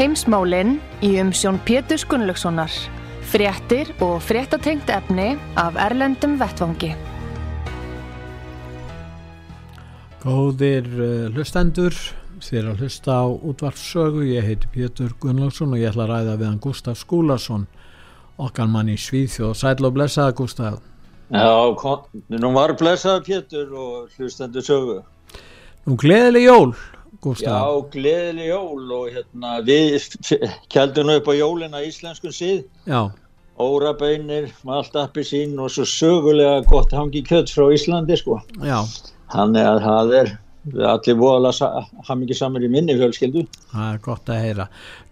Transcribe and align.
Heimsmálinn 0.00 0.78
í 1.04 1.10
umsjón 1.20 1.58
Pétur 1.68 2.00
Gunnlaugssonar. 2.08 2.72
Fréttir 3.28 3.90
og 4.00 4.22
fréttatengt 4.24 4.88
efni 4.88 5.34
af 5.60 5.74
Erlendum 5.76 6.38
Vettvangi. 6.40 6.94
Góðir 10.22 10.86
uh, 10.88 11.26
hlustendur, 11.34 11.92
þér 12.40 12.70
að 12.70 12.80
hlusta 12.80 13.18
á 13.20 13.28
útvarpsögu, 13.28 14.22
ég 14.30 14.48
heiti 14.48 14.70
Pétur 14.72 15.12
Gunnlaugsson 15.20 15.76
og 15.76 15.82
ég 15.82 15.92
ætla 15.92 16.06
að 16.06 16.14
ræða 16.14 16.38
við 16.38 16.48
hann 16.48 16.62
Gustaf 16.64 16.96
Skúlason, 17.02 17.66
okkar 18.40 18.72
mann 18.72 18.88
í 18.88 18.96
Svíþjóð. 18.96 19.52
Sæl 19.52 19.84
og 19.84 19.98
blessaða 19.98 20.32
Gustaf. 20.40 20.78
Já, 21.28 21.52
kom, 21.76 22.08
nú 22.40 22.54
var 22.56 22.72
blessaða 22.80 23.20
Pétur 23.28 23.76
og 23.76 24.16
hlustendur 24.16 24.64
sögu. 24.64 25.02
Nú 25.84 26.00
gleðileg 26.00 26.48
jól, 26.48 26.72
Gustaf. 27.20 27.52
Já, 27.52 27.88
gleðileg 27.92 28.46
jól 28.48 28.92
og 28.96 29.08
hérna 29.12 29.56
við 29.64 30.06
kjaldum 30.72 31.12
upp 31.12 31.26
á 31.28 31.32
jólina 31.36 31.82
íslenskun 31.84 32.32
síð. 32.32 32.62
Já. 32.88 33.10
Órabeinir, 33.60 34.48
maltappi 34.64 35.24
sín 35.26 35.58
og 35.60 35.68
svo 35.74 35.84
sögulega 35.84 36.62
gott 36.70 36.94
hangi 36.96 37.20
kjött 37.26 37.52
frá 37.52 37.66
Íslandi 37.74 38.16
sko. 38.16 38.38
Já. 38.64 38.78
Þannig 39.34 39.66
að 39.68 39.80
það 39.84 40.14
er 40.20 40.30
allir 40.88 41.18
voðalega 41.20 41.68
haf 42.06 42.16
mikið 42.20 42.38
samar 42.38 42.64
í 42.64 42.70
minni 42.72 42.96
fjölskyldu. 42.96 43.44
Það 43.72 43.90
er 43.90 44.00
gott 44.04 44.32
að 44.32 44.40
heyra. 44.46 44.66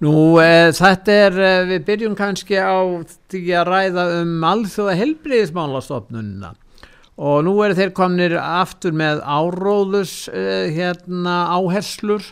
Nú 0.05 0.15
e, 0.41 0.49
þetta 0.77 1.19
er, 1.27 1.39
e, 1.41 1.53
við 1.75 1.85
byrjum 1.91 2.17
kannski 2.17 2.57
á 2.57 2.81
því 3.33 3.45
að 3.61 3.71
ræða 3.73 4.07
um 4.23 4.49
alþjóða 4.49 4.97
helbriðismálastofnununa 5.03 6.55
og 7.19 7.43
nú 7.47 7.57
eru 7.65 7.75
þeir 7.75 7.95
komnir 7.97 8.37
aftur 8.39 8.95
með 8.95 9.25
áróðus 9.27 10.29
e, 10.31 10.71
hérna 10.77 11.49
áherslur 11.57 12.23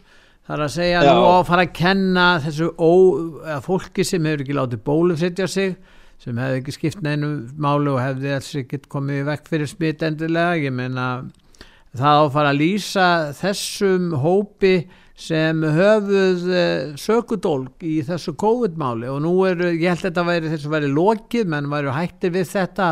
þar 0.47 0.63
að 0.69 0.75
segja 0.77 1.03
Já. 1.03 1.11
nú 1.11 1.27
á 1.27 1.35
að 1.41 1.49
fara 1.49 1.65
að 1.67 1.75
kenna 1.75 2.27
þessu 2.45 2.69
ó, 2.79 2.93
fólki 3.67 4.07
sem 4.07 4.29
hefur 4.29 4.45
ekki 4.45 4.59
látið 4.61 4.85
bólusetja 4.87 5.49
sig 5.51 5.75
sem 6.23 6.39
hefur 6.39 6.61
ekki 6.61 6.77
skipt 6.77 7.03
neinu 7.05 7.33
málu 7.59 7.97
og 7.97 8.05
hefði 8.05 8.37
alls 8.37 8.53
ekki 8.63 8.85
komið 8.93 9.27
vekk 9.27 9.51
fyrir 9.51 9.71
smitt 9.71 10.07
endilega, 10.07 10.55
ég 10.63 10.75
meina 10.75 11.09
það 11.97 12.07
á 12.07 12.23
að 12.23 12.33
fara 12.37 12.53
að 12.55 12.63
lýsa 12.63 13.09
þessum 13.37 14.15
hópi 14.23 14.77
sem 15.17 15.63
höfuð 15.65 16.43
eh, 16.53 16.97
sökudólg 17.01 17.85
í 17.85 17.99
þessu 18.05 18.35
COVID-máli. 18.37 19.09
Og 19.09 19.23
nú 19.25 19.33
er, 19.49 19.63
ég 19.73 19.89
held 19.89 20.03
að 20.03 20.09
þetta 20.11 20.25
væri 20.29 20.51
þess 20.53 20.69
að 20.69 20.75
væri 20.77 20.91
lokið, 20.93 21.53
menn 21.55 21.71
væri 21.73 21.95
hættir 21.97 22.35
við 22.35 22.51
þetta 22.53 22.89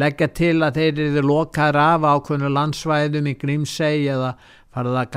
leggja 0.00 0.30
til 0.34 0.56
að 0.66 0.80
þeir 0.80 1.02
eru 1.06 1.26
lokaður 1.26 1.80
af 1.82 2.08
ákveðinu 2.10 2.50
landsvæðum 2.56 3.30
í 3.30 3.36
Grímsei 3.38 4.08
eða 4.10 4.34
farið 4.74 4.98
að 5.00 5.16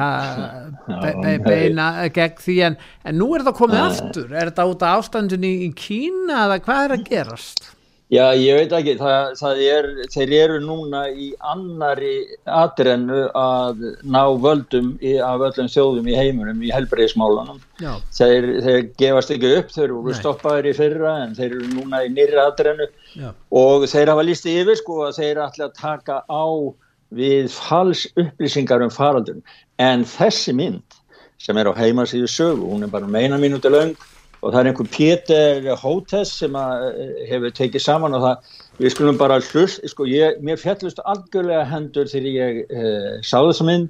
be, 0.88 1.12
be, 1.22 1.36
beina 1.46 1.90
gegn 2.14 2.42
því. 2.42 2.58
En, 2.70 2.78
en 3.06 3.20
nú 3.22 3.32
er 3.34 3.44
þetta 3.44 3.58
komið 3.60 3.84
aftur, 3.84 4.30
er 4.32 4.52
þetta 4.52 4.68
út 4.70 4.86
af 4.86 5.02
ástandunni 5.02 5.54
í 5.68 5.72
Kína 5.78 6.46
eða 6.48 6.60
hvað 6.66 6.84
er 6.86 6.96
að 6.98 7.08
gerast? 7.10 7.70
Já, 8.14 8.28
ég 8.38 8.60
veit 8.60 8.74
ekki, 8.78 8.94
það, 9.00 9.32
það 9.40 9.60
er, 9.66 9.88
þeir 10.14 10.34
eru 10.38 10.58
núna 10.62 11.00
í 11.10 11.32
annari 11.50 12.12
atrennu 12.46 13.24
að 13.40 13.82
ná 14.06 14.22
völdum 14.44 14.92
í, 15.02 15.16
af 15.24 15.42
öllum 15.48 15.72
þjóðum 15.74 16.12
í 16.12 16.18
heimunum 16.20 16.62
í 16.62 16.70
helbreyðismálanum. 16.76 17.58
Þeir, 18.14 18.50
þeir 18.68 18.80
gefast 19.02 19.34
ekki 19.34 19.54
upp, 19.58 19.74
þeir 19.74 19.88
eru 19.88 20.16
stoppaður 20.20 20.70
í 20.70 20.76
fyrra 20.78 21.16
en 21.24 21.34
þeir 21.40 21.50
eru 21.56 21.72
núna 21.72 22.04
í 22.06 22.12
nýra 22.14 22.50
atrennu 22.52 22.90
Já. 23.18 23.32
og 23.64 23.88
þeir 23.90 24.14
hafa 24.14 24.28
lístið 24.30 24.62
yfir 24.62 24.82
sko 24.84 25.02
að 25.08 25.20
þeir 25.24 25.44
ætla 25.48 25.70
að 25.72 25.78
taka 25.82 26.22
á 26.30 26.46
við 27.18 27.50
fals 27.56 28.06
upplýsingar 28.14 28.86
um 28.86 28.94
faraldunum. 28.94 29.42
En 29.82 30.06
þessi 30.06 30.54
mynd 30.54 31.02
sem 31.42 31.58
er 31.58 31.72
á 31.72 31.74
heimasíðu 31.76 32.30
sögu, 32.30 32.70
hún 32.70 32.86
er 32.86 32.94
bara 32.94 33.10
meina 33.10 33.40
um 33.40 33.42
mínúti 33.42 33.74
laung 33.74 33.98
og 34.44 34.52
það 34.52 34.60
er 34.60 34.70
einhver 34.70 34.90
Pétur 34.92 35.70
Hótes 35.80 36.34
sem 36.42 36.58
eh, 36.60 37.24
hefur 37.30 37.54
tekið 37.56 37.86
saman 37.86 38.18
og 38.18 38.26
það, 38.26 38.52
við 38.82 38.94
skulum 38.96 39.20
bara 39.22 39.40
hlust, 39.40 39.80
sko, 39.92 40.08
ég, 40.10 40.42
mér 40.44 40.60
fjallust 40.60 41.00
algjörlega 41.08 41.64
hendur 41.72 42.12
þegar 42.12 42.36
ég 42.36 42.60
eh, 42.68 43.10
sá 43.24 43.40
þessa 43.40 43.68
mynd 43.70 43.90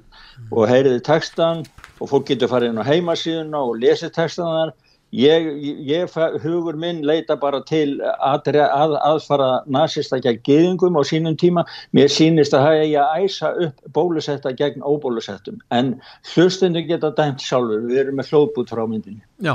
og 0.52 0.70
heyriði 0.70 1.02
textan 1.06 1.66
og 1.98 2.10
fólk 2.12 2.30
getur 2.30 2.52
farið 2.52 2.72
inn 2.72 2.82
á 2.82 2.86
heimasíðuna 2.86 3.66
og 3.66 3.78
lesið 3.82 4.14
textan 4.14 4.50
þar. 4.52 4.74
Ég, 5.14 5.44
ég 5.86 6.14
hugur 6.42 6.74
minn 6.74 7.04
leita 7.06 7.36
bara 7.38 7.60
til 7.68 8.00
að, 8.02 8.48
að, 8.58 8.96
aðfara 8.98 9.50
nazista 9.70 10.18
gegn 10.18 10.40
geðingum 10.42 10.98
á 10.98 11.02
sínum 11.06 11.36
tíma, 11.38 11.62
mér 11.94 12.10
sínist 12.10 12.56
að 12.56 12.66
það 12.66 12.80
er 12.80 12.96
að 13.04 13.22
æsa 13.22 13.52
upp 13.68 13.94
bólusetta 13.94 14.50
gegn 14.58 14.82
óbólusettum, 14.82 15.62
en 15.70 15.94
hlustundu 16.32 16.82
geta 16.88 17.12
dæmt 17.14 17.46
sjálfur, 17.46 17.86
við 17.86 18.02
erum 18.02 18.18
með 18.18 18.34
hlóðbút 18.34 18.74
frá 18.74 18.82
myndinni. 18.90 19.22
Já 19.38 19.54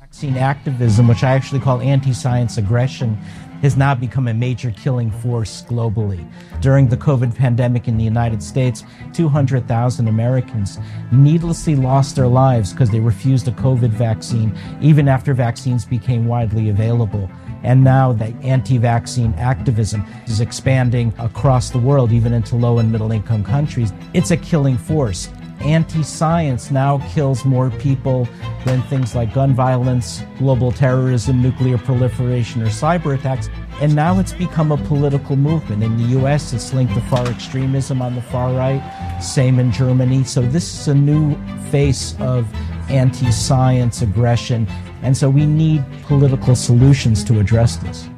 Vaccine 0.00 0.36
activism, 0.36 1.08
which 1.08 1.24
I 1.24 1.32
actually 1.32 1.60
call 1.60 1.80
anti-science 1.80 2.58
aggression, 2.58 3.14
has 3.62 3.74
now 3.74 3.94
become 3.94 4.28
a 4.28 4.34
major 4.34 4.70
killing 4.70 5.10
force 5.10 5.62
globally. 5.62 6.30
During 6.60 6.86
the 6.86 6.96
COVID 6.98 7.34
pandemic 7.34 7.88
in 7.88 7.96
the 7.96 8.04
United 8.04 8.42
States, 8.42 8.84
200,000 9.14 10.08
Americans 10.08 10.78
needlessly 11.10 11.74
lost 11.74 12.16
their 12.16 12.26
lives 12.26 12.72
because 12.72 12.90
they 12.90 13.00
refused 13.00 13.48
a 13.48 13.52
COVID 13.52 13.90
vaccine, 13.90 14.54
even 14.82 15.08
after 15.08 15.32
vaccines 15.32 15.86
became 15.86 16.26
widely 16.26 16.68
available. 16.68 17.30
And 17.62 17.82
now 17.82 18.12
the 18.12 18.26
anti 18.42 18.76
vaccine 18.76 19.32
activism 19.38 20.04
is 20.26 20.42
expanding 20.42 21.14
across 21.18 21.70
the 21.70 21.78
world, 21.78 22.12
even 22.12 22.34
into 22.34 22.56
low 22.56 22.78
and 22.78 22.92
middle 22.92 23.10
income 23.10 23.42
countries. 23.42 23.94
It's 24.12 24.32
a 24.32 24.36
killing 24.36 24.76
force 24.76 25.30
anti-science 25.64 26.70
now 26.70 26.98
kills 27.14 27.44
more 27.44 27.70
people 27.70 28.28
than 28.64 28.82
things 28.82 29.14
like 29.14 29.34
gun 29.34 29.54
violence, 29.54 30.22
global 30.38 30.70
terrorism, 30.72 31.42
nuclear 31.42 31.78
proliferation, 31.78 32.62
or 32.62 32.66
cyber 32.66 33.14
attacks. 33.14 33.48
And 33.80 33.94
now 33.94 34.18
it's 34.20 34.32
become 34.32 34.72
a 34.72 34.76
political 34.76 35.36
movement. 35.36 35.82
In 35.82 35.96
the 35.96 36.18
US, 36.20 36.52
it's 36.52 36.72
linked 36.72 36.94
to 36.94 37.00
far 37.02 37.26
extremism 37.26 38.00
on 38.02 38.14
the 38.14 38.22
far 38.22 38.52
right, 38.52 38.82
same 39.20 39.58
in 39.58 39.72
Germany. 39.72 40.24
So 40.24 40.42
this 40.42 40.80
is 40.80 40.88
a 40.88 40.94
new 40.94 41.36
face 41.70 42.14
of 42.20 42.46
anti-science 42.88 44.02
aggression. 44.02 44.66
And 45.02 45.16
so 45.16 45.28
we 45.28 45.46
need 45.46 45.84
political 46.02 46.54
solutions 46.54 47.24
to 47.24 47.40
address 47.40 47.76
this. 47.76 48.08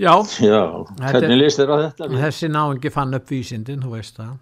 Já, 0.00 0.16
Já 0.40 0.86
hvernig 0.96 1.36
líst 1.36 1.60
þér 1.60 1.68
á 1.68 1.76
þetta? 1.84 2.06
Þessi 2.08 2.48
náingi 2.48 2.88
fann 2.88 3.12
upp 3.12 3.26
vísindin, 3.28 3.82
þú 3.84 3.90
veist 3.98 4.16
það. 4.16 4.38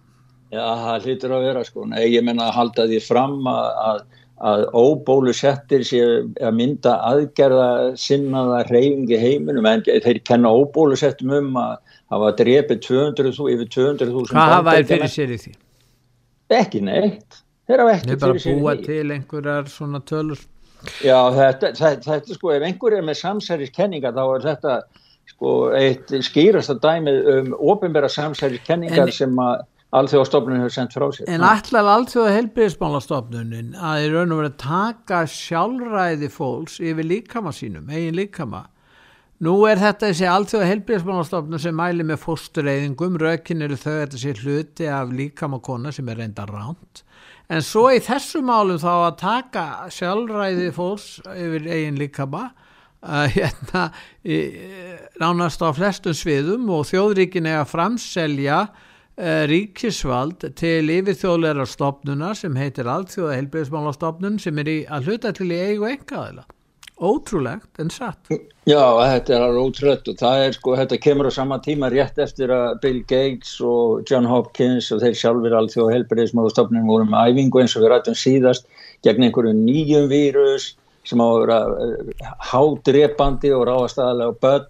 Já, 0.49 0.65
það 0.81 1.07
hlýtur 1.07 1.35
að 1.37 1.45
vera 1.45 1.65
sko. 1.67 1.85
Nei, 1.89 2.05
ég 2.09 2.25
menna 2.25 2.49
að 2.49 2.57
halda 2.57 2.87
því 2.89 3.01
fram 3.05 3.49
að, 3.51 3.67
að, 3.85 3.99
að 4.51 4.65
óbólusettir 4.81 5.85
sé 5.85 6.03
að 6.41 6.55
mynda 6.57 6.95
aðgerða 7.11 7.71
sinnaða 8.01 8.63
reyfingi 8.71 9.19
heiminum 9.21 9.69
en 9.69 9.85
þeir 9.89 10.23
kenna 10.29 10.53
óbólusettum 10.57 11.35
um 11.41 11.59
að 11.61 11.75
hafa 12.15 12.31
drepið 12.41 12.85
200.000 12.87 13.57
yfir 13.57 13.73
200.000 13.77 14.33
Hvað 14.33 14.55
hafa 14.57 14.77
þeir 14.79 14.89
fyrir 14.93 15.15
sér 15.17 15.35
í 15.35 15.41
því? 15.45 15.57
Ekki 16.59 16.85
neitt. 16.89 17.43
Þeir 17.69 17.85
hafa 17.85 17.97
ekki 17.99 18.15
fyrir 18.15 18.23
sér 18.23 18.31
í 18.31 18.39
því. 18.39 18.47
Þeir 18.47 18.63
bara 18.63 18.65
búa 18.65 18.79
til 18.87 19.17
einhverjar 19.19 19.73
svona 19.75 20.05
tölur. 20.09 20.47
Já, 21.03 21.19
þetta, 21.35 21.75
þetta, 21.75 22.05
þetta 22.07 22.37
sko, 22.39 22.55
ef 22.55 22.65
einhver 22.65 22.95
er 22.97 23.05
með 23.05 23.19
samsæriskenninga 23.21 24.13
þá 24.15 24.23
er 24.25 24.45
þetta 24.47 24.77
sko 25.29 25.55
eitt 25.77 26.13
skýrasta 26.25 26.79
dæmið 26.81 27.27
um 27.35 27.51
ofinbæra 27.75 28.09
samsæriskenningar 28.13 29.11
sem 29.13 29.35
að 29.43 29.67
alþjóðastofnun 29.97 30.61
hefur 30.61 30.75
sendt 30.75 30.97
frá 30.97 31.07
sér. 31.15 31.29
En 31.33 31.45
ætlar 31.49 31.87
alþjóða 31.95 32.35
helbriðismálastofnunin 32.37 33.71
að 33.77 34.05
í 34.05 34.11
raun 34.13 34.35
og 34.35 34.43
verið 34.43 34.59
taka 34.61 35.23
sjálfræði 35.33 36.29
fólks 36.33 36.77
yfir 36.85 37.09
líkama 37.09 37.55
sínum, 37.57 37.89
eigin 37.89 38.19
líkama. 38.19 38.67
Nú 39.45 39.55
er 39.71 39.79
þetta 39.81 40.11
þessi 40.11 40.29
alþjóða 40.29 40.71
helbriðismálastofnun 40.73 41.63
sem 41.63 41.77
mæli 41.79 42.05
með 42.05 42.21
fóstureyðingum, 42.25 43.21
rökin 43.23 43.65
eru 43.65 43.79
þau 43.79 43.93
að 43.95 44.01
þetta 44.03 44.23
sé 44.25 44.33
hluti 44.43 44.89
af 44.93 45.13
líkamakona 45.15 45.93
sem 45.95 46.09
er 46.11 46.21
reynda 46.21 46.47
ránt. 46.51 47.05
En 47.49 47.63
svo 47.65 47.87
í 47.95 48.01
þessu 48.05 48.43
málum 48.45 48.81
þá 48.83 48.93
að 48.93 49.21
taka 49.23 49.67
sjálfræði 49.95 50.73
fólks 50.77 51.15
yfir 51.33 51.71
eigin 51.71 51.97
líkama 51.97 52.51
uh, 52.51 53.25
hérna 53.33 53.87
í, 54.21 54.43
nánast 55.23 55.65
á 55.65 55.73
flestum 55.73 56.17
sviðum 56.19 56.69
og 56.75 56.85
þjóðríkin 56.91 57.49
er 57.49 57.63
að 57.63 57.73
framselja 57.73 58.61
ríkisvald 59.19 60.45
til 60.59 60.93
yfirþjóðleira 60.95 61.67
stopnuna 61.67 62.35
sem 62.39 62.55
heitir 62.59 62.87
Alþjóða 62.91 63.41
helbriðsmálastofnun 63.41 64.39
sem 64.43 64.63
er 64.63 64.71
í 64.71 64.79
að 64.87 65.11
hluta 65.11 65.35
til 65.35 65.51
í 65.51 65.59
eigu 65.59 65.89
engaðila 65.91 66.47
ótrúlegt 66.99 67.79
en 67.79 67.91
satt. 67.95 68.31
Já, 68.67 68.83
þetta 68.99 69.35
er 69.35 69.45
alveg 69.47 69.69
ótrúlegt 69.69 70.09
og 70.11 70.19
það 70.19 70.45
er 70.45 70.57
sko, 70.57 70.75
þetta 70.81 70.99
kemur 71.03 71.31
á 71.31 71.33
sama 71.35 71.59
tíma 71.63 71.91
rétt 71.93 72.19
eftir 72.23 72.51
að 72.53 72.81
Bill 72.83 73.01
Gates 73.11 73.55
og 73.65 74.03
John 74.09 74.27
Hopkins 74.29 74.91
og 74.95 75.03
þeir 75.05 75.19
sjálfur 75.21 75.57
alþjóð 75.61 75.93
helbriðismálastofnun 75.95 76.89
voru 76.91 77.07
með 77.09 77.33
æfingu 77.33 77.63
eins 77.63 77.77
og 77.79 77.85
við 77.85 77.93
rættum 77.95 78.19
síðast 78.19 78.67
gegn 79.07 79.29
einhverju 79.29 79.55
nýjum 79.55 80.11
vírus 80.11 80.73
sem 81.07 81.23
á 81.23 81.27
að 81.27 81.41
vera 81.45 81.61
eh, 81.87 82.27
hádrepandi 82.51 83.55
og 83.57 83.67
ráðast 83.71 84.03
aðalega 84.03 84.39
börn 84.43 84.69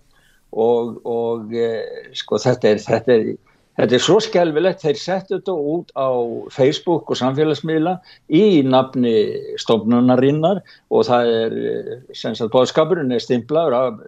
og, 0.52 1.00
og 1.08 1.56
eh, 1.56 2.12
sko 2.16 2.40
þetta 2.44 2.74
er, 2.74 2.82
þetta 2.84 3.16
er 3.16 3.30
Þetta 3.78 3.94
er 3.94 4.02
svo 4.02 4.16
skjálfilegt, 4.18 4.80
þeir 4.82 4.96
settu 4.98 5.36
þetta 5.36 5.52
út 5.72 5.92
á 5.94 6.10
Facebook 6.50 7.12
og 7.12 7.18
samfélagsmiðla 7.20 7.92
í 8.34 8.64
nafni 8.66 9.12
stofnunarinnar 9.62 10.64
og 10.90 11.04
það 11.06 11.30
er, 11.34 11.54
sem 12.10 12.34
sagt, 12.34 12.50
bóðskapurinn 12.56 13.14
er 13.14 13.22
stimplaður 13.22 13.76
af 13.78 14.00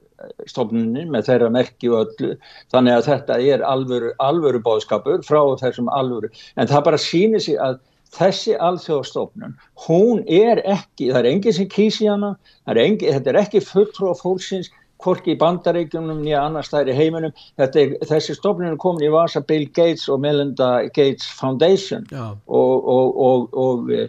stofnunin 0.50 1.12
með 1.14 1.28
þeirra 1.28 1.52
merki 1.55 1.93
og 1.93 2.02
öllu, 2.02 2.32
þannig 2.75 2.96
að 2.96 3.06
þetta 3.12 3.38
er 3.52 3.62
alvöru, 3.69 4.11
alvöru 4.19 4.62
bóðskapur 4.67 5.22
frá 5.28 5.40
þessum 5.62 5.93
alvöru, 5.94 6.32
en 6.58 6.70
það 6.70 6.84
bara 6.90 7.00
sýnir 7.06 7.46
sig 7.46 7.62
að 7.62 7.78
þessi 8.11 8.56
alþjóðstofnun, 8.58 9.55
hún 9.87 10.25
er 10.26 10.64
ekki, 10.67 11.12
það 11.12 11.20
er 11.20 11.28
enginn 11.31 11.56
sem 11.61 11.70
kýsi 11.70 12.11
hana, 12.11 12.34
er 12.67 12.82
engin, 12.82 13.14
þetta 13.14 13.31
er 13.32 13.43
ekki 13.44 13.62
fulltrú 13.62 14.11
á 14.11 14.14
fólksins, 14.19 14.72
hvorki 15.05 15.35
í 15.35 15.41
bandaríkjumum 15.41 16.23
nýja 16.25 16.44
annar 16.47 16.67
staðir 16.67 16.94
í 16.94 16.99
heiminum 16.99 17.35
er, 17.61 17.94
þessi 18.08 18.37
stofnun 18.37 18.73
er 18.73 18.81
komin 18.81 19.06
í 19.06 19.12
vasa 19.12 19.43
Bill 19.44 19.67
Gates 19.76 20.08
og 20.08 20.23
Melinda 20.25 20.70
Gates 20.94 21.29
Foundation 21.41 22.06
Já. 22.11 22.32
og, 22.47 22.88
og, 22.94 23.20
og, 23.26 23.55
og 23.55 23.93
e, 23.94 24.08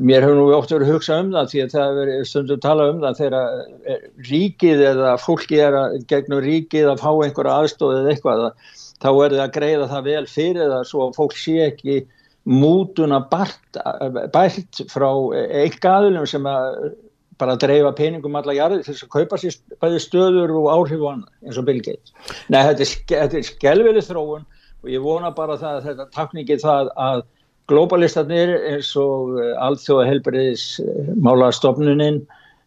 mér 0.00 0.26
hefur 0.26 0.38
nú 0.38 0.48
ótt 0.56 0.74
verið 0.74 0.88
að 0.88 0.94
hugsa 0.96 1.20
um 1.22 1.32
það 1.34 1.50
því 1.52 1.64
að 1.64 1.74
það 1.76 2.02
er 2.04 2.12
stundum 2.28 2.62
tala 2.64 2.90
um 2.92 3.00
það 3.04 3.22
þegar 3.22 3.64
e, 3.94 3.98
ríkið 4.28 4.84
eða 4.92 5.16
fólki 5.22 5.62
er 5.64 5.78
að 5.78 5.98
gegnum 6.12 6.44
ríkið 6.44 6.92
að 6.92 7.02
fá 7.04 7.10
einhverja 7.12 7.58
aðstóð 7.62 7.98
eða 8.02 8.14
eitthvað 8.14 8.46
þá 8.98 9.10
er 9.10 9.34
það 9.34 9.42
að 9.46 9.56
greiða 9.58 9.90
það 9.92 10.08
vel 10.12 10.24
fyrir 10.30 10.72
það 10.74 10.86
svo 10.92 11.04
að 11.08 11.18
fólk 11.18 11.36
sé 11.38 11.58
ekki 11.68 11.98
mútuna 12.48 13.20
bært, 13.28 13.76
bært 14.32 14.80
frá 14.88 15.10
einhverja 15.36 15.98
aðlum 15.98 16.26
sem 16.28 16.46
að 16.48 16.78
bara 17.38 17.54
að 17.54 17.64
dreifa 17.64 17.94
peningum 17.98 18.36
alla 18.38 18.54
jarði 18.56 18.84
þess 18.86 19.06
að 19.06 19.12
kaupa 19.14 19.38
sér 19.40 19.56
bæði 19.82 20.02
stöður 20.02 20.54
og 20.58 20.68
áhrif 20.74 21.02
og 21.02 21.10
annað 21.12 21.48
eins 21.48 21.60
og 21.60 21.66
Bill 21.68 21.82
Gates. 21.84 22.14
Nei, 22.52 22.60
þetta 22.66 22.86
er, 23.18 23.34
er 23.40 23.48
skelvelið 23.48 24.08
þróun 24.08 24.46
og 24.82 24.92
ég 24.92 25.04
vona 25.04 25.32
bara 25.34 25.58
það 25.60 25.78
að 25.78 25.88
þetta 25.90 26.08
takningi 26.16 26.58
það 26.62 26.92
að 27.08 27.24
globalistarnir 27.68 28.54
eins 28.72 28.90
og 28.98 29.36
eh, 29.42 29.54
alþjóða 29.60 30.08
helbriðis 30.08 30.66
mála 31.20 31.50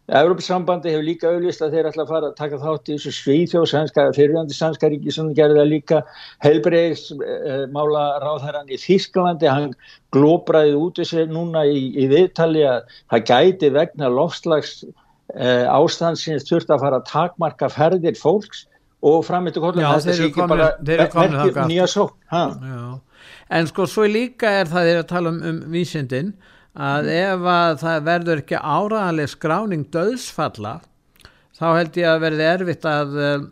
stofnuninn 0.02 0.22
Európa-sambandi 0.22 0.90
hefur 0.90 1.04
líka 1.06 1.30
auðvist 1.30 1.62
að 1.62 1.76
þeir 1.76 1.88
ætla 1.90 2.02
að 2.02 2.08
fara 2.10 2.28
að 2.28 2.36
taka 2.36 2.58
þátt 2.58 2.88
í 2.88 2.96
þessu 2.96 3.12
svíþjóð 3.16 4.14
fyrirvændi 4.16 4.54
sannska 4.54 4.88
ríki 4.90 5.12
sem 5.12 5.32
gerði 5.34 5.60
það 5.60 5.70
líka. 5.70 6.00
Helbreyðis 6.42 7.04
eh, 7.12 7.66
mála 7.70 8.18
ráðherran 8.22 8.68
í 8.68 8.80
Þísklandi 8.82 9.48
hann 9.48 9.72
glóbraði 10.12 10.74
út 10.74 10.98
þessu 10.98 11.26
núna 11.30 11.64
í, 11.64 11.94
í 11.94 12.08
viðtali 12.10 12.66
að 12.66 12.82
það 13.12 13.24
gæti 13.30 13.70
vegna 13.70 14.10
lofslags 14.10 14.82
eh, 15.36 15.66
ástandsins 15.70 16.48
þurft 16.50 16.74
að 16.74 16.82
fara 16.82 17.00
að 17.00 17.08
takmarka 17.12 17.70
ferðir 17.70 18.18
fólks 18.18 18.66
og 19.02 19.24
frammittu 19.26 19.62
kollum 19.62 19.86
þetta 19.86 20.14
sé 20.14 20.28
ekki 20.28 20.46
bara 20.50 20.72
verkið 20.82 21.62
nýja 21.70 21.88
sók 21.90 22.18
En 23.52 23.66
sko 23.68 23.84
svo 23.86 24.04
líka 24.08 24.50
er 24.62 24.68
það 24.70 24.86
þegar 24.88 25.00
að 25.02 25.08
tala 25.10 25.30
um, 25.30 25.40
um 25.46 25.56
vísindin 25.72 26.32
að 26.72 27.08
ef 27.12 27.48
að 27.52 27.74
það 27.82 28.04
verður 28.06 28.42
ekki 28.42 28.60
áraðanlega 28.60 29.32
skráning 29.32 29.88
döðsfalla 29.92 30.78
þá 31.58 31.66
held 31.76 31.98
ég 32.00 32.08
að 32.08 32.22
verði 32.22 32.46
erfitt 32.48 32.86
að 32.88 33.18
uh, 33.20 33.42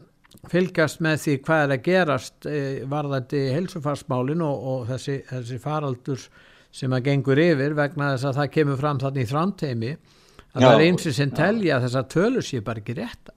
fylgjast 0.51 1.03
með 1.05 1.19
því 1.25 1.35
hvað 1.45 1.65
er 1.65 1.75
að 1.75 1.83
gerast 1.89 2.49
uh, 2.49 2.71
varðandi 2.89 3.43
helsufarsmálin 3.55 4.47
og, 4.47 4.65
og 4.73 4.87
þessi, 4.89 5.19
þessi 5.29 5.61
faraldur 5.61 6.25
sem 6.73 6.97
að 6.97 7.11
gengur 7.11 7.43
yfir 7.43 7.77
vegna 7.77 8.15
þess 8.15 8.31
að 8.31 8.41
það 8.41 8.55
kemur 8.57 8.81
fram 8.81 9.03
þannig 9.03 9.27
í 9.27 9.31
þrámteimi 9.35 9.93
að 9.93 10.65
já, 10.65 10.65
það 10.65 10.73
er 10.73 10.87
einsi 10.87 11.13
sem 11.15 11.37
telja 11.37 11.83
þess 11.85 12.01
að 12.01 12.11
tölur 12.15 12.47
sé 12.47 12.61
bara 12.65 12.81
ekki 12.83 12.97
réttar. 12.99 13.37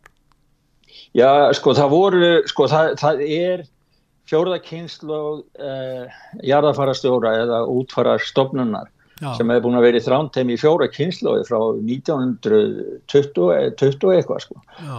Já, 1.13 1.29
sko 1.57 1.74
það 1.77 1.91
voru 1.91 2.33
sko 2.50 2.65
það, 2.71 2.95
það 3.01 3.24
er 3.27 3.63
fjórða 4.29 4.59
kynslu 4.63 5.19
uh, 5.44 6.19
jarðafarastjóra 6.45 7.33
eða 7.44 7.63
útfara 7.69 8.15
stofnunar 8.21 8.88
Já. 9.21 9.30
sem 9.38 9.50
hefði 9.50 9.63
búin 9.65 9.77
að 9.77 9.86
vera 9.88 10.00
í 10.00 10.06
þrántæmi 10.07 10.51
í 10.56 10.62
fjóra 10.62 10.88
kynnslóði 10.92 11.44
frá 11.48 11.60
1920 11.77 14.15
eitthvað 14.15 14.39
sko. 14.42 14.56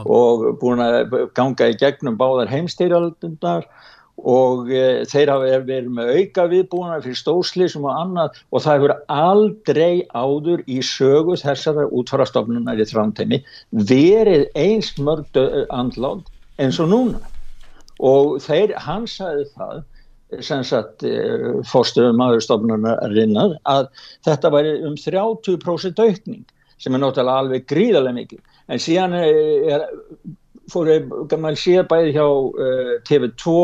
og 0.07 0.35
búin 0.61 0.81
að 0.85 0.95
ganga 1.35 1.65
í 1.73 1.79
gegnum 1.81 2.21
báðar 2.21 2.53
heimstýrjaldundar 2.53 3.65
og 4.23 4.71
e, 4.71 5.03
þeir 5.11 5.29
hafa 5.33 5.59
verið 5.67 5.91
með 5.97 6.07
auka 6.15 6.45
viðbúinar 6.53 7.03
fyrir 7.03 7.19
stóðslýsum 7.19 7.89
og 7.89 7.95
annað 7.99 8.29
og 8.55 8.59
það 8.63 8.77
hefur 8.77 8.95
aldrei 9.11 9.95
áður 10.15 10.61
í 10.71 10.79
sögu 10.87 11.35
þessara 11.41 11.89
útfarastofnunar 11.91 12.79
í 12.79 12.87
þrántæmi 12.89 13.39
verið 13.91 14.43
eins 14.55 14.95
mörgdu 15.01 15.67
andláð 15.75 16.23
eins 16.63 16.79
og 16.79 16.87
núna 16.93 17.19
og 17.99 18.39
þeir, 18.43 18.75
hann 18.79 19.07
sagði 19.11 19.45
það 19.55 19.83
sem 20.43 20.65
sagt 20.67 21.05
eh, 21.07 21.61
fórstuðum 21.69 22.19
maðurstofnunarinnar 22.21 23.59
að 23.71 23.89
þetta 24.27 24.53
væri 24.55 24.75
um 24.89 24.97
30% 24.99 26.03
aukning 26.05 26.45
sem 26.81 26.95
er 26.95 27.03
náttúrulega 27.03 27.45
alveg 27.45 27.67
gríðarlega 27.71 28.19
mikið 28.19 28.73
en 28.73 28.83
síðan 28.83 29.17
er, 29.19 29.87
fóru 30.73 30.99
gammal 31.31 31.55
sér 31.61 31.87
bæði 31.89 32.15
hjá 32.17 32.25
uh, 32.25 32.65
eh, 32.65 32.95
TV2 33.09 33.55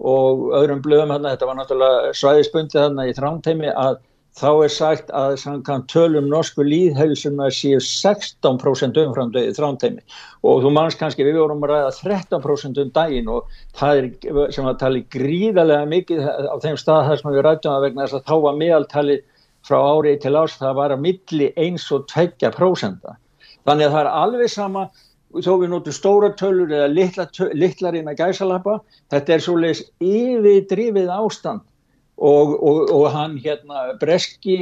og 0.00 0.46
öðrum 0.56 0.82
blöðum 0.84 1.14
hann 1.14 1.28
þetta 1.28 1.48
var 1.48 1.58
náttúrulega 1.58 2.14
svæðisbundið 2.16 2.82
hann 2.84 3.02
í 3.04 3.16
þrámteimi 3.16 3.72
að 3.72 3.98
þá 4.38 4.50
er 4.64 4.72
sagt 4.72 5.10
að 5.16 5.34
samkvæmt 5.42 5.88
tölum 5.90 6.28
norsku 6.30 6.62
líðhelsum 6.64 7.40
að 7.42 7.54
séu 7.56 7.80
16% 7.82 9.00
umframdöði 9.02 9.56
þrámteimi 9.56 10.04
og 10.46 10.62
þú 10.64 10.72
mannst 10.76 11.00
kannski 11.00 11.26
við 11.26 11.40
vorum 11.40 11.64
að 11.66 11.72
ræða 11.72 11.90
13% 11.98 12.80
um 12.84 12.92
daginn 12.94 13.32
og 13.32 13.50
það 13.80 14.02
er 14.02 14.52
sem 14.54 14.70
að 14.70 14.78
tali 14.84 15.02
gríðarlega 15.10 15.90
mikið 15.90 16.24
á 16.46 16.56
þeim 16.62 16.78
stað 16.80 17.10
þar 17.10 17.22
sem 17.22 17.34
við 17.34 17.44
rættum 17.46 17.74
að 17.74 17.86
vegna 17.88 18.06
þess 18.06 18.20
að 18.20 18.26
þá 18.30 18.36
var 18.46 18.60
meðaltali 18.62 19.18
frá 19.66 19.78
árið 19.82 20.20
til 20.22 20.36
árs 20.38 20.58
það 20.60 20.78
var 20.78 20.94
að 20.94 21.04
milli 21.08 21.52
1 21.66 21.86
og 21.96 22.06
2% 22.14 23.14
þannig 23.66 23.86
að 23.86 23.94
það 23.96 24.02
er 24.04 24.12
alveg 24.22 24.52
sama 24.52 24.86
þó 25.30 25.52
við 25.60 25.68
notum 25.70 25.94
stóra 25.94 26.30
tölur 26.38 26.72
eða 26.74 26.88
litla, 26.90 27.26
litlar 27.54 27.98
inn 27.98 28.08
að 28.10 28.22
gæsalappa 28.22 28.78
þetta 29.12 29.34
er 29.34 29.44
svolítið 29.44 29.84
yfirdrifið 30.00 31.12
ástand 31.14 31.66
Og, 32.20 32.50
og, 32.60 32.90
og 32.92 33.06
hann 33.14 33.38
hérna 33.40 33.94
breski 34.00 34.56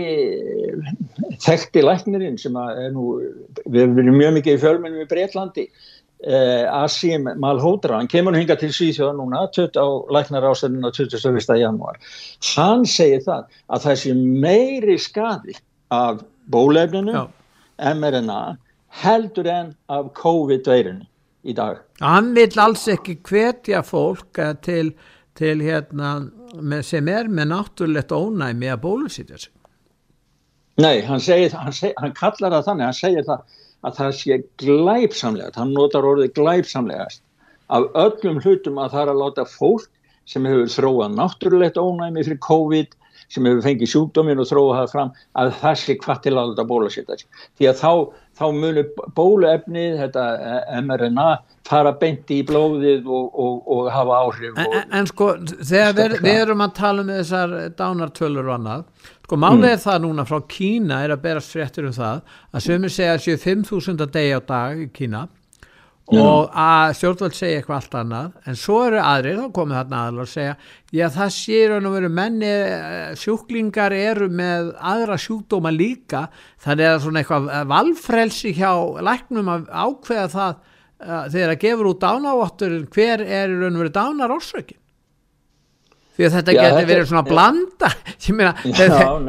þekkti 1.43 1.83
læknirinn 1.83 2.37
sem 2.39 2.55
er 2.55 2.93
nú, 2.95 3.17
við 3.67 3.81
erum 3.83 3.97
verið 3.97 4.15
mjög 4.15 4.37
mikið 4.37 4.55
í 4.55 4.61
fjölmennum 4.63 5.03
í 5.03 5.09
Breitlandi 5.11 5.65
eh, 5.67 6.71
Asim 6.71 7.27
Malhotra, 7.43 7.99
hann 7.99 8.11
kemur 8.13 8.39
hinga 8.39 8.55
til 8.61 8.71
Svíþjóða 8.71 9.17
núna 9.19 9.43
á 9.43 9.87
læknarástöðinu 10.15 10.87
á 10.87 10.95
27. 10.95 11.59
januar 11.59 11.99
hann 12.53 12.87
segir 12.87 13.27
það 13.27 13.51
að 13.67 13.85
það 13.89 14.01
sé 14.05 14.15
meiri 14.47 14.99
skadi 15.03 15.59
af 15.91 16.23
bólefninu 16.55 17.27
mRNA 17.79 18.41
heldur 19.03 19.51
en 19.51 19.75
af 19.91 20.13
COVID-veirinu 20.17 21.07
í 21.43 21.55
dag. 21.57 21.83
Hann 22.03 22.35
vil 22.37 22.51
alls 22.61 22.87
ekki 22.91 23.19
hvetja 23.27 23.83
fólk 23.87 24.39
til 24.63 24.93
til 25.39 25.61
hérna 25.63 26.17
sem 26.87 27.09
er 27.13 27.31
með 27.31 27.51
náttúrulegt 27.53 28.13
ónæmi 28.15 28.71
að 28.73 28.83
bólusýtja 28.85 29.39
sig 29.39 29.55
Nei, 30.79 31.03
hann, 31.03 31.21
segir, 31.21 31.55
hann, 31.59 31.75
segir, 31.75 31.97
hann 31.99 32.15
kallar 32.15 32.55
það 32.55 32.67
þannig, 32.69 32.87
hann 32.87 32.99
segir 32.99 33.25
það 33.27 33.57
að 33.89 33.97
það 33.99 34.13
sé 34.19 34.37
glæpsamlegast, 34.63 35.59
hann 35.59 35.75
notar 35.75 36.07
orðið 36.07 36.35
glæpsamlegast 36.39 37.23
af 37.75 37.89
öllum 37.99 38.39
hlutum 38.45 38.79
að 38.79 38.95
það 38.95 39.03
er 39.03 39.13
að 39.13 39.23
láta 39.23 39.47
fólk 39.51 39.89
sem 40.29 40.47
hefur 40.49 40.71
þróað 40.77 41.17
náttúrulegt 41.19 41.81
ónæmi 41.81 42.25
fyrir 42.27 42.41
COVID 42.47 42.95
sem 43.33 43.49
hefur 43.49 43.65
fengið 43.65 43.93
sjúkdómin 43.93 44.41
og 44.41 44.49
þróað 44.49 44.79
það 44.79 44.95
fram 44.95 45.13
að 45.41 45.53
það 45.61 45.77
sé 45.83 45.97
hvað 46.03 46.23
til 46.25 46.33
að 46.35 46.51
láta 46.51 46.67
bólusýtja 46.69 47.19
sig 47.21 47.45
því 47.59 47.69
að 47.71 47.83
þá, 47.83 47.93
þá 48.39 48.45
munur 48.57 48.91
bóluefnið, 49.19 49.99
þetta 50.03 50.25
mRNA 50.83 51.29
fara 51.69 51.93
beinti 52.01 52.41
í 52.41 52.47
blóðið 52.49 53.09
og, 53.13 53.29
og, 53.45 53.61
og 53.75 53.91
hafa 53.93 54.21
áhrif 54.25 54.57
en, 54.57 54.73
en, 54.81 54.93
en 55.01 55.11
sko 55.11 55.31
þegar 55.45 55.97
við, 55.99 56.19
við 56.25 56.43
erum 56.47 56.65
að 56.65 56.77
tala 56.81 57.05
um 57.05 57.13
þessar 57.13 57.57
dánartölur 57.79 58.49
og 58.49 58.57
annað 58.57 58.87
sko 59.29 59.41
málið 59.45 59.75
mm. 59.75 59.83
það 59.85 60.05
núna 60.07 60.29
frá 60.29 60.39
Kína 60.49 61.03
er 61.05 61.17
að 61.17 61.25
berast 61.27 61.53
fréttur 61.53 61.91
um 61.91 61.97
það 61.97 62.23
að 62.53 62.65
sömur 62.65 62.95
segja 62.95 63.19
að 63.19 63.27
séu 63.27 63.43
5.000 63.45 64.07
að 64.07 64.15
degi 64.17 64.39
á 64.39 64.41
dag 64.49 64.87
í 64.87 64.89
Kína 64.95 65.27
og 66.09 66.55
að 66.57 66.95
stjórnvöld 66.97 67.37
segja 67.37 67.61
eitthvað 67.61 67.77
allt 67.79 67.97
annað. 68.01 68.31
En 68.49 68.57
svo 68.57 68.79
eru 68.87 69.01
aðrir, 69.03 69.41
þá 69.43 69.53
komið 69.59 69.79
þarna 69.79 70.01
aðlar 70.07 70.29
að 70.29 70.33
segja, 70.33 70.55
já 70.97 71.05
það 71.19 71.35
séur 71.37 71.75
að 71.77 71.91
veru 71.97 72.11
menni, 72.17 72.49
eh, 72.49 73.13
sjúklingar 73.21 73.97
eru 73.97 74.29
með 74.29 74.73
aðra 74.81 75.21
sjúkdóma 75.21 75.75
líka. 75.75 76.25
Þannig 76.65 76.91
að 76.91 76.99
svona 77.05 77.23
eitthvað 77.23 77.51
valfrelsi 77.75 78.55
hjá 78.57 78.73
læknum 79.05 79.53
að 79.53 79.69
ákveða 79.69 80.29
það 80.33 80.53
uh, 80.99 81.25
þegar 81.29 81.55
að 81.55 81.63
gefur 81.67 81.91
út 81.93 82.03
dánávottur 82.03 82.77
hver 82.95 83.25
er 83.25 83.53
raun 83.53 83.77
og 83.77 83.83
veru 83.85 83.95
dánar 83.95 84.35
orsökin 84.35 84.81
því 86.19 86.29
að 86.29 86.37
þetta 86.37 86.55
getur 86.59 86.89
verið 86.93 87.11
svona 87.13 87.25
blanda. 87.27 87.91
Meina, 88.39 88.55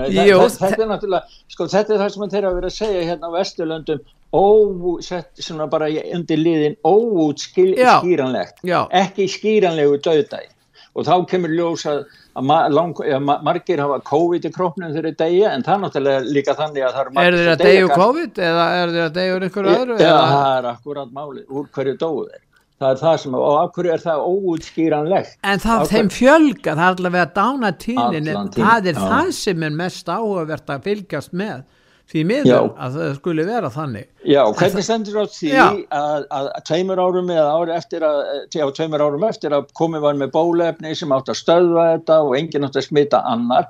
já, 0.10 0.38
þetta, 0.58 0.88
er 0.98 1.19
sko 1.53 1.67
er 1.69 1.91
það 1.93 2.08
sem 2.15 2.31
þeir 2.34 2.48
hafa 2.48 2.55
verið 2.58 2.72
að 2.72 2.77
segja 2.79 3.03
hérna 3.12 3.29
á 3.29 3.36
Vesturlöndum 3.38 4.08
ósett 4.34 5.41
svona 5.41 5.65
bara 5.69 5.89
undir 5.89 6.38
liðin 6.38 6.75
óútskýranlegt 6.86 8.62
ekki 9.01 9.25
skýranlegu 9.29 9.98
döðdæg 10.05 10.50
og 10.93 11.05
þá 11.08 11.15
kemur 11.29 11.53
ljós 11.53 11.86
að, 11.89 12.03
að 12.38 12.74
lang, 12.74 12.93
ja, 13.08 13.17
margir 13.22 13.81
hafa 13.81 14.00
COVID 14.10 14.46
í 14.46 14.51
króknum 14.53 14.93
þeirri 14.93 15.15
degja 15.17 15.53
en 15.55 15.65
það 15.65 15.75
er 15.75 15.81
náttúrulega 15.86 16.36
líka 16.38 16.55
þannig 16.58 16.86
að 16.86 16.93
það 16.93 17.01
er 17.01 17.12
margir 17.15 17.29
Er 17.29 17.39
þeir 17.39 17.51
að 17.53 17.63
degja 17.63 17.89
COVID 17.96 18.43
eða 18.50 18.67
er 18.75 18.93
þeir 18.93 19.05
að 19.05 19.17
degja 19.17 19.36
úr 19.38 19.48
einhverju 19.48 19.75
öðru? 19.79 19.98
Já, 20.01 20.13
það 20.34 20.51
er 20.60 20.69
akkurat 20.74 21.17
málið, 21.17 21.43
úr 21.50 21.72
hverju 21.74 21.98
dóðu 22.03 22.27
þeir 22.29 22.46
það 22.79 22.93
er 22.93 23.01
það 23.01 23.17
sem, 23.24 23.39
og 23.39 23.57
af 23.59 23.74
hverju 23.75 23.95
er 23.95 24.05
það 24.05 24.27
óútskýranlegt? 24.29 25.36
En 25.43 25.63
það 25.63 25.83
er 25.83 25.91
þeim 25.93 26.13
fjölga 26.15 26.75
það 26.75 26.86
er 26.86 26.93
allavega 26.93 27.25
að 27.25 27.36
dána 27.39 27.74
tínin 27.83 28.31
það 28.55 28.93
er 28.93 28.95
já. 28.95 29.03
það 29.03 29.33
sem 29.39 29.67
er 29.67 29.75
mest 29.81 30.09
áhugavert 30.09 30.74
að 30.74 30.88
fylgjast 30.88 31.36
með. 31.43 31.67
Því 32.09 32.21
miður 32.25 32.71
að 32.81 32.95
það 32.95 33.12
skulle 33.19 33.43
vera 33.45 33.69
þannig. 33.69 34.05
Já, 34.25 34.39
hvernig 34.57 34.86
stendur 34.88 35.19
á 35.21 35.25
því 35.29 35.50
að, 35.62 35.75
að, 35.93 36.48
að 36.57 36.63
tveimur 36.65 37.01
árum 37.03 37.29
eða 37.36 37.51
ári 37.53 37.75
eftir 37.75 38.05
að, 38.07 38.21
já, 38.50 38.63
tveimur 38.79 39.03
árum 39.05 39.25
eftir 39.27 39.53
að 39.53 39.67
komið 39.77 40.01
var 40.07 40.17
með 40.17 40.31
bólefni 40.33 40.95
sem 40.98 41.13
átt 41.13 41.29
að 41.29 41.38
stöðva 41.38 41.86
þetta 41.91 42.17
og 42.25 42.33
enginn 42.39 42.65
átt 42.65 42.79
að 42.81 42.88
smita 42.88 43.21
annar 43.29 43.69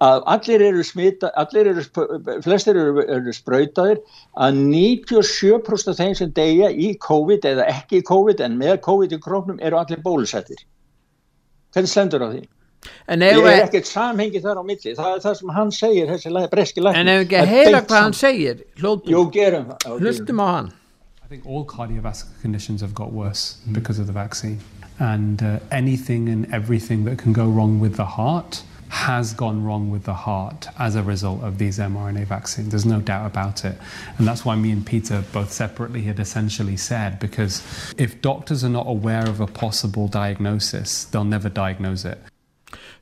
að 0.00 0.22
allir 0.32 0.62
eru 0.64 0.84
smita, 0.86 1.28
allir 1.36 1.68
eru, 1.74 1.84
flestir 2.44 2.78
eru, 2.80 3.02
eru 3.04 3.34
spröytaðir 3.36 4.00
að 4.40 4.60
97% 4.70 5.92
af 5.92 5.98
þeim 5.98 6.14
sem 6.16 6.30
deyja 6.36 6.70
í 6.72 6.94
COVID 7.04 7.44
eða 7.50 7.66
ekki 7.68 8.00
í 8.00 8.06
COVID 8.08 8.40
en 8.46 8.56
með 8.60 8.78
COVID 8.86 9.12
í 9.16 9.20
króknum 9.20 9.60
eru 9.60 9.80
allir 9.80 10.00
bólusettir. 10.04 10.64
Hvernig 11.74 11.92
stendur 11.92 12.24
á 12.24 12.28
því? 12.32 12.42
En 13.12 13.20
ég 13.20 13.44
er 13.44 13.66
ekkert 13.66 13.88
samhengi 13.90 14.40
þar 14.40 14.62
á 14.62 14.64
milli, 14.64 14.94
það 14.96 15.12
er 15.12 15.24
það 15.26 15.34
sem 15.36 15.50
hann 15.52 15.72
segir, 15.76 16.08
þessi 16.08 16.44
breski 16.54 16.80
lækni. 16.80 17.02
En 17.02 17.12
ef 17.12 17.24
ekki 17.26 17.40
að 17.42 17.50
heyra 17.52 17.82
hvað 17.84 18.04
hann 18.06 18.16
segir, 18.16 18.62
hlóttum, 18.80 19.12
Jú, 19.12 19.24
gerum, 19.34 19.74
hlustum 19.98 20.40
á 20.40 20.48
hann. 20.48 20.72
I 21.20 21.28
think 21.28 21.44
all 21.46 21.64
cardiovascular 21.64 22.40
conditions 22.40 22.80
have 22.80 22.94
got 22.94 23.12
worse 23.12 23.58
because 23.70 24.00
of 24.00 24.06
the 24.06 24.12
vaccine 24.12 24.58
and 24.98 25.42
uh, 25.42 25.60
anything 25.70 26.28
and 26.28 26.48
everything 26.52 27.04
that 27.04 27.18
can 27.18 27.32
go 27.32 27.44
wrong 27.44 27.78
with 27.78 27.96
the 27.96 28.04
heart 28.16 28.62
has 28.90 29.32
gone 29.32 29.64
wrong 29.64 29.90
with 29.90 30.04
the 30.04 30.14
heart 30.14 30.66
as 30.78 30.96
a 30.96 31.02
result 31.02 31.42
of 31.42 31.58
these 31.58 31.78
mRNA 31.78 32.24
vaccines. 32.26 32.70
There's 32.70 32.84
no 32.84 33.00
doubt 33.00 33.24
about 33.24 33.64
it. 33.64 33.78
And 34.18 34.26
that's 34.26 34.44
why 34.44 34.56
me 34.56 34.72
and 34.72 34.84
Peter 34.84 35.22
both 35.32 35.52
separately 35.52 36.02
had 36.02 36.18
essentially 36.18 36.76
said 36.76 37.20
because 37.20 37.62
if 37.96 38.20
doctors 38.20 38.64
are 38.64 38.68
not 38.68 38.88
aware 38.88 39.26
of 39.28 39.40
a 39.40 39.46
possible 39.46 40.08
diagnosis, 40.08 41.04
they'll 41.04 41.24
never 41.24 41.48
diagnose 41.48 42.04
it. 42.04 42.18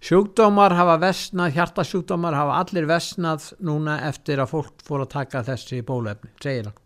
Sjúkdómar 0.00 0.76
hafa 0.76 0.98
vestnað, 1.02 1.56
hjartasjúkdómar 1.56 2.36
hafa 2.36 2.60
allir 2.60 2.86
vestnað 2.86 3.48
núna 3.58 3.96
eftir 4.06 4.38
að 4.38 4.52
fólk 4.52 4.84
fór 4.86 5.02
að 5.02 5.10
taka 5.16 5.42
þessi 5.42 5.80
bólefni, 5.82 6.30
segir 6.38 6.68
hann. 6.68 6.76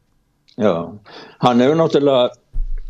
Já, 0.57 0.73
hann 1.43 1.61
hefur 1.61 1.77
náttúrulega 1.81 2.31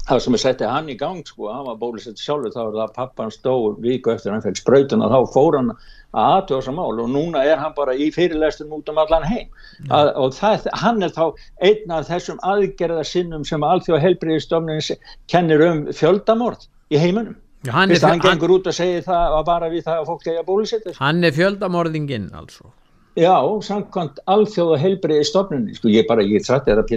það 0.09 0.23
sem 0.25 0.37
er 0.37 0.43
settið 0.43 0.73
hann 0.73 0.91
í 0.91 0.97
gang 0.99 1.23
sko, 1.27 1.49
hann 1.53 1.67
var 1.69 1.81
bólusett 1.81 2.21
sjálfur 2.21 2.55
þá 2.55 2.63
er 2.63 2.71
það 2.73 2.85
að 2.85 2.95
pappan 2.97 3.35
stó 3.35 3.55
viku 3.83 4.13
eftir 4.15 4.35
hann 4.35 4.43
fekk 4.45 4.59
sprautun 4.59 5.05
og 5.07 5.13
þá 5.13 5.35
fór 5.35 5.59
hann 5.61 5.71
að 6.13 6.51
þessa 6.51 6.75
mál 6.77 6.99
og 7.01 7.09
núna 7.13 7.45
er 7.49 7.61
hann 7.61 7.73
bara 7.77 7.95
í 7.95 8.11
fyrirlæstum 8.13 8.75
út 8.77 8.91
um 8.93 8.99
allan 9.01 9.25
heim. 9.25 9.47
Ja. 9.87 10.01
að, 10.01 10.11
og 10.21 10.35
það, 10.37 10.67
hann 10.83 11.07
er 11.07 11.15
þá 11.15 11.25
einn 11.69 11.95
af 11.95 12.11
þessum 12.11 12.43
aðgerðasinnum 12.51 13.47
sem 13.49 13.65
alþjóða 13.65 14.03
helbriðistofnins 14.09 14.93
kennir 15.33 15.65
um 15.71 15.87
fjöldamort 15.97 16.69
í 16.93 17.01
heiminum. 17.01 17.39
Ja, 17.63 17.77
hann, 17.79 17.95
er, 17.95 18.03
hann 18.03 18.21
gengur 18.21 18.59
út 18.59 18.67
og 18.67 18.75
segir 18.75 19.05
það 19.07 19.39
að 19.39 19.45
bara 19.47 19.71
við 19.71 19.85
það 19.87 20.01
að 20.01 20.09
fólk 20.11 20.25
segja 20.27 20.47
bólusett 20.47 20.87
hann 20.99 21.23
er 21.23 21.35
fjöldamorðinginn 21.37 22.33
altså. 22.35 22.73
Já, 23.15 23.37
samkvæmt 23.63 24.19
alþjóða 24.33 24.81
helbriðistofnins 24.83 25.79
sko 25.79 25.93
ég 25.93 26.09
bara, 26.09 26.25
ég 26.27 26.43
satt 26.43 26.67
þér 26.67 26.83
að 26.83 26.91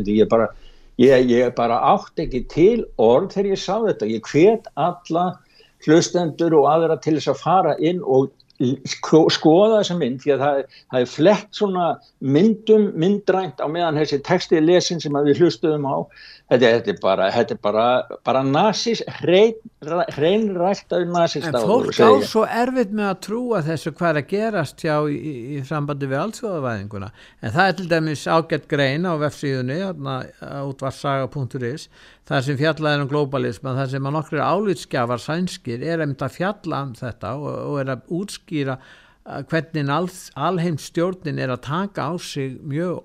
ég 0.95 1.29
ég 1.29 1.53
bara 1.53 1.79
átt 1.93 2.19
ekki 2.23 2.43
til 2.51 2.85
orð 2.95 3.33
þegar 3.33 3.51
ég 3.51 3.61
sá 3.61 3.75
þetta, 3.83 4.09
ég 4.09 4.29
hvet 4.31 4.69
alla 4.73 5.25
hlustendur 5.85 6.55
og 6.59 6.69
aðra 6.71 6.97
til 7.03 7.17
þess 7.17 7.33
að 7.33 7.41
fara 7.43 7.75
inn 7.79 8.01
og 8.03 8.31
skoða 8.61 9.81
þessa 9.81 9.97
mynd 9.99 10.21
því 10.23 10.31
að 10.35 10.43
það, 10.45 10.59
það 10.93 11.01
er 11.01 11.09
flett 11.11 11.57
svona 11.57 11.87
myndum 12.23 12.85
myndrænt 12.95 13.59
á 13.59 13.67
meðan 13.67 13.99
þessi 13.99 14.21
textið 14.23 14.63
lesin 14.69 15.01
sem 15.03 15.17
við 15.25 15.41
hlustuðum 15.43 15.87
á. 15.91 15.97
Þetta, 16.45 16.69
þetta 16.77 16.91
er 16.93 16.99
bara, 17.01 17.27
þetta 17.33 17.55
er 17.55 17.59
bara, 17.65 17.85
bara 18.27 18.41
nazis, 18.45 19.01
hreinræktaður 19.17 21.07
nazist 21.09 21.47
en 21.49 21.57
fólk 21.57 21.97
á 21.97 22.21
svo 22.21 22.43
erfitt 22.45 22.93
með 22.93 23.07
að 23.09 23.21
trúa 23.25 23.61
þessu 23.65 23.91
hvað 23.97 24.11
er 24.11 24.19
að 24.21 24.29
gerast 24.29 24.85
hjá 24.85 24.95
í, 25.09 25.15
í, 25.17 25.33
í 25.57 25.63
sambandi 25.65 26.05
við 26.11 26.21
allsjóðavæðinguna 26.21 27.09
en 27.41 27.55
það 27.57 27.71
er 27.71 27.75
til 27.79 27.89
dæmis 27.95 28.27
ágætt 28.29 28.69
grein 28.69 29.09
á 29.09 29.13
vefsíðunni 29.25 29.79
útvarsaga.is 30.69 31.89
það 32.29 32.45
sem 32.47 32.59
fjallaði 32.59 33.03
um 33.03 33.09
globalism 33.11 33.69
það 33.69 33.91
sem 33.93 34.09
að 34.09 34.15
nokkru 34.17 34.41
álýtskjafar 34.41 35.21
sænskir 35.21 35.83
er 35.85 36.01
einmitt 36.03 36.23
að 36.25 36.37
fjalla 36.39 36.81
um 36.87 36.95
þetta 36.97 37.35
og, 37.37 37.51
og 37.69 37.79
er 37.83 37.93
að 37.93 38.15
útskýra 38.17 38.79
hvernig 39.49 39.89
al, 39.89 40.09
alheimstjórnin 40.47 41.41
er 41.41 41.53
að 41.53 41.63
taka 41.65 42.09
á 42.09 42.13
sig 42.21 42.57
mjög 42.61 43.01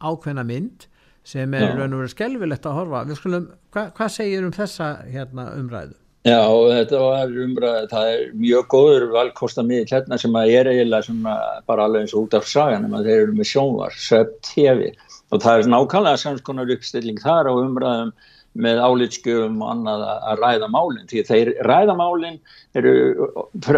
ákveðna 0.00 0.44
mynd 0.48 0.86
sem 1.30 1.52
er 1.54 1.74
raun 1.76 1.92
og 1.92 2.02
verið 2.02 2.14
skelvilegt 2.14 2.68
að 2.68 2.78
horfa 2.78 3.02
við 3.08 3.18
skulum, 3.20 3.50
hva, 3.74 3.90
hvað 3.96 4.14
segir 4.14 4.46
um 4.46 4.54
þessa 4.56 4.94
hérna, 5.08 5.50
umræðu? 5.60 5.96
Já, 6.28 6.40
þetta 6.44 6.98
var 7.00 7.30
umræðu, 7.44 7.84
það 7.92 8.08
er 8.14 8.24
mjög 8.40 8.66
góður 8.72 9.06
valkosta 9.14 9.64
miður 9.64 9.92
hérna 9.94 10.18
sem 10.20 10.34
að 10.36 10.54
er 10.56 10.72
eiginlega 10.72 11.06
svona 11.06 11.36
bara 11.68 11.86
alveg 11.86 12.04
eins 12.04 12.16
og 12.16 12.26
út 12.26 12.36
af 12.36 12.48
sagan 12.48 12.88
þeir 12.92 13.14
eru 13.14 13.36
með 13.36 13.50
sjónvar, 13.52 13.96
söp 13.96 14.34
TV 14.48 14.90
og 15.30 15.44
það 15.44 15.62
er 15.62 15.70
nákvæmlega 15.72 16.20
samskonar 16.24 16.74
uppstilling 16.74 17.20
þar 17.22 17.48
á 17.48 17.52
umræðum 17.52 18.12
með 18.58 18.80
álitskjöfum 18.82 19.60
og 19.62 19.68
annað 19.70 20.00
að 20.10 20.40
ræða 20.42 20.68
málinn 20.74 21.10
því 21.10 21.22
þeir 21.28 21.50
ræða 21.68 21.94
málinn 21.98 22.38
eru 22.74 22.94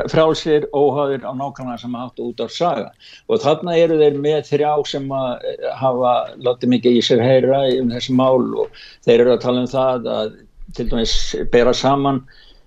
frálsir 0.08 0.64
óháðir 0.72 1.26
á 1.28 1.32
nákvæmlega 1.36 1.82
sem 1.82 1.98
haft 1.98 2.22
út 2.24 2.40
á 2.40 2.48
saga. 2.48 2.86
Og 3.28 3.42
þarna 3.44 3.76
eru 3.76 3.98
þeir 4.00 4.16
með 4.24 4.46
þrjá 4.48 4.72
sem 4.88 5.10
að 5.12 5.44
eh, 5.50 5.66
hafa 5.76 6.14
látið 6.40 6.72
mikið 6.76 6.96
í 6.96 7.02
sér 7.04 7.24
heyra 7.24 7.66
um 7.82 7.92
þessi 7.92 8.16
mál 8.16 8.48
og 8.64 8.80
þeir 9.04 9.18
eru 9.18 9.34
að 9.36 9.44
tala 9.44 9.66
um 9.66 9.68
það 9.74 10.08
að 10.16 10.40
til 10.72 10.88
dæmis 10.88 11.18
bera 11.52 11.76
saman 11.76 12.22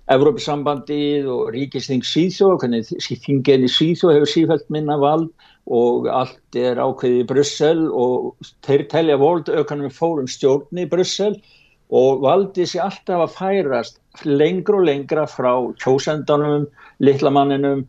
Evrópissambandið 0.06 1.26
og 1.26 1.48
ríkisting 1.50 2.04
síðsó, 2.06 2.52
hvernig 2.62 2.86
þingið 3.02 3.66
í 3.66 3.70
síðsó 3.74 4.12
hefur 4.14 4.30
sífælt 4.30 4.68
minna 4.70 4.94
vald 5.02 5.32
og 5.66 6.06
allt 6.06 6.54
er 6.54 6.78
ákveðið 6.78 7.24
í 7.24 7.26
Brussel 7.26 7.80
og 7.90 8.36
þeir 8.62 8.84
telja 8.92 9.16
vold 9.18 9.50
aukanum 9.50 9.90
fórum 9.90 10.28
stjórn 10.30 10.78
í 10.78 10.86
Brussel 10.86 11.32
og 11.34 11.55
valdi 11.92 12.66
sér 12.66 12.86
alltaf 12.86 13.26
að 13.26 13.36
færast 13.36 14.00
lengur 14.26 14.80
og 14.80 14.88
lengra 14.88 15.26
frá 15.30 15.52
kjósendanum, 15.82 16.66
litlamanninum 17.04 17.84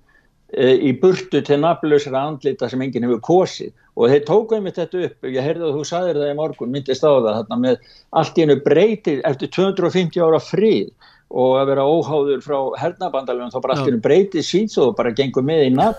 e, 0.53 0.75
í 0.75 0.93
burtu 1.01 1.41
til 1.41 1.59
nafnlausra 1.63 2.21
andlita 2.27 2.69
sem 2.69 2.81
enginn 2.83 3.07
hefur 3.07 3.23
kosið. 3.29 3.73
Og 3.97 4.11
þeir 4.11 4.25
tókuði 4.27 4.61
mitt 4.61 4.77
þetta 4.77 5.05
upp, 5.07 5.25
ég 5.25 5.41
heyrði 5.41 5.65
að 5.65 5.77
þú 5.79 5.85
saðir 5.89 6.19
það 6.21 6.31
í 6.33 6.37
morgun, 6.37 6.73
myndist 6.73 7.05
á 7.07 7.09
það 7.09 7.31
þarna 7.31 7.59
með 7.63 7.93
allt 8.21 8.37
í 8.37 8.43
hennu 8.45 8.57
breytið 8.67 9.23
eftir 9.25 9.53
250 9.55 10.27
ára 10.27 10.41
fríð 10.43 10.91
og 11.27 11.57
að 11.59 11.71
vera 11.71 11.87
óháður 11.87 12.43
frá 12.45 12.59
hernabandalunum 12.79 13.51
þá 13.51 13.57
bara 13.63 13.73
allt 13.75 13.87
í 13.87 13.89
hennu 13.89 14.03
breytið 14.03 14.45
síðs 14.47 14.77
og 14.83 14.93
bara 14.99 15.15
gengur 15.15 15.43
með 15.47 15.65
í 15.65 15.73
já. 15.75 15.89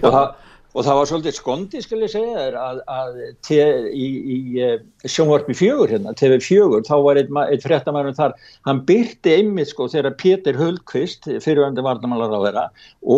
og 0.00 0.08
það 0.08 0.24
og 0.72 0.86
það 0.86 0.98
var 0.98 1.08
svolítið 1.10 1.36
skondi 1.36 1.82
skal 1.84 2.00
ég 2.04 2.12
segja 2.12 2.36
þér 2.38 2.56
að, 2.60 2.78
að 2.94 3.18
te, 3.44 3.58
í, 3.92 4.06
í 4.34 4.38
eh, 4.64 4.76
sjónvarpi 5.04 5.56
fjögur 5.56 5.92
hérna, 5.92 6.14
TV4, 6.18 6.82
þá 6.88 6.94
var 7.06 7.20
einn 7.20 7.40
ein 7.42 7.64
fréttamærum 7.64 8.16
þar, 8.16 8.36
hann 8.68 8.80
byrti 8.88 9.36
einmitt 9.36 9.72
sko 9.72 9.88
þegar 9.92 10.16
Pétur 10.22 10.60
Hulkvist 10.60 11.28
fyrirvændi 11.44 11.84
varnamálar 11.84 12.32
á 12.32 12.40
þeirra 12.46 12.64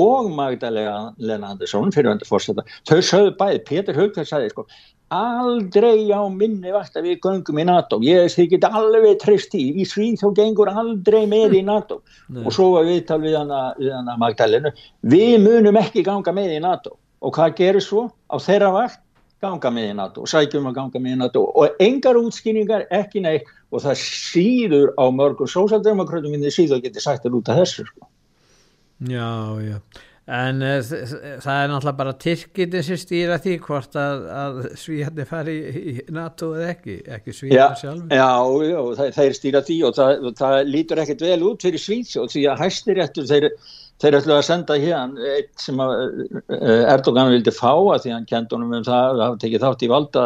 og 0.00 0.32
Magdalena 0.34 1.52
Andersson 1.52 1.94
fyrirvændi 1.94 2.28
fórsetta, 2.28 2.66
þau 2.90 2.98
sögðu 2.98 3.36
bæði, 3.38 3.62
Pétur 3.70 4.02
Hulkvist 4.02 4.34
sagði 4.34 4.50
sko 4.54 4.66
aldrei 5.14 6.10
á 6.10 6.22
minni 6.32 6.72
vart 6.72 6.96
að 6.96 7.10
við 7.10 7.18
göngum 7.22 7.60
í 7.60 7.66
NATO 7.68 8.00
ég 8.02 8.32
þykit 8.32 8.64
alveg 8.66 9.20
trist 9.22 9.54
í 9.54 9.66
í 9.78 9.84
Svíð 9.86 10.22
þá 10.22 10.26
gengur 10.40 10.70
aldrei 10.72 11.22
með 11.30 11.58
í 11.60 11.62
NATO 11.66 12.00
Nei. 12.32 12.42
og 12.42 12.54
svo 12.56 12.70
var 12.74 12.88
viðtal 12.88 13.20
við 13.22 13.36
hana, 13.38 13.60
við 13.78 13.92
hana 13.94 14.16
Magdalenu 14.18 14.72
við 15.04 15.36
munum 15.44 15.78
ekki 15.78 16.02
ganga 16.06 16.34
með 16.34 16.56
í 16.56 16.62
NATO 16.64 16.96
og 17.24 17.34
hvað 17.36 17.56
gerir 17.58 17.84
svo? 17.84 18.06
Á 18.28 18.36
þeirra 18.42 18.70
vakt 18.74 19.00
ganga 19.44 19.72
með 19.74 19.90
í 19.90 19.98
NATO 19.98 20.24
og 20.24 20.30
sækjum 20.30 20.70
að 20.70 20.78
ganga 20.78 21.02
með 21.02 21.16
í 21.16 21.20
NATO. 21.24 21.44
Og 21.58 21.84
engar 21.84 22.18
útskýningar 22.20 22.88
ekki 22.94 23.24
neitt. 23.24 23.50
Og 23.74 23.82
það 23.82 24.00
síður 24.00 24.92
á 24.94 25.04
mörgum 25.10 25.50
sósaldemokratum 25.50 26.30
minni 26.30 26.52
síður 26.54 26.78
að 26.78 27.00
sagt 27.02 27.24
það 27.24 27.40
út 27.40 27.50
af 27.50 27.62
þessu 27.62 27.86
sko. 27.88 28.10
Já, 29.10 29.30
já. 29.64 29.78
En 30.24 30.62
uh, 30.64 30.78
það 30.80 31.58
er 31.58 31.66
náttúrulega 31.68 31.98
bara 31.98 32.12
Tyrkiti 32.16 32.80
sem 32.86 32.96
stýra 32.96 33.36
því 33.44 33.56
hvort 33.66 33.98
að, 34.00 34.22
að 34.32 34.60
Svíjarni 34.80 35.26
fari 35.28 35.56
í, 35.60 35.92
NATO 36.16 36.54
eða 36.56 36.70
ekki, 36.72 36.94
ekki 37.18 37.34
Svíjarni 37.36 37.82
sjálf 37.82 38.14
Já, 38.14 38.30
já, 38.70 39.10
er 39.26 39.36
stýra 39.36 39.60
því 39.66 39.76
og 39.84 39.98
það, 39.98 40.30
það 40.38 40.56
lítur 40.70 41.02
ekkert 41.02 41.26
vel 41.26 41.44
út 41.50 41.66
fyrir 41.68 41.82
Svíts 41.82 42.16
og 42.16 42.32
því 42.32 42.46
að 42.54 42.62
hæstiréttur 42.64 43.28
þeir 43.28 43.50
þeir 44.02 44.16
ætlu 44.18 44.34
að 44.34 44.46
senda 44.46 44.76
hérna 44.80 45.28
eitt 45.36 45.52
sem 45.62 45.80
eh, 45.84 46.82
Erdogan 46.92 47.30
vildi 47.32 47.54
fá 47.54 47.70
að 47.72 48.04
því 48.04 48.14
hann 48.14 48.28
kent 48.30 48.54
honum 48.54 48.74
um 48.78 48.86
það 48.86 49.10
að 49.12 49.22
hafa 49.24 49.40
tekið 49.44 49.66
þátt 49.66 49.84
í 49.86 49.90
valda 49.92 50.24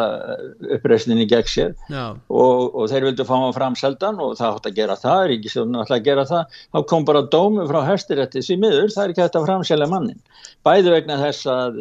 uppreysninni 0.77 1.27
gegn 1.29 1.51
sér. 1.53 1.75
Og, 1.93 2.75
og 2.75 2.89
þeir 2.91 3.09
vildi 3.09 3.27
fá 3.29 3.35
hann 3.37 3.55
fram 3.55 3.77
seldan 3.79 4.21
og 4.23 4.35
það 4.39 4.57
átt 4.57 4.71
að 4.71 4.79
gera 4.81 4.99
það, 4.99 5.25
Ríkisjónu 5.33 5.83
ætla 5.83 5.99
að 5.99 6.09
gera 6.09 6.27
það. 6.29 6.61
Þá 6.73 6.79
kom 6.93 7.07
bara 7.09 7.25
dómu 7.35 7.67
frá 7.69 7.81
herstirætti 7.87 8.43
sem 8.45 8.61
miður, 8.63 8.89
það 8.95 9.05
er 9.05 9.15
ekki 9.15 9.25
hægt 9.25 9.39
að 9.39 9.49
framselja 9.49 9.89
mannin 9.91 10.19
bæðu 10.65 10.95
vegna 10.95 11.19
þess 11.21 11.47
að 11.49 11.77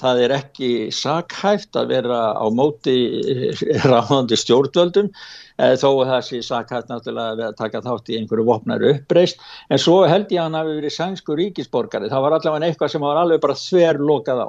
það 0.00 0.22
er 0.24 0.36
ekki 0.40 0.70
sakhæft 0.94 1.78
að 1.78 1.94
vera 1.94 2.20
á 2.34 2.46
móti 2.50 2.98
ráðandi 3.90 4.38
stjórnvöldum 4.40 5.12
Eh, 5.54 5.76
þó 5.78 6.00
að 6.02 6.08
það 6.08 6.22
sé 6.26 6.38
sakast 6.42 6.88
náttúrulega 6.90 7.44
að 7.46 7.58
taka 7.60 7.80
þátt 7.84 8.08
í 8.10 8.16
einhverju 8.18 8.44
vopnar 8.48 8.82
uppreist 8.88 9.38
en 9.70 9.78
svo 9.78 10.00
held 10.10 10.32
ég 10.34 10.40
að 10.40 10.48
hann 10.48 10.56
hafi 10.58 10.74
verið 10.80 10.94
sænsku 10.96 11.36
ríkisborgari, 11.38 12.10
það 12.10 12.24
var 12.24 12.34
allavega 12.34 12.70
eitthvað 12.72 12.90
sem 12.90 13.06
var 13.06 13.20
alveg 13.20 13.44
bara 13.44 13.56
þver 13.60 14.02
lokað 14.02 14.42
á. 14.42 14.48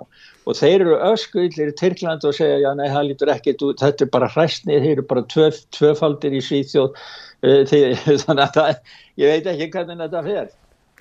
Og 0.50 0.58
þeir 0.58 0.80
eru 0.80 0.98
öskuillir 1.12 1.70
í 1.70 1.78
Tyrkland 1.78 2.26
og 2.26 2.34
segja 2.34 2.58
já 2.64 2.72
nei 2.74 2.90
það 2.90 3.08
lítur 3.12 3.34
ekkit 3.36 3.62
út, 3.70 3.86
þetta 3.86 4.08
er 4.08 4.12
bara 4.18 4.34
hræstnið, 4.34 4.82
þeir 4.82 4.96
eru 4.96 5.08
bara 5.14 5.26
tvöf, 5.36 5.62
tvöfaldir 5.78 6.40
í 6.40 6.44
Svíþjóð. 6.50 7.08
Eh, 7.46 7.78
þannig 8.26 8.46
að 8.48 8.58
það, 8.58 8.94
ég 9.22 9.36
veit 9.36 9.54
ekki 9.54 9.74
hvernig 9.78 10.08
þetta 10.08 10.30
fer 10.32 10.54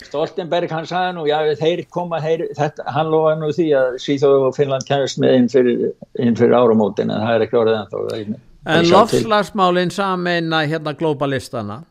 Stoltenberg 0.02 0.72
hann 0.74 0.88
sagði 0.90 1.14
nú 1.14 1.24
já 1.28 1.36
þeir 1.60 1.84
koma, 1.94 2.18
þeir, 2.22 2.48
þetta, 2.58 2.82
hann 2.96 3.12
lofa 3.12 3.36
nú 3.38 3.52
því 3.54 3.68
að 3.78 3.98
Svíþjóð 4.02 4.46
og 4.48 4.56
Finnland 4.56 4.86
kemast 4.88 5.20
með 5.22 5.36
inn 5.38 5.48
fyrir, 5.52 5.84
inn 6.18 6.38
fyrir 6.38 6.56
áramótin 6.58 7.12
en 7.14 7.22
það 7.22 7.34
er 7.36 7.44
ekki 7.46 7.60
orðið 7.60 7.78
en 7.78 7.92
þá 7.92 8.40
En 8.74 8.88
lofslagsmálinn 8.88 9.92
sameina 9.92 10.62
hérna 10.64 10.94
globalistana 10.96 11.82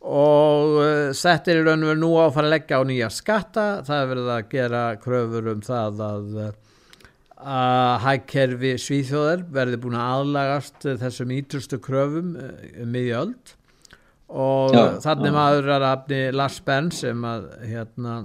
og 0.00 0.78
uh, 0.80 1.10
settir 1.14 1.60
í 1.60 1.64
raun 1.66 1.84
og 1.84 1.90
veru 1.92 2.00
nú 2.00 2.12
á 2.18 2.24
að 2.24 2.34
fara 2.34 2.48
að 2.48 2.54
leggja 2.54 2.80
á 2.80 2.82
nýja 2.88 3.10
skatta, 3.12 3.66
það 3.86 4.00
er 4.00 4.10
verið 4.12 4.30
að 4.32 4.48
gera 4.54 4.82
kröfur 5.02 5.50
um 5.52 5.60
það 5.66 6.02
að, 6.06 6.40
að 7.36 7.92
hækkerfi 8.06 8.72
svíþjóðar 8.86 9.46
verði 9.54 9.80
búin 9.84 9.98
að 10.00 10.16
aðlagast 10.16 10.88
þessum 11.04 11.36
ítrustu 11.36 11.78
kröfum 11.84 12.34
um 12.40 12.90
miðjöld 12.96 13.54
og 14.28 14.74
já, 14.74 14.84
þannig 15.04 15.32
já. 15.32 15.36
maður 15.36 15.72
er 15.76 15.86
afni 15.92 16.20
Lars 16.34 16.58
Benn 16.66 16.90
sem 16.94 17.24
að 17.26 17.48
hérna 17.66 18.16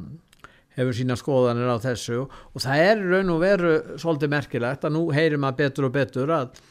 hefur 0.77 0.95
sína 0.95 1.17
skoðanir 1.19 1.69
á 1.69 1.77
þessu. 1.83 2.25
Og 2.25 2.63
það 2.63 2.83
er 2.87 3.05
raun 3.11 3.33
og 3.33 3.41
veru 3.43 3.73
svolítið 4.01 4.33
merkilegt 4.33 4.87
að 4.87 4.95
nú 4.95 5.05
heyrir 5.13 5.41
maður 5.41 5.59
betur 5.65 5.89
og 5.89 5.95
betur 5.97 6.35
að 6.35 6.61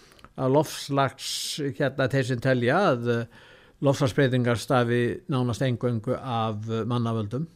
að 0.40 0.54
lofslags 0.54 1.30
hérna 1.76 2.08
sem 2.24 2.40
telja 2.40 2.78
að 2.92 3.08
eh, 3.12 3.24
lofslagsbreytingar 3.84 4.60
stafi 4.60 5.00
nánast 5.32 5.64
engöngu 5.64 6.16
af 6.16 6.68
mannavöldum 6.88 7.46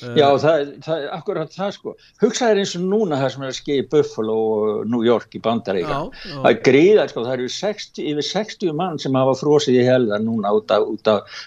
Já, 0.00 0.26
það, 0.40 0.68
það 0.84 1.02
er 1.02 1.08
akkurat 1.12 1.52
það 1.52 1.72
sko. 1.74 1.92
Hugsaður 2.22 2.60
eins 2.62 2.74
og 2.78 2.84
núna 2.88 3.18
það 3.20 3.32
sem 3.34 3.42
er 3.42 3.50
að 3.50 3.56
skilja 3.58 3.82
í 3.82 3.86
Buffalo 3.90 4.36
og 4.54 4.84
New 4.88 5.02
York 5.04 5.34
í 5.36 5.40
Bandaríka 5.44 5.98
það 6.22 6.48
er 6.50 6.60
gríðar 6.68 7.10
sko, 7.10 7.24
það 7.26 7.34
eru 7.34 7.48
60, 7.56 8.04
yfir 8.12 8.28
60 8.28 8.76
mann 8.78 9.00
sem 9.02 9.18
hafa 9.18 9.34
frósið 9.40 9.80
í 9.82 9.86
helðar 9.88 10.22
núna 10.24 10.54
út 10.56 10.72
af, 10.72 10.86
af 11.10 11.42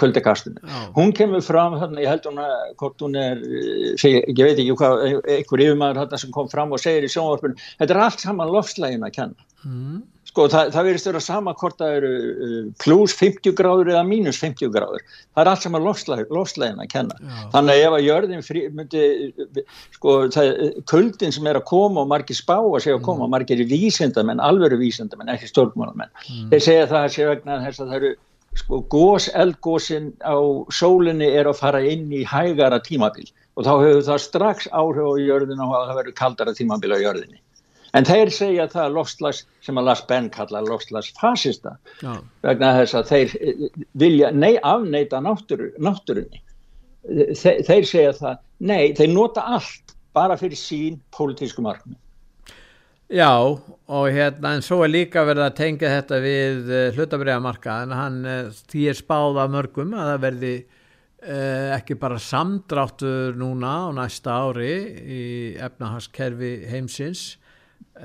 kuldakastinu. 0.00 0.64
Hún 0.96 1.14
kemur 1.16 1.44
fram, 1.46 1.76
ég 2.00 2.10
held 2.10 2.26
hún 2.30 2.40
að 2.42 2.56
hvort 2.80 3.06
hún 3.06 3.18
er, 3.20 3.44
eh, 3.44 4.08
ég 4.08 4.42
veit 4.42 4.56
ekki 4.56 4.78
hvað, 4.80 5.04
einhver 5.36 5.66
yfirmaður 5.66 6.02
hérna 6.02 6.22
sem 6.24 6.34
kom 6.34 6.50
fram 6.50 6.74
og 6.74 6.82
segir 6.82 7.06
í 7.06 7.12
sjónvarpunum, 7.12 7.60
þetta 7.78 7.96
er 7.96 8.04
allt 8.08 8.24
saman 8.24 8.56
loftslægin 8.56 9.06
að 9.06 9.16
kenna. 9.20 9.50
Mm. 9.62 10.02
Sko 10.32 10.46
það, 10.48 10.70
það 10.72 10.86
verðist 10.88 11.06
að 11.06 11.12
vera 11.12 11.22
sama 11.26 11.52
hvort 11.60 11.78
það 11.80 11.94
eru 11.98 12.12
uh, 12.16 12.58
pluss 12.80 13.16
50 13.18 13.56
gráður 13.58 13.92
eða 13.92 14.02
mínus 14.08 14.40
50 14.40 14.72
gráður 14.72 15.04
það 15.04 15.42
er 15.42 15.50
allt 15.52 15.66
saman 15.66 15.84
lofslægin 15.84 16.80
að 16.80 16.90
kenna 16.94 17.18
Já. 17.20 17.38
þannig 17.52 17.74
að 17.74 17.84
ef 17.84 17.96
að 17.98 18.06
jörðin 18.06 18.46
frí, 18.46 18.64
myndi, 18.72 19.04
sko 19.98 20.16
það, 20.32 20.50
kuldin 20.88 21.36
sem 21.36 21.52
er 21.52 21.60
að 21.60 21.68
koma 21.68 22.04
og 22.06 22.10
margir 22.14 22.38
spá 22.38 22.56
að 22.58 22.80
segja 22.86 22.98
að 22.98 23.06
koma 23.10 23.26
mm. 23.26 23.36
margir 23.36 23.60
í 23.60 23.68
vísindamenn, 23.68 24.42
alveru 24.42 24.80
vísindamenn 24.80 25.34
ekki 25.36 25.52
stjórnmálamenn, 25.52 26.12
mm. 26.24 26.50
þeir 26.54 26.66
segja 26.68 26.90
það 26.94 27.00
að 27.02 27.16
segja 27.18 27.32
vegna 27.34 27.62
þess 27.66 27.84
að 27.84 27.92
það 27.92 28.00
eru 28.00 28.14
sko 28.62 28.82
gós, 28.92 29.28
eldgósin 29.36 30.10
á 30.20 30.36
sólinni 30.72 31.28
er 31.28 31.48
að 31.48 31.60
fara 31.60 31.80
inn 31.84 32.10
í 32.12 32.24
hægara 32.28 32.80
tímabil 32.84 33.28
og 33.56 33.64
þá 33.64 33.72
hefur 33.72 34.04
það 34.08 34.26
strax 34.26 34.68
áhrif 34.72 35.08
á 35.08 35.14
jörðin 35.20 35.62
og 35.64 35.72
það 35.72 35.96
verður 36.00 36.18
kaldara 36.20 36.54
tímabil 36.56 36.92
á 36.92 36.98
jörðinni 37.00 37.40
En 37.92 38.06
þeir 38.08 38.30
segja 38.32 38.68
það 38.72 38.86
að 38.86 38.94
lofslags 38.96 39.42
sem 39.64 39.78
að 39.78 39.88
Lars 39.90 40.02
Benn 40.08 40.30
kalla 40.32 40.62
lofslagsfasista 40.64 41.74
vegna 42.00 42.70
þess 42.78 42.96
að 42.96 43.10
þeir 43.10 43.34
eh, 43.40 43.66
vilja 44.00 44.30
nei, 44.32 44.54
afneita 44.56 45.20
náttúru, 45.20 45.68
náttúrunni. 45.82 46.40
Þeir, 47.02 47.64
þeir 47.66 47.88
segja 47.88 48.14
það, 48.16 48.38
nei, 48.62 48.94
þeir 48.96 49.12
nota 49.12 49.44
allt 49.58 49.96
bara 50.16 50.38
fyrir 50.40 50.56
sín 50.56 51.00
pólitísku 51.12 51.64
markmi. 51.64 51.98
Já, 53.12 53.28
og 53.92 54.06
hérna, 54.08 54.54
en 54.54 54.62
svo 54.64 54.78
er 54.86 54.92
líka 54.94 55.26
verið 55.28 55.44
að 55.44 55.56
tengja 55.58 55.90
þetta 55.98 56.20
við 56.24 56.70
eh, 56.72 56.86
hlutabriðamarka, 56.96 57.74
en 57.84 57.92
hann 57.92 58.22
stýr 58.56 58.94
uh, 58.94 58.96
spáða 58.96 59.44
mörgum 59.52 59.92
að 59.92 60.14
það 60.14 60.22
verði 60.22 60.52
uh, 60.62 61.68
ekki 61.76 61.98
bara 62.00 62.22
samdráttur 62.22 63.36
núna 63.36 63.74
á 63.84 63.86
næsta 64.00 64.38
ári 64.46 64.72
í 65.04 65.22
efnahagskerfi 65.60 66.54
heimsins, 66.72 67.34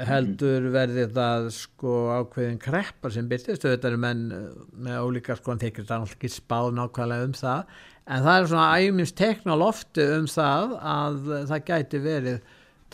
heldur 0.06 0.70
verði 0.74 1.08
það 1.14 1.50
sko 1.56 1.94
ákveðin 2.20 2.60
kreppar 2.62 3.14
sem 3.14 3.28
byrtist 3.30 3.66
þetta 3.66 3.90
eru 3.90 4.02
menn 4.02 4.24
eh, 4.36 4.48
með 4.86 5.06
ólíka 5.08 5.38
sko 5.40 5.58
þeir 5.58 5.72
eru 5.72 5.86
alltaf 5.88 6.16
ekki 6.18 6.32
spáð 6.32 6.72
nákvæmlega 6.78 7.30
um 7.30 7.36
það. 7.38 7.78
En 8.08 8.24
það 8.24 8.40
er 8.40 8.50
svona 8.52 8.68
æmins 8.80 9.14
tekna 9.18 9.58
lofti 9.60 10.06
um 10.16 10.28
það 10.32 10.76
að 10.94 11.22
það 11.50 11.66
gæti 11.72 12.04
verið 12.04 12.42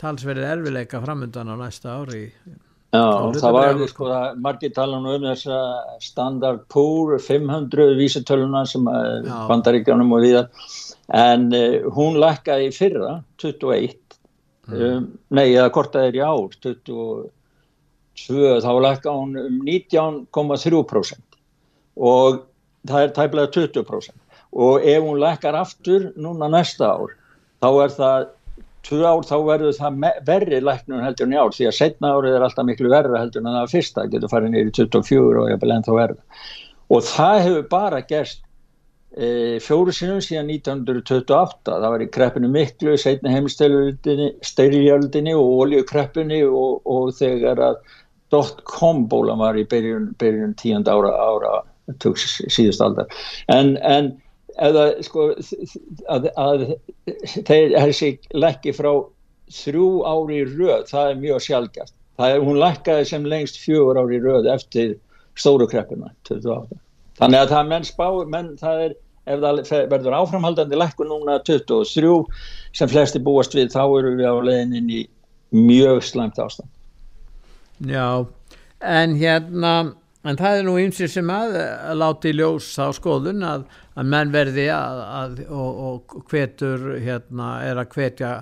talsverið 0.00 0.48
erfileika 0.50 1.02
framöndan 1.04 1.52
á 1.52 1.56
næsta 1.60 1.98
ári. 2.00 2.24
Já, 2.94 3.32
það 3.34 3.56
var 3.56 3.80
sko. 3.90 4.08
það 4.08 4.40
margir 4.42 4.72
tala 4.74 4.98
um 5.00 5.24
þess 5.26 5.48
að 5.50 6.02
standard 6.04 6.64
poor 6.70 7.16
500 7.18 7.96
vísitöluna 7.98 8.62
sem 8.70 8.86
bandaríkjanum 8.86 10.14
og 10.14 10.22
viðar 10.22 10.68
en 11.14 11.48
uh, 11.52 11.88
hún 11.94 12.20
lakkaði 12.22 12.70
fyrra 12.74 13.16
21 13.42 13.98
um, 14.70 15.08
nei, 15.34 15.48
eða 15.52 15.70
hvort 15.74 15.94
það 15.94 16.08
er 16.08 16.18
í 16.18 16.24
ár 16.24 16.58
22, 16.64 17.30
þá 18.64 18.72
lækka 18.86 19.14
hún 19.14 19.38
um 19.40 19.60
19,3% 19.66 21.40
og 21.94 22.44
það 22.88 23.02
er 23.02 23.14
tæmlega 23.18 23.52
20% 23.58 24.40
og 24.54 24.86
ef 24.86 25.02
hún 25.02 25.20
lækkar 25.22 25.58
aftur 25.58 26.10
núna 26.14 26.48
næsta 26.52 26.94
ár 26.94 27.14
þá 27.62 27.68
er 27.84 27.94
það 27.98 28.26
tvö 28.84 29.00
ár 29.08 29.24
þá 29.24 29.36
verður 29.48 29.78
það 29.78 30.04
verri 30.28 30.60
læknum 30.60 31.02
heldur 31.04 31.26
en 31.26 31.34
í 31.34 31.40
ár 31.40 31.54
því 31.56 31.68
að 31.70 31.78
setna 31.78 32.12
árið 32.14 32.36
er 32.36 32.46
alltaf 32.46 32.68
miklu 32.68 32.92
verra 32.92 33.22
heldur 33.22 33.42
en 33.42 33.56
það 33.56 33.72
fyrsta 33.72 34.06
getur 34.12 34.32
farið 34.32 34.54
nýri 34.54 34.74
24 34.76 35.42
og 35.42 35.50
ég 35.50 35.60
vil 35.62 35.74
ennþá 35.74 35.96
verða 35.96 36.42
og 36.92 37.06
það 37.08 37.38
hefur 37.46 37.68
bara 37.72 38.02
gerst 38.04 38.43
fjóru 39.62 39.92
sinum 39.94 40.18
síðan 40.24 40.48
1928 40.50 41.70
það 41.70 41.92
var 41.92 42.02
í 42.02 42.08
kreppinu 42.16 42.48
miklu 42.50 42.96
setna 42.98 43.30
heimstyrjöldinni 43.30 45.34
og 45.38 45.52
oljukreppinu 45.66 46.40
og, 46.50 46.80
og 46.82 47.12
þegar 47.18 47.62
að 47.62 47.78
dot-com 48.34 49.04
bólan 49.06 49.38
var 49.38 49.54
í 49.54 49.62
byrjun, 49.70 50.10
byrjun 50.18 50.56
tíund 50.58 50.90
ára, 50.90 51.14
ára 51.14 51.60
síðust 51.94 52.82
aldar. 52.82 53.06
En, 53.52 53.76
en 53.86 54.16
eða 54.62 54.84
sko 55.04 55.30
að, 56.10 56.28
að 56.34 56.64
þeir 57.46 57.74
þessi 57.74 58.10
lækki 58.34 58.74
frá 58.76 58.92
þrjú 59.54 59.88
ári 60.08 60.42
röð 60.48 60.86
það 60.90 61.10
er 61.10 61.22
mjög 61.22 61.44
sjálfgæft 61.46 61.94
hún 62.44 62.60
lækkaði 62.62 63.08
sem 63.10 63.26
lengst 63.28 63.58
fjögur 63.60 63.98
ári 63.98 64.20
röð 64.22 64.48
eftir 64.52 64.96
stóru 65.34 65.66
kreppina 65.70 66.12
28 66.28 66.78
þannig 67.18 67.40
að 67.40 67.54
það 67.54 67.72
menn 67.72 67.88
spá 67.88 68.06
menn 68.30 68.52
það 68.60 68.84
er 68.86 68.96
ef 69.24 69.40
það 69.40 69.88
verður 69.92 70.16
áframhaldandi 70.20 70.78
lækkun 70.78 71.10
núna 71.12 71.40
23 71.46 72.14
sem 72.76 72.90
flesti 72.90 73.22
búast 73.24 73.56
við 73.56 73.72
þá 73.74 73.82
eru 73.86 74.14
við 74.18 74.28
á 74.28 74.36
leðinin 74.50 74.90
í 74.92 75.02
mjög 75.54 76.02
slæmt 76.04 76.40
ástand. 76.42 76.70
Já, 77.84 78.26
en 78.80 79.14
hérna 79.18 79.74
en 80.24 80.40
það 80.40 80.58
er 80.58 80.66
nú 80.66 80.74
einsir 80.80 81.10
sem 81.12 81.30
að, 81.32 81.56
að 81.60 82.00
láti 82.00 82.34
ljós 82.34 82.68
á 82.80 82.88
skoðun 82.96 83.44
að, 83.46 83.64
að 83.98 84.12
menn 84.14 84.34
verði 84.34 84.68
að, 84.72 85.00
að 85.20 85.40
og, 85.48 85.80
og 85.88 86.20
hvetur 86.30 86.86
hérna 87.04 87.56
er 87.66 87.80
að 87.82 87.90
hvetja 87.96 88.34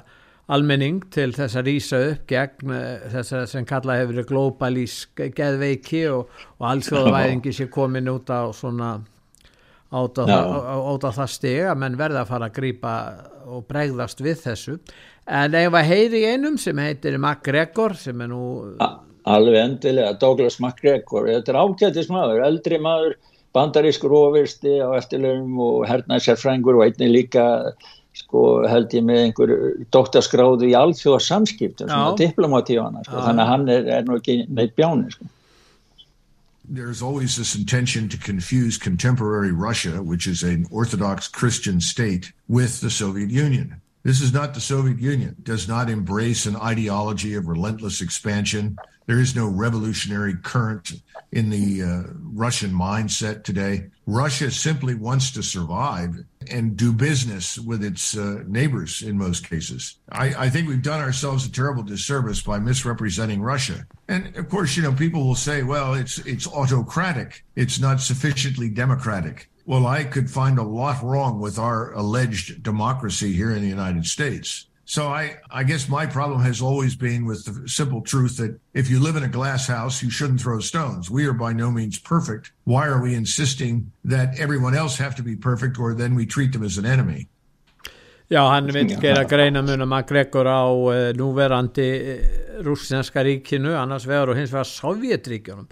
almenning 0.53 1.01
til 1.15 1.31
þess 1.35 1.57
að 1.59 1.69
rýsa 1.71 2.01
upp 2.11 2.27
gegn 2.31 2.75
þess 3.13 3.35
að 3.39 3.47
sem 3.55 3.67
kalla 3.69 3.97
hefur 4.01 4.27
globalísk 4.29 5.23
geðveiki 5.37 6.05
og, 6.13 6.29
og 6.59 6.69
allsjóðavæðingi 6.73 7.55
sé 7.57 7.69
komin 7.73 8.11
út 8.13 8.31
á 8.31 8.51
svona 8.57 8.97
át 9.93 10.19
á, 10.19 10.25
á, 10.25 10.77
á 10.81 10.93
það 11.05 11.31
steg 11.31 11.71
að 11.71 11.81
menn 11.85 12.01
verða 12.01 12.25
að 12.25 12.33
fara 12.33 12.49
að 12.49 12.59
grýpa 12.59 12.97
og 13.47 13.65
bregðast 13.69 14.23
við 14.25 14.45
þessu. 14.47 14.77
En 15.31 15.55
ef 15.55 15.79
að 15.79 15.89
heyri 15.93 16.25
einum 16.33 16.59
sem 16.59 16.79
heitir 16.83 17.19
MacGregor 17.21 17.95
sem 17.99 18.21
er 18.25 18.33
nú 18.33 18.45
alveg 19.23 19.59
endilega, 19.61 20.17
Douglas 20.19 20.59
MacGregor 20.63 21.29
þetta 21.31 21.53
er 21.53 21.61
ágættis 21.63 22.11
maður, 22.11 22.43
eldri 22.47 22.79
maður 22.83 23.17
bandarískur 23.55 24.15
ofirsti 24.17 24.79
á 24.81 24.89
eftirlegum 24.97 25.59
og 25.63 25.85
hernaðsjárfrængur 25.91 26.81
og 26.81 26.87
einnig 26.87 27.13
líka 27.13 27.45
sko 28.17 28.63
held 28.69 28.93
ég 28.93 29.05
með 29.09 29.21
einhver 29.27 29.53
doktorskráðu 29.95 30.69
í 30.69 30.75
alþjóða 30.77 31.21
samskiptum 31.25 31.89
svona 31.89 32.17
diplomatífana 32.19 33.05
sko. 33.07 33.23
þannig 33.25 33.45
að 33.45 33.53
hann 33.53 33.71
er, 33.73 33.87
er 33.99 34.09
nú 34.09 34.19
ekki 34.19 34.43
neitt 34.49 34.75
bjáni 34.77 35.13
sko. 35.15 35.29
There's 36.65 37.03
always 37.03 37.37
this 37.37 37.57
intention 37.57 38.09
to 38.09 38.17
confuse 38.17 38.79
contemporary 38.79 39.53
Russia, 39.53 40.03
which 40.03 40.27
is 40.27 40.43
an 40.43 40.67
Orthodox 40.71 41.29
Christian 41.29 41.81
state, 41.81 42.33
with 42.49 42.81
the 42.81 42.91
Soviet 42.91 43.31
Union. 43.31 43.81
This 44.05 44.21
is 44.21 44.33
not 44.33 44.55
the 44.55 44.61
Soviet 44.61 44.99
Union. 44.99 45.37
Does 45.43 45.69
not 45.69 45.91
embrace 45.91 46.47
an 46.47 46.57
ideology 46.57 47.35
of 47.35 47.47
relentless 47.47 48.01
expansion. 48.01 48.77
There 49.07 49.21
is 49.21 49.37
no 49.37 49.47
revolutionary 49.47 50.35
current 50.43 50.93
in 51.33 51.51
the 51.51 51.83
uh, 51.83 52.13
Russian 52.33 52.73
mindset 52.73 53.45
today. 53.45 53.91
Russia 54.07 54.51
simply 54.51 54.95
wants 54.95 55.31
to 55.31 55.43
survive 55.43 56.25
and 56.51 56.77
do 56.77 56.93
business 56.93 57.59
with 57.59 57.85
its 57.85 58.17
uh, 58.17 58.43
neighbors 58.47 59.03
in 59.03 59.17
most 59.17 59.49
cases. 59.49 59.99
I, 60.11 60.35
I, 60.47 60.51
think 60.51 60.69
we've 60.69 60.83
done 60.83 61.01
ourselves 61.01 61.47
a 61.47 61.53
terrible 61.53 61.85
disservice 61.85 62.43
by 62.43 62.59
misrepresenting 62.59 63.43
Russia. 63.43 63.87
And 64.09 64.37
of 64.37 64.49
course, 64.49 64.77
you 64.77 64.83
know, 64.83 64.93
people 64.93 65.25
will 65.25 65.37
say, 65.37 65.63
well, 65.63 65.95
it's 65.95 66.19
it's 66.19 66.49
autocratic. 66.49 67.45
It's 67.55 67.79
not 67.79 68.01
sufficiently 68.01 68.69
democratic. 68.69 69.49
Well, 69.67 69.87
I 69.87 70.03
could 70.03 70.29
find 70.29 70.59
a 70.59 70.65
lot 70.65 71.03
wrong 71.03 71.41
with 71.41 71.59
our 71.59 71.93
alleged 71.93 72.63
democracy 72.63 73.33
here 73.33 73.53
in 73.53 73.63
the 73.63 73.69
United 73.69 74.07
States. 74.07 74.67
So 74.93 75.07
I, 75.07 75.39
I 75.51 75.63
guess 75.65 75.89
my 75.89 76.05
problem 76.05 76.43
has 76.43 76.61
always 76.61 76.95
been 76.95 77.25
with 77.25 77.47
the 77.47 77.67
simple 77.67 78.03
truth 78.03 78.37
that 78.37 78.61
if 78.75 78.91
you 78.91 79.01
live 79.01 79.17
in 79.17 79.23
a 79.23 79.29
glass 79.39 79.67
house, 79.67 80.03
you 80.03 80.11
shouldn't 80.11 80.43
throw 80.43 80.61
stones. 80.61 81.11
We 81.11 81.25
are 81.25 81.33
by 81.33 81.55
no 81.55 81.71
means 81.71 81.99
perfect. 81.99 82.53
Why 82.65 82.89
are 82.89 83.01
we 83.01 83.15
insisting 83.15 83.91
that 84.05 84.39
everyone 84.39 84.75
else 84.75 84.99
have 84.99 85.15
to 85.17 85.23
be 85.23 85.35
perfect 85.35 85.79
or 85.79 85.95
then 85.95 86.15
we 86.15 86.27
treat 86.27 86.53
them 86.53 86.63
as 86.63 86.77
an 86.77 86.85
enemy? 86.85 87.27
Já, 88.29 88.43
hann 88.51 88.69
vil 88.69 88.93
gera 89.01 89.25
greina 89.25 89.63
mun 89.65 89.81
að 89.81 89.89
MacGregor 89.95 90.45
á 90.45 90.61
uh, 90.61 90.97
núverandi 91.17 91.89
uh, 91.97 92.27
rússinska 92.67 93.25
ríkinu, 93.25 93.73
annars 93.73 94.05
vegar 94.05 94.29
og 94.29 94.37
hins 94.37 94.53
vegar 94.53 94.69
Sovjetríkjunum. 94.69 95.71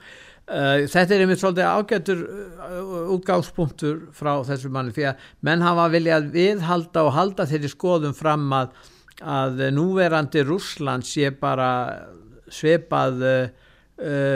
Uh, 0.49 0.87
þetta 0.89 1.17
er 1.19 1.27
einmitt 1.27 1.43
svolítið 1.43 1.69
ágættur 1.69 2.23
útgáðspunktur 3.19 4.01
frá 4.17 4.33
þessu 4.49 4.73
manni 4.73 4.97
því 4.97 5.11
að 5.13 5.29
menn 5.45 5.67
hafa 5.67 5.91
viljað 5.93 6.33
viðhalda 6.39 7.05
og 7.05 7.13
halda 7.19 7.47
þeirri 7.53 7.71
skoðum 7.75 8.17
fram 8.17 8.49
að 8.57 8.73
að 9.21 9.65
núverandi 9.77 10.45
Rúsland 10.47 11.07
sé 11.07 11.31
bara 11.37 11.71
svipað 12.51 13.25
uh, 13.25 13.49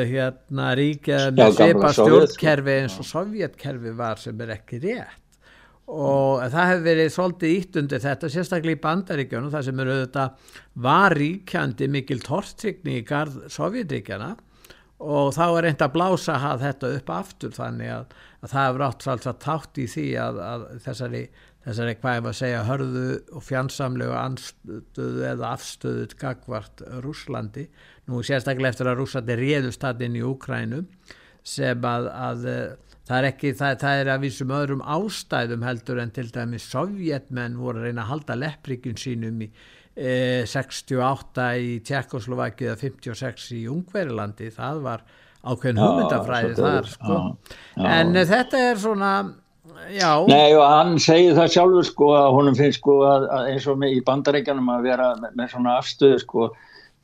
hérna 0.08 0.72
ríkja 0.76 1.28
með 1.34 1.58
svipað 1.58 1.98
stjórnkerfi 1.98 2.78
eins 2.82 2.96
og 3.00 3.08
sovjetkerfi 3.08 3.94
var 3.96 4.20
sem 4.22 4.40
er 4.44 4.56
ekki 4.58 4.80
rétt. 4.84 5.20
Og 5.84 6.40
það 6.48 6.70
hefur 6.70 6.84
verið 6.86 7.10
svolítið 7.12 7.54
ítt 7.58 7.76
undir 7.76 8.00
þetta 8.00 8.28
sérstaklega 8.32 8.78
í 8.78 8.84
bandaríkjónu 8.84 9.50
það 9.52 9.66
sem 9.66 9.80
eru 9.82 9.96
auðvitað 9.98 10.54
var 10.86 11.16
ríkjandi 11.18 11.88
mikil 11.92 12.20
tortrykni 12.24 13.00
í 13.02 13.06
garð 13.08 13.42
sovjetríkjana 13.52 14.30
og 15.04 15.34
þá 15.36 15.44
er 15.44 15.66
reynd 15.66 15.82
að 15.84 15.92
blása 15.96 16.36
að 16.52 16.62
þetta 16.64 16.92
upp 16.98 17.10
aftur 17.12 17.52
þannig 17.52 17.90
að, 17.92 18.14
að 18.40 18.52
það 18.54 18.66
hefur 18.68 18.84
átt 18.86 19.04
svolítið 19.06 19.38
tátt 19.44 19.80
í 19.80 19.86
því 19.90 20.06
að, 20.24 20.40
að 20.48 20.64
þessari 20.86 21.22
þessari 21.64 21.96
hvað 22.00 22.16
ég 22.18 22.24
var 22.24 22.34
að 22.34 22.40
segja 22.40 22.62
hörðu 22.68 23.08
og 23.32 23.44
fjandsamlegu 23.44 24.14
anstöðu 24.18 25.26
eða 25.30 25.52
afstöðu 25.56 26.08
gagvart 26.20 26.84
Rúslandi 27.04 27.68
nú 28.10 28.22
sérstaklega 28.26 28.74
eftir 28.74 28.90
að 28.90 28.98
Rúslandi 29.00 29.38
réðust 29.40 29.84
það 29.84 30.06
inn 30.08 30.18
í 30.20 30.24
Úkrænu 30.28 30.82
sem 31.44 31.86
að, 31.88 32.08
að 32.08 32.44
það 33.04 33.16
er 33.18 33.28
ekki 33.28 33.54
það, 33.58 33.78
það 33.82 34.02
er 34.02 34.10
að 34.14 34.22
vísum 34.24 34.52
öðrum 34.58 34.84
ástæðum 34.96 35.64
heldur 35.66 36.02
en 36.02 36.12
til 36.16 36.26
dæmi 36.32 36.60
sovjetmenn 36.62 37.58
voru 37.60 37.82
að 37.82 37.88
reyna 37.88 38.04
að 38.04 38.12
halda 38.12 38.38
lepprikun 38.40 39.00
sínum 39.00 39.42
í 39.44 39.50
e, 39.94 40.44
68 40.48 41.48
í 41.60 41.76
Tjekkoslovaki 41.84 42.70
eða 42.70 42.80
56 42.80 43.50
í 43.58 43.62
Ungverilandi 43.72 44.50
það 44.54 44.82
var 44.88 45.06
ákveðin 45.44 45.80
hugmyndafræði 45.82 46.54
þar 46.56 46.88
sko. 46.88 47.16
já, 47.16 47.56
já. 47.76 47.88
en 47.98 48.20
þetta 48.32 48.62
er 48.70 48.80
svona 48.80 49.14
Já. 49.94 50.10
Nei 50.28 50.54
og 50.56 50.64
hann 50.64 50.94
segir 51.02 51.34
það 51.36 51.50
sjálfur 51.54 51.88
sko 51.88 52.10
að 52.16 52.28
honum 52.38 52.56
finnst 52.58 52.80
sko 52.80 53.00
að, 53.08 53.26
að 53.36 53.50
eins 53.52 53.66
og 53.70 53.84
í 53.88 54.00
bandaríkjanum 54.06 54.70
að 54.74 54.88
vera 54.88 55.08
með, 55.20 55.34
með 55.38 55.50
svona 55.52 55.76
afstöðu 55.80 56.20
sko 56.22 56.48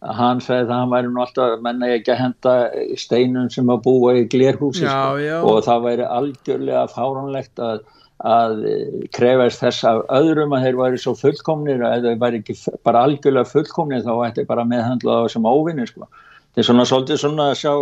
að 0.00 0.16
hann 0.16 0.40
segði 0.40 0.66
það 0.66 0.74
að 0.74 0.80
hann 0.80 0.92
væri 0.94 1.12
nú 1.12 1.22
alltaf 1.24 1.64
menna 1.64 1.88
ekki 1.94 2.14
að 2.14 2.20
henda 2.22 2.54
steinun 3.02 3.50
sem 3.52 3.72
að 3.72 3.82
búa 3.84 4.14
í 4.16 4.26
glerhúsi 4.32 4.86
já, 4.86 4.92
sko 4.92 5.24
já. 5.24 5.38
og 5.44 5.58
það 5.66 5.88
væri 5.88 6.06
algjörlega 6.18 6.84
fáránlegt 6.94 7.64
að, 7.66 7.82
að 8.30 8.56
krefast 9.16 9.64
þess 9.64 9.88
af 9.90 10.00
öðrum 10.20 10.56
að 10.56 10.66
þeir 10.66 10.80
væri 10.80 11.02
svo 11.02 11.14
fullkomnir 11.20 11.84
að 11.84 12.08
þeir 12.08 12.22
væri 12.24 12.40
ekki 12.40 12.56
bara 12.86 13.04
algjörlega 13.08 13.52
fullkomnir 13.52 14.06
þá 14.06 14.14
ætti 14.30 14.46
bara 14.48 14.64
meðhandla 14.68 15.20
á 15.20 15.24
þessum 15.26 15.50
óvinni 15.50 15.88
sko. 15.90 16.08
Þetta 16.50 16.64
er 16.64 16.70
svona 16.70 16.88
svolítið 16.88 17.22
svona 17.22 17.50
að 17.50 17.60
sjá 17.60 17.74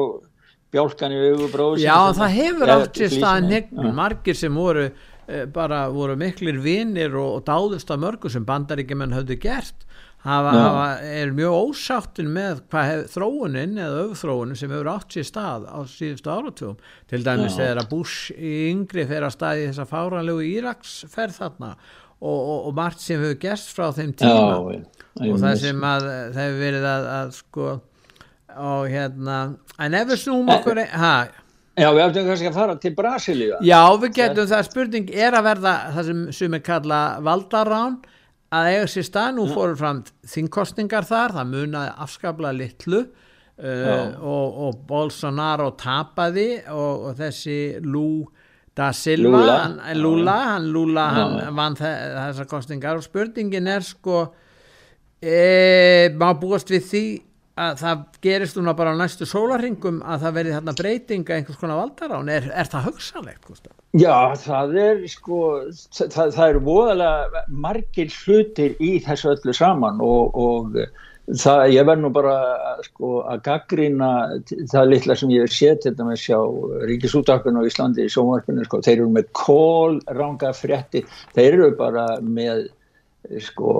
bjálkan 0.74 1.14
í 1.14 1.20
augubróð 1.30 1.82
Já, 1.82 1.96
það 2.16 2.34
hefur 2.36 2.74
átt 2.76 3.02
sér 3.02 3.14
staðin 3.14 3.52
negnum, 3.54 3.92
margir 3.96 4.38
sem 4.38 4.54
voru 4.54 4.88
eh, 4.88 5.44
bara 5.52 5.86
voru 5.92 6.16
miklir 6.20 6.60
vinnir 6.64 7.16
og, 7.16 7.40
og 7.40 7.44
dáðust 7.48 7.92
af 7.94 8.02
mörgu 8.02 8.32
sem 8.32 8.46
bandaríkjumenn 8.48 9.16
höfðu 9.16 9.38
gert 9.42 9.88
hafa, 10.24 10.50
hafa, 10.50 10.86
er 11.04 11.30
mjög 11.34 11.56
ósáttin 11.68 12.30
með 12.34 12.62
hvað 12.72 12.88
hef, 12.90 13.04
þróunin 13.14 13.78
eða 13.78 14.04
auðþróunin 14.04 14.58
sem 14.58 14.72
hefur 14.74 14.90
átt 14.92 15.14
sér 15.14 15.28
stað 15.28 15.66
á 15.70 15.78
síðustu 15.88 16.32
áratugum. 16.32 16.78
Til 17.10 17.22
dæmis 17.26 17.58
þegar 17.58 17.82
að 17.82 17.90
Bush 17.92 18.32
í 18.34 18.54
yngri 18.72 19.06
fer 19.08 19.26
að 19.26 19.36
staði 19.36 19.68
þess 19.68 19.82
að 19.84 19.92
fáranlegu 19.92 20.46
Íraks 20.48 20.94
fer 21.12 21.34
þarna 21.34 21.74
og, 22.18 22.38
og, 22.38 22.56
og 22.70 22.72
margt 22.78 23.04
sem 23.04 23.22
hefur 23.22 23.38
gerst 23.44 23.74
frá 23.76 23.92
þeim 23.94 24.14
tíma. 24.18 24.48
Já, 24.74 25.28
og 25.28 25.38
það 25.42 25.60
sem 25.62 25.86
að 25.92 26.08
það 26.08 26.42
hefur 26.42 26.64
verið 26.64 26.88
að, 26.94 27.08
að 27.18 27.36
sko 27.38 27.70
og 28.56 28.88
hérna 28.88 29.38
en 29.78 29.96
ef 29.98 30.08
við 30.08 30.22
snúum 30.22 30.48
okkur 30.54 30.80
ha, 30.94 31.14
Já, 31.78 31.92
við 31.94 32.02
ættum 32.08 32.24
kannski 32.26 32.48
að 32.50 32.56
fara 32.58 32.74
til 32.82 32.90
Brasilíu. 32.96 33.58
Já, 33.62 33.82
við 34.02 34.14
getum 34.16 34.48
það. 34.50 34.62
Spurning 34.66 35.10
er 35.14 35.36
að 35.38 35.44
verða 35.46 35.74
það 35.94 36.08
sem 36.08 36.22
sumir 36.34 36.62
kalla 36.66 37.02
valdarán 37.22 38.00
að 38.50 38.70
eiga 38.72 38.88
sér 38.90 39.06
stað. 39.06 39.36
Nú 39.36 39.44
fórum 39.52 39.78
fram 39.78 40.00
þingkostningar 40.32 41.06
þar. 41.06 41.36
Það 41.36 41.52
munaði 41.52 41.92
afskapla 42.06 42.50
litlu. 42.56 43.04
Uh, 43.58 44.10
og, 44.22 44.58
og 44.66 44.82
Bolsonaro 44.86 45.72
tapaði 45.78 46.60
og, 46.70 47.08
og 47.08 47.16
þessi 47.18 47.56
Lú 47.82 48.26
da 48.78 48.92
Silva 48.94 49.40
Lula, 49.40 49.56
hann, 49.64 49.78
Lula, 49.98 50.36
hann, 50.52 50.68
Lula, 50.70 51.06
hann 51.16 51.56
vann 51.56 51.76
þessar 51.78 52.46
kostningar 52.46 53.00
og 53.00 53.02
spurningin 53.02 53.66
er 53.66 53.82
sko 53.82 54.20
e, 55.18 56.12
má 56.14 56.28
búast 56.38 56.70
við 56.70 56.86
því 56.86 57.02
að 57.58 57.82
það 57.82 58.04
gerist 58.24 58.58
núna 58.58 58.74
bara 58.78 58.94
á 58.94 59.00
næstu 59.00 59.26
sólarringum 59.28 59.98
að 60.04 60.24
það 60.24 60.38
verði 60.38 60.54
þarna 60.56 60.76
breytinga 60.78 61.36
einhvers 61.36 61.60
konar 61.60 61.80
valdarán, 61.80 62.30
er, 62.32 62.48
er 62.54 62.70
það 62.70 62.88
hugsanlegt? 62.90 63.42
Gustaf? 63.48 63.74
Já, 63.98 64.36
það 64.44 64.78
er 64.84 65.04
sko, 65.10 65.42
það, 65.96 66.32
það 66.36 66.46
eru 66.48 66.64
voðalega 66.68 67.44
margir 67.66 68.14
hlutir 68.22 68.74
í 68.84 68.96
þessu 69.04 69.32
öllu 69.34 69.54
saman 69.56 70.02
og, 70.04 70.36
og 70.38 70.80
það, 71.36 71.62
ég 71.74 71.86
verð 71.88 72.02
nú 72.04 72.10
bara 72.14 72.36
sko 72.86 73.12
að 73.28 73.42
gaggrina 73.48 74.10
það 74.70 74.90
litla 74.92 75.16
sem 75.18 75.32
ég 75.34 75.52
sé 75.52 75.74
til 75.82 75.94
dæmis 75.98 76.24
sjá 76.24 76.38
Ríkisútakun 76.88 77.60
og 77.60 77.68
Íslandi 77.68 78.06
í 78.06 78.12
sómarfinu, 78.12 78.64
sko, 78.68 78.82
þeir 78.84 78.98
eru 79.00 79.12
með 79.16 79.30
kól 79.36 79.98
ranga 80.18 80.54
frétti, 80.56 81.04
þeir 81.36 81.50
eru 81.52 81.70
bara 81.78 82.10
með 82.24 82.68
sko, 83.44 83.72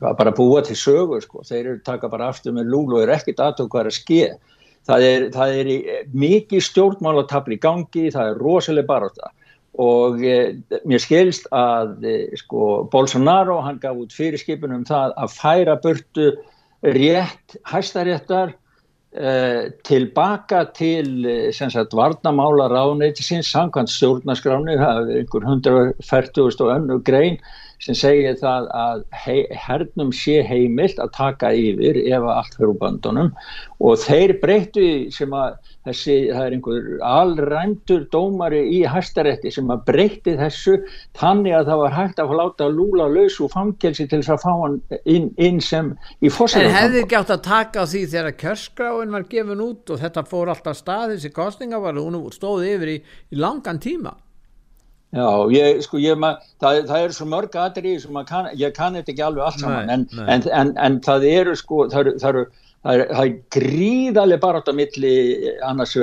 að 0.00 0.18
bara 0.18 0.34
búa 0.36 0.64
til 0.66 0.76
sögur 0.78 1.22
sko. 1.24 1.44
þeir 1.46 1.62
eru 1.62 1.78
taka 1.84 2.10
bara 2.12 2.28
aftur 2.32 2.56
með 2.56 2.72
lúl 2.72 2.96
og 2.96 3.04
er 3.04 3.14
ekkit 3.16 3.40
aðtöku 3.40 3.72
hvað 3.72 3.86
er 3.86 3.92
að 3.92 3.98
ske. 4.00 4.26
Það 4.84 5.06
er, 5.08 5.22
það 5.32 5.54
er 5.60 5.70
mikið 6.12 6.66
stjórnmálatabli 6.66 7.56
í 7.56 7.62
gangi, 7.62 8.10
það 8.12 8.30
er 8.30 8.42
rosalega 8.42 8.90
baróta 8.90 9.32
og 9.80 10.20
e, 10.22 10.54
mér 10.86 11.02
skilst 11.02 11.48
að 11.54 12.04
e, 12.06 12.16
sko, 12.38 12.84
Bolsonaro 12.92 13.58
hann 13.64 13.80
gaf 13.82 13.98
út 13.98 14.14
fyrirskipun 14.14 14.74
um 14.76 14.84
það 14.86 15.16
að 15.18 15.32
færa 15.34 15.74
burtu 15.82 16.28
rétt 16.94 17.56
hæstaréttar 17.66 18.54
e, 18.54 19.32
tilbaka 19.86 20.64
til 20.76 21.26
sagt 21.56 21.96
varnamála 21.96 22.68
ráðneitisins, 22.70 23.50
samkvæmt 23.50 23.90
stjórnaskráni 23.90 24.78
það 24.78 25.02
er 25.02 25.22
einhver 25.24 25.48
140 25.50 26.62
og 26.62 26.74
önnu 26.76 27.00
grein 27.02 27.40
sem 27.82 27.96
segir 27.98 28.36
það 28.40 28.68
að 28.78 29.04
hei, 29.24 29.44
hernum 29.50 30.12
sé 30.14 30.40
heimilt 30.46 31.00
að 31.02 31.12
taka 31.16 31.52
yfir 31.56 31.98
ef 32.04 32.26
allt 32.34 32.56
fyrir 32.58 32.78
bandunum 32.80 33.30
og 33.84 33.98
þeir 34.00 34.36
breyttu 34.42 34.86
sem 35.12 35.32
að 35.36 35.58
þessi, 35.84 36.16
það 36.32 36.44
er 36.46 36.56
einhver 36.56 36.86
alrændur 37.04 38.06
dómari 38.12 38.62
í 38.78 38.80
hæstarétti 38.88 39.52
sem 39.52 39.70
að 39.72 39.84
breytti 39.90 40.36
þessu 40.40 40.78
þannig 41.20 41.58
að 41.58 41.70
það 41.70 41.82
var 41.82 41.96
hægt 41.98 42.22
að 42.24 42.34
láta 42.40 42.70
lúla 42.72 43.08
laus 43.12 43.38
og 43.44 43.52
fangelsi 43.52 44.08
til 44.08 44.22
þess 44.22 44.34
að 44.36 44.42
fá 44.46 44.52
hann 44.62 44.80
inn, 45.04 45.30
inn 45.36 45.60
sem 45.64 45.92
í 46.24 46.32
fórsæðan. 46.32 46.70
En 46.70 46.78
hefði 46.78 47.04
ekki 47.04 47.20
átt 47.20 47.34
að 47.36 47.44
taka 47.50 47.86
því 47.90 48.04
þegar 48.16 48.38
kjörskráin 48.44 49.16
var 49.18 49.28
gefin 49.30 49.64
út 49.64 49.94
og 49.94 50.04
þetta 50.04 50.26
fór 50.30 50.54
alltaf 50.54 50.80
stað 50.80 51.16
þessi 51.16 51.34
kostninga 51.36 51.82
var 51.82 52.00
hún 52.00 52.20
stóði 52.32 52.76
yfir 52.78 52.94
í, 52.96 53.00
í 53.34 53.40
langan 53.40 53.82
tíma? 53.82 54.16
Já, 55.14 55.28
ég, 55.54 55.80
sko, 55.86 56.00
ég, 56.02 56.18
ma, 56.18 56.34
það, 56.62 56.80
það 56.90 57.06
eru 57.06 57.16
svo 57.16 57.28
mörg 57.30 57.56
aðri 57.62 57.94
sem 58.02 58.20
kann, 58.26 58.50
ég 58.58 58.74
kann 58.74 58.98
þetta 58.98 59.14
ekki 59.14 59.22
alveg 59.22 59.46
allt 59.46 59.62
saman, 59.62 59.86
nei, 59.86 59.94
en, 59.94 60.06
nei. 60.10 60.26
En, 60.34 60.46
en, 60.60 60.74
en 60.86 61.00
það 61.04 61.26
eru 61.30 61.56
sko, 61.60 61.84
það 61.92 62.00
eru, 62.00 62.14
það 62.22 62.32
eru 62.32 62.46
það 62.84 63.00
er, 63.00 63.02
það 63.10 63.24
er 63.24 63.34
gríðarlega 63.56 64.42
barátt 64.42 64.68
á 64.68 64.74
milli 64.76 65.12
annars 65.64 65.94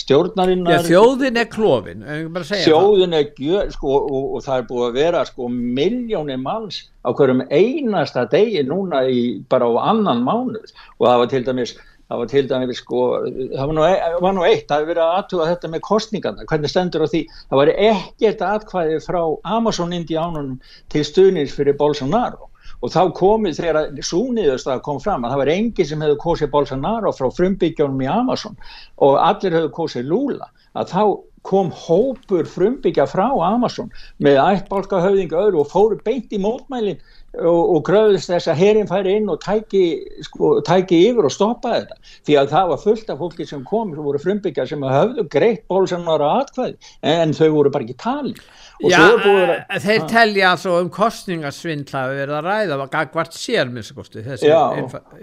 stjórnarinnar 0.00 0.76
Já, 0.76 0.88
þjóðin 0.90 1.40
er 1.40 1.48
klófin 1.52 2.04
þjóðin 2.50 3.16
er 3.16 3.30
gjör 3.38 3.70
sko, 3.74 3.94
og, 4.04 4.26
og 4.36 4.44
það 4.44 4.58
er 4.58 4.66
búið 4.68 4.86
að 4.88 4.98
vera 5.00 5.22
sko 5.28 5.48
miljónir 5.50 6.40
manns 6.42 6.82
á 7.06 7.08
hverjum 7.16 7.46
einasta 7.48 8.26
degi 8.32 8.64
núna 8.68 9.06
í, 9.08 9.22
bara 9.48 9.70
á 9.72 9.72
annan 9.94 10.24
mánuð 10.26 10.74
og 10.98 11.06
það 11.08 11.22
var 11.22 11.32
til 11.32 11.44
dæmis 11.48 11.76
það 12.10 12.20
var 12.20 12.30
til 12.30 12.44
dæmis 12.50 12.82
sko 12.82 13.00
það 13.22 13.66
var 13.70 13.74
nú, 13.76 13.86
e, 13.86 14.12
var 14.24 14.34
nú 14.34 14.44
eitt, 14.46 14.66
það 14.66 14.80
hefur 14.80 14.90
verið 14.90 15.02
að 15.04 15.16
aðtuga 15.18 15.48
þetta 15.50 15.70
með 15.70 15.82
kostningarna, 15.86 16.46
hvernig 16.50 16.72
stendur 16.72 17.06
á 17.06 17.12
því? 17.12 17.22
Það 17.46 17.60
var 17.60 17.72
ekkert 17.86 18.46
aðkvæði 18.50 19.00
frá 19.06 19.20
Amazon 19.56 19.94
Indiánunum 19.94 20.56
til 20.90 21.04
stuðnins 21.06 21.54
fyrir 21.54 21.78
Bolsonaro. 21.78 22.50
Og 22.80 22.92
þá 22.94 23.12
komið 23.12 23.58
þegar 23.60 24.04
súniðust 24.08 24.68
að 24.70 24.82
kom 24.86 25.00
fram 25.04 25.26
að 25.26 25.34
það 25.34 25.42
var 25.42 25.52
engi 25.52 25.84
sem 25.86 26.00
hefði 26.00 26.20
kosið 26.22 26.52
Bolsonaro 26.54 27.12
frá 27.12 27.28
frumbyggjónum 27.36 28.04
í 28.06 28.08
Amazon 28.08 28.56
og 29.04 29.18
allir 29.20 29.58
hefði 29.58 29.74
kosið 29.76 30.08
Lula 30.08 30.48
að 30.72 30.94
þá 30.94 31.02
kom 31.46 31.70
hópur 31.72 32.48
frumbyggja 32.48 33.06
frá 33.08 33.28
Amazon 33.46 33.88
með 34.20 34.40
ættbálka 34.42 35.00
höfðingu 35.04 35.38
öðru 35.40 35.62
og 35.62 35.70
fóru 35.72 36.00
beint 36.04 36.32
í 36.36 36.40
mótmælin 36.40 37.00
og, 37.38 37.60
og 37.76 37.82
gröðist 37.86 38.30
þess 38.32 38.50
að 38.50 38.60
herin 38.64 38.90
færi 38.90 39.16
inn 39.20 39.30
og 39.30 39.40
tæki, 39.44 39.84
sko, 40.26 40.56
tæki 40.66 41.02
yfir 41.10 41.28
og 41.28 41.34
stoppa 41.34 41.76
þetta. 41.76 42.00
Því 42.26 42.38
að 42.40 42.54
það 42.54 42.72
var 42.72 42.82
fullt 42.84 43.12
af 43.12 43.20
fólki 43.20 43.46
sem 43.48 43.62
kom 43.68 43.94
sem 43.94 44.02
voru 44.04 44.22
frumbyggja 44.22 44.66
sem 44.68 44.82
hafðu 44.86 45.26
greitt 45.30 45.66
Bolsonaro 45.70 46.32
atkvæði 46.40 46.76
en 47.12 47.36
þau 47.36 47.48
voru 47.54 47.72
bara 47.74 47.86
ekki 47.86 47.98
tali 48.00 48.34
Já, 48.80 48.96
að, 48.96 49.50
eh, 49.68 49.80
þeir 49.84 50.04
telja 50.08 50.52
altså 50.54 50.78
um 50.80 50.88
kostningasvindla 50.92 52.04
að 52.06 52.14
vera 52.16 52.38
að 52.38 52.46
ræða 52.48 52.78
að 52.86 53.10
hvert 53.12 53.36
sér 53.36 53.72
minnstakosti 53.72 54.22
Já, 54.40 54.62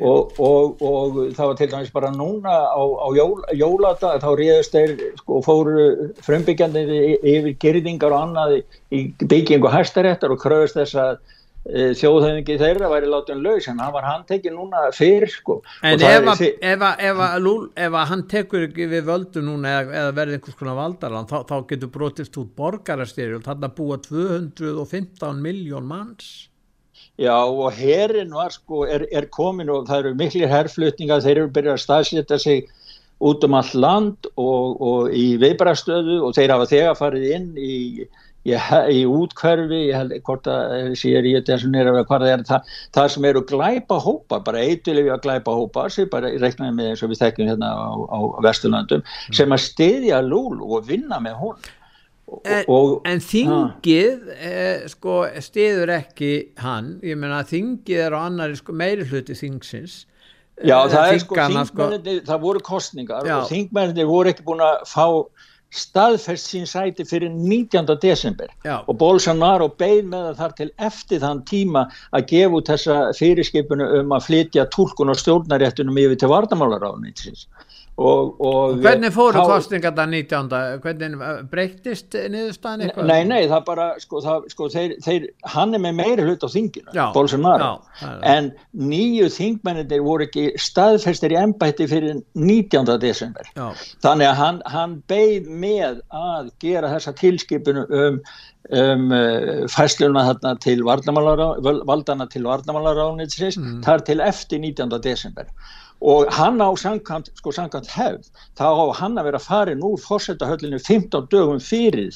og, 0.06 0.36
og, 0.38 0.84
og 0.86 1.17
það 1.34 1.41
var 1.41 1.56
til 1.58 1.70
dæmis 1.72 1.93
bara 1.96 2.12
núna 2.13 2.54
á, 2.70 2.78
á 2.78 3.08
jól, 3.17 3.41
jólata 3.58 4.13
þá 4.22 4.30
réðust 4.38 4.78
þeir 4.78 4.93
sko, 5.24 5.41
fóru 5.46 5.88
frumbyggjandi 6.28 6.86
yfir 7.17 7.58
gerðingar 7.63 8.13
og 8.13 8.28
annað 8.28 8.60
í 8.93 9.08
byggingu 9.26 9.74
hæstaréttar 9.74 10.36
og 10.36 10.43
kröðust 10.43 10.78
þess 10.78 11.02
að 11.02 11.17
þjóðhauðingi 11.67 12.58
þeirra 12.62 12.89
væri 12.91 13.10
látið 13.12 13.41
laus 13.43 13.67
en 13.67 13.82
hann 13.84 13.93
var 13.95 14.06
handtekið 14.08 14.53
núna 14.56 14.84
fyrir 14.95 15.32
sko. 15.32 15.60
En 15.84 15.99
ef 15.99 16.30
að, 16.32 16.43
ef, 16.47 16.84
að, 16.89 17.06
ef, 17.10 17.21
að, 17.27 17.47
ef 17.88 17.97
að 18.01 18.12
hann 18.12 18.25
tekur 18.32 18.67
ekki 18.69 18.89
við 18.91 19.08
völdu 19.10 19.43
núna 19.43 19.73
eða, 19.82 19.95
eða 20.01 20.13
verði 20.21 20.38
einhvers 20.38 20.60
konar 20.60 20.77
valdaran 20.80 21.30
þá, 21.30 21.38
þá 21.49 21.56
getur 21.71 21.91
brotist 21.97 22.39
út 22.39 22.53
borgarastýri 22.58 23.36
og 23.39 23.43
þarna 23.47 23.71
búa 23.75 23.99
215 24.08 25.43
miljón 25.43 25.89
manns. 25.89 26.47
Já 27.17 27.36
og 27.36 27.73
herin 27.73 28.34
var 28.34 28.53
sko 28.53 28.86
er, 28.86 29.08
er 29.12 29.27
komin 29.34 29.71
og 29.73 29.88
það 29.89 30.03
eru 30.03 30.17
miklir 30.19 30.51
herrflutninga 30.51 31.19
þeir 31.25 31.36
eru 31.41 31.53
byrjað 31.53 31.77
að 31.77 31.84
staðsetta 31.84 32.39
sig 32.41 32.67
út 33.19 33.43
um 33.43 33.58
all 33.58 33.73
land 33.73 34.30
og, 34.38 34.77
og 34.82 35.13
í 35.17 35.32
viðbrastöðu 35.41 36.19
og 36.27 36.36
þeir 36.38 36.53
hafa 36.53 36.69
þegar 36.69 36.99
farið 36.99 37.30
inn 37.34 37.47
í 37.58 37.75
í 38.47 38.99
útkverfi, 39.10 39.79
ég 39.89 39.97
held 39.97 40.13
hvort 40.27 40.47
að 40.51 40.93
sér 40.99 41.25
ég 41.27 41.45
þessum 41.47 41.75
er 41.75 41.89
að 41.91 42.03
hvað 42.07 42.27
er 42.31 42.43
það, 42.47 42.75
það 42.95 43.10
sem 43.13 43.27
eru 43.31 43.43
glæpa 43.49 43.97
hópa, 44.03 44.39
bara 44.45 44.62
eitthvað 44.63 45.12
að 45.15 45.23
glæpa 45.25 45.55
hópa 45.57 45.88
sem 45.91 46.10
bara 46.12 46.31
reiknaði 46.31 46.75
með 46.77 46.91
eins 46.91 47.03
og 47.03 47.12
við 47.12 47.23
þekkjum 47.23 47.51
hérna 47.51 47.71
á, 47.75 47.91
á 48.07 48.19
Vesturlandum 48.45 49.03
mm. 49.03 49.36
sem 49.39 49.55
að 49.57 49.65
stiðja 49.65 50.21
lúl 50.25 50.62
og 50.63 50.88
vinna 50.88 51.19
með 51.23 51.41
hún. 51.41 51.73
En, 52.43 52.65
en 53.07 53.21
þingið 53.23 54.31
eh, 54.36 54.88
sko 54.91 55.21
stiður 55.39 55.93
ekki 55.95 56.31
hann, 56.60 56.97
ég 56.99 57.15
menna 57.19 57.39
þingið 57.47 58.01
er 58.03 58.15
á 58.15 58.19
annari 58.25 58.60
sko, 58.60 58.75
meiri 58.75 59.07
hluti 59.07 59.36
þingsins 59.38 60.01
Já 60.65 60.75
það 60.89 61.12
er 61.12 61.19
sko, 61.21 61.36
sko 61.69 61.88
það 62.25 62.39
voru 62.41 62.62
kostningar 62.65 63.27
já. 63.27 63.36
og 63.38 63.51
þingmenninni 63.51 64.07
voru 64.10 64.31
ekki 64.31 64.45
búin 64.47 64.63
að 64.65 64.79
fá 64.89 65.05
staðferst 65.73 66.47
sín 66.51 66.67
sæti 66.69 67.03
fyrir 67.08 67.32
19. 67.34 67.97
desember 68.01 68.51
Já. 68.63 68.80
og 68.88 68.97
Bolsonaro 69.01 69.67
beigð 69.80 70.08
með 70.13 70.27
það 70.27 70.38
þar 70.41 70.56
til 70.60 70.69
eftir 70.89 71.23
þann 71.23 71.43
tíma 71.49 71.84
að 72.15 72.27
gefa 72.32 72.60
út 72.60 72.71
þessa 72.71 72.97
fyrirskipinu 73.17 73.89
um 73.99 74.15
að 74.15 74.27
flytja 74.30 74.67
tólkun 74.73 75.12
og 75.12 75.19
stjórnaréttunum 75.19 75.99
yfir 76.03 76.21
til 76.21 76.32
vardamálaráðnitsins 76.32 77.47
Og, 77.97 78.36
og 78.45 78.75
hvernig 78.83 79.10
fóru 79.10 79.41
kostninga 79.49 79.89
það 79.97 80.12
19. 80.13 80.51
hvernig 80.83 81.13
uh, 81.17 81.38
breyttist 81.49 82.13
niðurstaðin 82.13 82.83
eitthvað? 82.86 83.07
Nei, 83.10 83.23
nei, 83.25 83.47
það 83.49 83.63
bara 83.65 83.88
sko, 83.97 84.19
það, 84.21 84.43
sko 84.53 84.67
þeir, 84.69 84.91
þeir, 85.01 85.23
hann 85.55 85.73
er 85.73 85.81
með 85.81 85.95
meiri 85.97 86.27
hlut 86.27 86.45
á 86.45 86.49
þinginu, 86.53 86.93
Bolsonaro 87.15 87.69
já, 87.97 88.12
en 88.36 88.51
nýju 88.77 89.31
þingmennindir 89.33 90.03
voru 90.05 90.27
ekki 90.27 90.51
staðfestir 90.62 91.33
í 91.33 91.39
ennbætti 91.41 91.88
fyrir 91.89 92.19
19. 92.38 92.93
desember 93.01 93.49
já. 93.57 93.65
þannig 94.05 94.29
að 94.29 94.38
hann, 94.43 94.62
hann 94.75 94.95
beigð 95.10 95.49
með 95.65 95.97
að 96.13 96.53
gera 96.62 96.93
þessa 96.93 97.15
tilskipinu 97.17 97.88
um, 97.89 98.21
um 98.77 99.10
uh, 99.10 99.65
fæsluna 99.73 100.27
þarna 100.29 100.53
til 100.62 100.86
valdana 100.86 102.29
til 102.29 102.45
vardamálaráðnitsins 102.45 103.57
mm. 103.57 103.81
þar 103.89 104.05
til 104.05 104.21
eftir 104.21 104.62
19. 104.62 104.99
desember 105.01 105.49
og 106.01 106.29
hann 106.33 106.62
á 106.62 106.69
samkvæmt, 106.77 107.31
sko 107.39 107.51
hefð 107.51 108.29
þá 108.57 108.67
á 108.69 108.86
hann 108.99 109.17
að 109.17 109.29
vera 109.31 109.39
farin 109.39 109.83
úr 109.83 109.97
fórsetahöllinu 110.01 110.79
15 110.79 111.27
dögum 111.31 111.60
fyrir 111.60 112.13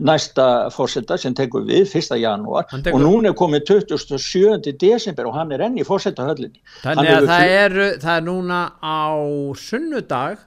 næsta 0.00 0.70
fórseta 0.74 1.16
sem 1.18 1.34
tekur 1.34 1.64
við 1.68 1.94
1. 1.96 2.16
janúar 2.18 2.66
tekur... 2.70 2.96
og 2.98 3.00
núna 3.00 3.30
er 3.30 3.36
komið 3.38 3.68
27. 3.86 4.72
desember 4.80 5.28
og 5.30 5.36
hann 5.38 5.52
er 5.54 5.62
enni 5.62 5.84
fórsetahöllinni 5.86 6.60
Þannig 6.82 7.12
að 7.14 7.28
það 7.30 7.52
er, 7.58 7.76
það 8.02 8.16
er 8.16 8.24
núna 8.26 8.62
á 8.82 9.06
sunnudag 9.54 10.42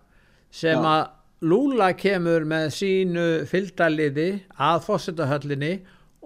sem 0.51 0.75
Já. 0.75 0.89
að 0.95 1.05
Lula 1.47 1.91
kemur 1.93 2.47
með 2.49 2.71
sínu 2.73 3.25
fylgdaliði 3.45 4.29
að 4.57 4.79
fórsetahöllinni 4.87 5.73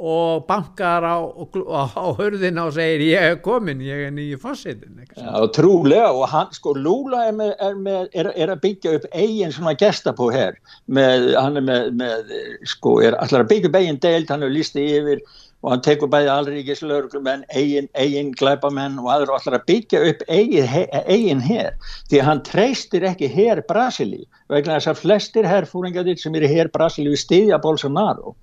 og 0.01 0.47
bankar 0.47 1.05
á, 1.05 1.17
á, 1.21 1.83
á 1.93 2.07
hörðina 2.17 2.63
og 2.65 2.73
segir 2.73 3.03
ég 3.05 3.25
er 3.27 3.35
komin, 3.45 3.83
ég 3.85 4.07
er 4.07 4.15
nýju 4.15 4.39
fósittin 4.41 5.03
ja, 5.13 5.43
trúlega 5.53 6.09
og 6.09 6.25
hann 6.31 6.49
sko 6.55 6.73
Lula 6.73 7.27
er, 7.27 7.35
með, 7.37 7.53
er, 7.61 7.77
með, 7.77 8.07
er, 8.17 8.31
er 8.33 8.53
að 8.55 8.63
byggja 8.65 8.95
upp 8.97 9.05
eigin 9.13 9.53
svona 9.53 9.75
gestapó 9.77 10.31
hér 10.33 10.57
með, 10.87 11.29
hann 11.37 11.61
er 11.61 11.67
með, 11.67 11.93
með 12.01 12.33
sko 12.73 12.97
er 13.05 13.19
allar 13.21 13.45
að 13.45 13.53
byggja 13.53 13.69
upp 13.69 13.79
eigin 13.83 14.01
deilt, 14.01 14.33
hann 14.33 14.47
er 14.47 14.55
lístið 14.55 14.97
yfir 14.97 15.23
og 15.61 15.69
hann 15.75 15.83
tekur 15.85 16.09
bæði 16.09 16.29
allríkis 16.33 16.81
lögurmenn, 16.81 17.43
eigin, 17.53 17.89
eigin 17.93 18.31
glæpamenn 18.37 18.97
og 19.01 19.11
aðra 19.13 19.37
allar 19.37 19.59
að 19.59 19.67
byggja 19.69 20.01
upp 20.09 20.23
eigin, 20.33 20.69
eigin 21.05 21.43
hér 21.45 21.75
því 22.09 22.21
að 22.23 22.29
hann 22.31 22.45
treystir 22.47 23.05
ekki 23.05 23.29
hér 23.29 23.61
Brasili 23.69 24.23
vegna 24.49 24.79
þess 24.79 24.95
að 24.95 25.03
flestir 25.03 25.45
herrfúringadir 25.45 26.17
sem 26.17 26.33
eru 26.41 26.49
hér 26.49 26.73
Brasili 26.73 27.13
við 27.13 27.21
stiðja 27.27 27.61
Bolsonaro 27.61 28.33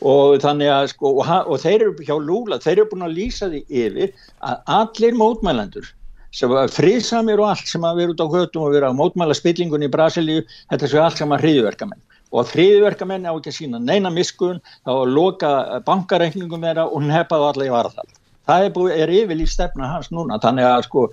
og 0.00 0.40
þannig 0.42 0.72
að 0.72 0.90
sko 0.94 1.14
og, 1.20 1.30
og 1.46 1.62
þeir 1.62 1.86
eru 1.86 2.04
hjá 2.06 2.14
Lula, 2.16 2.60
þeir 2.62 2.76
eru 2.78 2.90
búin 2.92 3.06
að 3.06 3.16
lýsa 3.18 3.50
því 3.52 3.64
yfir 3.68 4.12
að 4.40 4.70
allir 4.80 5.18
mótmælandur 5.20 5.90
sem 6.34 6.50
var 6.50 6.70
friðsamir 6.70 7.42
og 7.42 7.50
allt 7.50 7.66
sem 7.68 7.84
að 7.84 8.02
vera 8.02 8.14
út 8.14 8.22
á 8.22 8.32
hötum 8.34 8.66
og 8.66 8.76
vera 8.76 8.92
á 8.92 8.94
mótmæla 8.94 9.34
spillingun 9.34 9.82
í 9.82 9.90
Brasilíu, 9.90 10.44
þetta 10.70 10.90
séu 10.90 11.02
allt 11.02 11.18
sem 11.18 11.34
að 11.34 11.44
hriðverkamenn 11.46 12.02
og 12.30 12.44
að 12.44 12.54
hriðverkamenn 12.54 13.26
á 13.26 13.34
ekki 13.34 13.50
að 13.50 13.56
sína 13.56 13.82
neina 13.82 14.12
miskun, 14.14 14.62
þá 14.86 14.92
að 14.94 15.12
loka 15.16 15.50
bankareikningum 15.88 16.62
þeirra 16.62 16.86
og 16.86 17.02
nepaðu 17.08 17.48
alla 17.50 17.66
í 17.66 17.74
varðal 17.74 18.06
það 18.46 18.64
er, 18.64 18.72
búið, 18.76 18.96
er 19.02 19.14
yfirlýst 19.20 19.58
stefna 19.58 19.90
hans 19.90 20.10
núna, 20.14 20.38
þannig 20.42 20.68
að 20.70 20.86
sko 20.86 21.06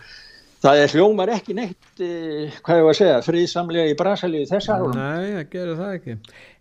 það 0.63 0.83
er 0.83 0.93
hljómar 0.93 1.31
ekki 1.33 1.55
neitt 1.57 2.01
eh, 2.01 2.53
hvað 2.65 2.79
ég 2.79 2.85
var 2.87 2.93
að 2.93 2.99
segja, 3.01 3.17
friðsamlega 3.25 3.89
í 3.91 3.97
Brasilíu 3.97 4.45
þessar 4.49 4.85
Nei, 4.93 5.33
það 5.33 5.51
gerur 5.53 5.81
það 5.81 5.97
ekki 5.97 6.17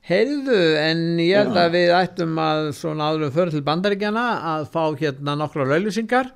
Heyrðu, 0.07 0.59
en 0.79 1.01
ég 1.19 1.41
held 1.41 1.57
að 1.59 1.73
við 1.75 1.89
ættum 1.99 2.37
að 2.39 2.69
svona 2.79 3.09
áðurum 3.11 3.33
fyrir 3.35 3.57
til 3.57 3.63
bandaríkjana 3.67 4.27
að 4.53 4.69
fá 4.71 4.85
hérna 5.01 5.35
nokkra 5.41 5.67
rauðlýsingar 5.67 6.29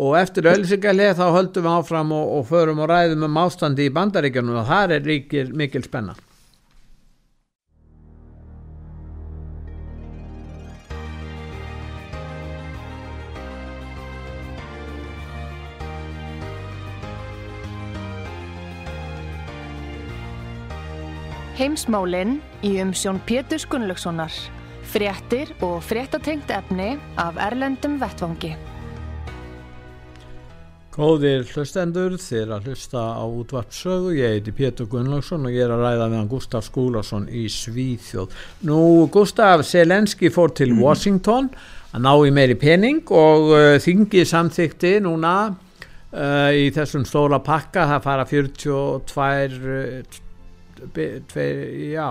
og 0.00 0.14
eftir 0.16 0.48
rauðlýsingarlega 0.48 1.18
þá 1.18 1.26
höldum 1.34 1.66
við 1.66 1.74
áfram 1.74 2.14
og, 2.16 2.30
og 2.38 2.46
förum 2.48 2.80
og 2.80 2.88
ræðum 2.88 3.26
um 3.28 3.36
ástandi 3.42 3.84
í 3.84 3.92
bandaríkjanum 3.92 4.62
og 4.62 4.70
það 4.70 4.96
er 4.96 5.06
ríkir 5.10 5.52
mikil 5.52 5.84
spenna. 5.84 6.16
Heimsmálinn 21.58 22.36
í 22.62 22.76
umsjón 22.78 23.16
Pétur 23.26 23.64
Gunnlaugssonar. 23.66 24.30
Fréttir 24.86 25.48
og 25.58 25.80
fréttatengt 25.82 26.52
efni 26.54 26.92
af 27.18 27.40
Erlendum 27.48 27.96
Vettvangi. 27.98 28.52
Góðir 30.94 31.42
hlustendur, 31.50 32.14
þér 32.22 32.52
að 32.54 32.68
hlusta 32.68 33.02
á 33.18 33.26
útvarpsögu, 33.26 34.12
ég 34.20 34.36
heiti 34.36 34.54
Pétur 34.54 34.86
Gunnlaugsson 34.92 35.48
og 35.50 35.56
ég 35.56 35.66
er 35.66 35.74
að 35.74 35.82
ræða 35.82 36.06
með 36.06 36.20
hann 36.20 36.30
Gustaf 36.30 36.68
Skúlason 36.68 37.26
í 37.26 37.48
Svíþjóð. 37.50 38.38
Nú, 38.70 38.78
Gustaf 39.10 39.66
Selenski 39.66 40.30
fór 40.30 40.54
til 40.54 40.76
mm. 40.76 40.84
Washington 40.86 41.50
að 41.90 42.06
ná 42.06 42.12
í 42.22 42.36
meiri 42.38 42.54
pening 42.54 43.02
og 43.10 43.50
uh, 43.50 43.72
þingið 43.82 44.30
samþykti 44.30 44.94
núna 45.02 45.34
uh, 45.50 46.54
í 46.54 46.70
þessum 46.70 47.02
stóla 47.02 47.42
pakka, 47.42 47.90
það 47.96 48.06
fara 48.06 48.30
42, 48.30 48.78
uh, 49.58 50.24
já, 51.92 52.08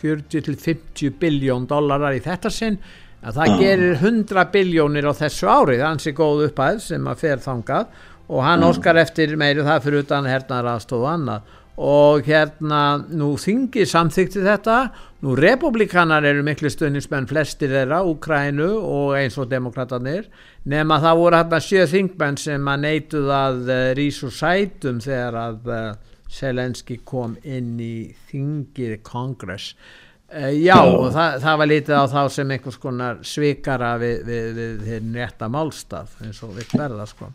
40 0.00 0.44
til 0.46 0.56
50 0.56 1.18
biljón 1.20 1.66
dollarar 1.70 2.16
í 2.16 2.22
þetta 2.24 2.52
sinn, 2.52 2.78
að 3.24 3.40
það 3.40 3.58
gerir 3.60 3.94
100 3.98 4.46
biljónir 4.52 5.08
á 5.08 5.12
þessu 5.16 5.48
árið, 5.48 5.78
það 5.78 5.84
er 5.84 5.90
hansi 5.90 6.14
góð 6.16 6.46
uppæð 6.48 6.80
sem 6.84 7.08
að 7.08 7.22
fer 7.24 7.44
þangað. 7.44 8.00
Og 8.24 8.40
hann 8.40 8.62
mm. 8.62 8.70
óskar 8.70 9.00
eftir 9.00 9.34
meiri 9.36 9.64
það 9.64 9.84
fyrir 9.84 10.04
utan 10.04 10.28
hernar 10.28 10.70
aðstofu 10.74 11.08
annað. 11.10 11.50
Og 11.74 12.28
hérna 12.28 12.80
nú 13.10 13.32
þingi 13.40 13.84
samþykti 13.90 14.44
þetta. 14.44 14.76
Nú 15.24 15.34
republikanar 15.36 16.24
eru 16.28 16.44
miklu 16.46 16.70
stundinsmenn 16.70 17.26
flestir 17.26 17.72
þeirra, 17.72 18.02
Úkrænu 18.06 18.68
og 18.78 19.14
eins 19.18 19.38
og 19.40 19.48
demokraterna 19.50 20.18
nema 20.70 20.98
það 21.02 21.20
voru 21.20 21.40
hérna 21.40 21.60
sjö 21.64 21.86
þingmenn 21.88 22.38
sem 22.40 22.68
að 22.70 22.82
neituð 22.84 23.30
að 23.32 23.62
uh, 23.64 23.74
eh, 23.74 23.88
rísu 23.98 24.30
sætum 24.32 25.00
þegar 25.04 25.38
að 25.40 25.72
uh, 25.72 26.12
Selenski 26.34 26.98
kom 27.06 27.36
inn 27.44 27.76
í 27.80 27.94
þingið 28.30 28.98
kongress 29.06 29.74
Uh, 30.34 30.50
já, 30.56 30.74
og 30.82 31.12
það, 31.14 31.34
það 31.44 31.58
var 31.60 31.68
lítið 31.70 31.94
á 31.94 32.04
þá 32.10 32.20
sem 32.32 32.52
einhvers 32.54 32.78
konar 32.82 33.18
svikara 33.28 33.90
við, 34.00 34.14
við, 34.26 34.46
við, 34.56 34.70
við 34.82 35.18
rétta 35.20 35.46
málstaf 35.52 36.16
eins 36.24 36.40
og 36.42 36.56
við 36.56 36.72
verða 36.74 37.04
sko. 37.06 37.28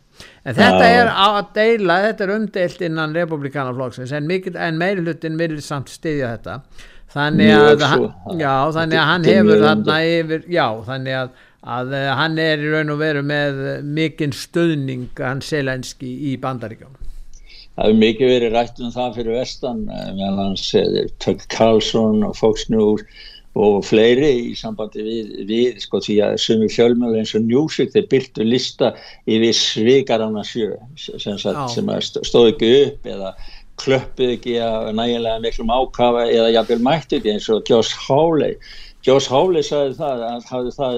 En 0.43 0.57
þetta 0.57 0.89
já. 0.89 0.95
er 0.97 1.11
að 1.13 1.37
deila, 1.55 1.99
þetta 2.09 2.25
er 2.25 2.33
umdeilt 2.33 2.83
innan 2.89 3.15
republikanaflokksins 3.15 4.11
en, 4.17 4.27
en 4.51 4.81
meirlutin 4.81 5.39
vil 5.39 5.61
samt 5.63 5.93
styðja 5.93 6.33
þetta. 6.33 6.57
Þannig 7.13 7.53
að, 7.55 7.85
hann, 7.93 8.07
já, 8.41 8.53
þannig 8.75 8.99
að 8.99 9.07
hann 9.13 9.27
hefur 9.31 9.63
þarna 9.63 9.99
yfir, 10.09 10.43
já, 10.51 10.65
þannig 10.89 11.19
að, 11.21 11.43
að 11.77 11.95
eh, 12.01 12.09
hann 12.19 12.41
er 12.49 12.65
í 12.65 12.73
raun 12.73 12.95
og 12.97 12.99
veru 12.99 13.23
með 13.31 13.61
mikinn 13.85 14.35
stöðning 14.35 15.23
hann 15.23 15.45
selenski 15.45 16.11
í 16.33 16.35
bandaríkjónum 16.41 17.08
Það 17.79 17.85
hefur 17.87 17.99
mikið 18.03 18.31
verið 18.33 18.55
rætt 18.57 18.79
um 18.83 18.89
það 18.91 19.13
fyrir 19.15 19.35
vestan 19.39 19.83
eh, 19.87 20.07
meðan 20.17 20.39
hans 20.43 20.63
Tök 21.23 21.45
Karlsson 21.53 22.25
og 22.27 22.33
Fox 22.35 22.65
News 22.67 23.05
og 23.59 23.79
fleiri 23.87 24.31
í 24.51 24.55
sambandi 24.57 25.03
við, 25.03 25.29
við 25.47 25.79
sko 25.83 26.01
því 26.03 26.17
að 26.25 26.35
sumi 26.43 26.67
fjölmjölu 26.71 27.21
eins 27.21 27.31
og 27.39 27.47
Newsweek 27.47 27.93
þeir 27.95 28.09
byrtu 28.11 28.45
lista 28.45 28.91
yfir 29.31 29.55
svikarana 29.57 30.43
sjö 30.45 30.75
sem, 30.99 31.39
sem 31.39 31.89
stóð 32.03 32.51
ekki 32.51 32.69
upp 32.83 33.09
eða 33.15 33.31
klöppuð 33.79 34.35
ekki 34.35 34.59
að 34.63 34.91
nægilega 34.99 35.41
miklum 35.43 35.71
ákafa 35.71 36.27
eða 36.27 36.53
jafnvel 36.57 36.83
mættu 36.83 37.19
ekki 37.19 37.33
eins 37.33 37.47
og 37.51 37.69
Josh 37.69 37.95
Hawley. 38.05 38.57
Josh 39.07 39.31
Hawley 39.31 39.63
sagði 39.63 39.95
það 40.01 40.23
að 40.27 40.49
hafði 40.51 40.73
það 40.75 40.97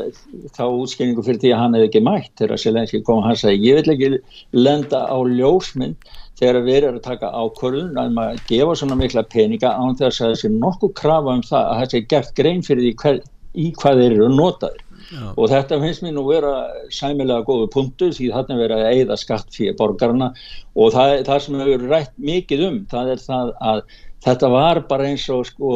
þá 0.58 0.63
útskynningu 0.65 1.26
fyrir 1.28 1.41
því 1.44 1.52
að 1.54 1.62
hann 1.62 1.78
hefði 1.78 1.89
ekki 1.91 2.04
mætt 2.08 2.32
þegar 2.41 2.63
Selenski 2.63 3.04
kom 3.06 3.22
og 3.22 3.28
hann 3.30 3.38
sagði 3.38 3.70
ég 3.70 3.78
vil 3.78 3.94
ekki 3.94 4.10
lenda 4.58 5.04
á 5.06 5.17
ljósmynd 5.22 6.10
þegar 6.41 6.62
við 6.65 6.77
erum 6.80 6.97
að 6.97 7.04
taka 7.06 7.32
ákvörðun 7.38 7.99
að 8.01 8.13
maður 8.17 8.39
gefa 8.49 8.77
svona 8.80 8.97
mikla 8.97 9.23
peninga 9.30 9.73
án 9.77 9.97
þess 9.99 10.21
að 10.21 10.32
það 10.32 10.39
sé 10.41 10.54
nokkuð 10.56 10.93
krafa 10.97 11.36
um 11.38 11.43
það 11.45 11.67
að 11.67 11.82
það 11.82 11.91
sé 11.91 12.01
gert 12.13 12.32
grein 12.39 12.63
fyrir 12.65 12.88
því 12.88 12.93
hver, 13.04 13.19
í 13.54 13.67
hvað 13.82 14.01
þeir 14.01 14.15
eru 14.15 14.30
notaður 14.34 14.88
Já. 15.12 15.25
og 15.36 15.49
þetta 15.51 15.80
finnst 15.82 16.04
mér 16.06 16.15
nú 16.15 16.23
vera 16.30 16.54
sæmilega 16.93 17.45
góðu 17.45 17.67
punktur 17.73 18.13
því 18.15 18.32
þarna 18.32 18.58
verið 18.62 18.82
að 18.82 18.93
eigða 18.95 19.17
skatt 19.19 19.54
fyrir 19.54 19.75
borgarna 19.77 20.32
og 20.73 20.93
það, 20.95 21.15
það 21.27 21.41
sem 21.45 21.60
við 21.60 21.73
erum 21.75 21.91
rætt 21.91 22.13
mikið 22.32 22.65
um 22.69 22.77
það 22.91 23.13
er 23.15 23.23
það 23.25 23.54
að 23.71 23.82
þetta 24.25 24.51
var 24.54 24.82
bara 24.89 25.10
eins 25.12 25.27
og 25.34 25.45
sko 25.49 25.73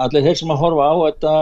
allir 0.00 0.26
þeir 0.26 0.40
sem 0.40 0.54
að 0.54 0.62
horfa 0.64 0.90
á 0.90 0.94
þetta 1.06 1.34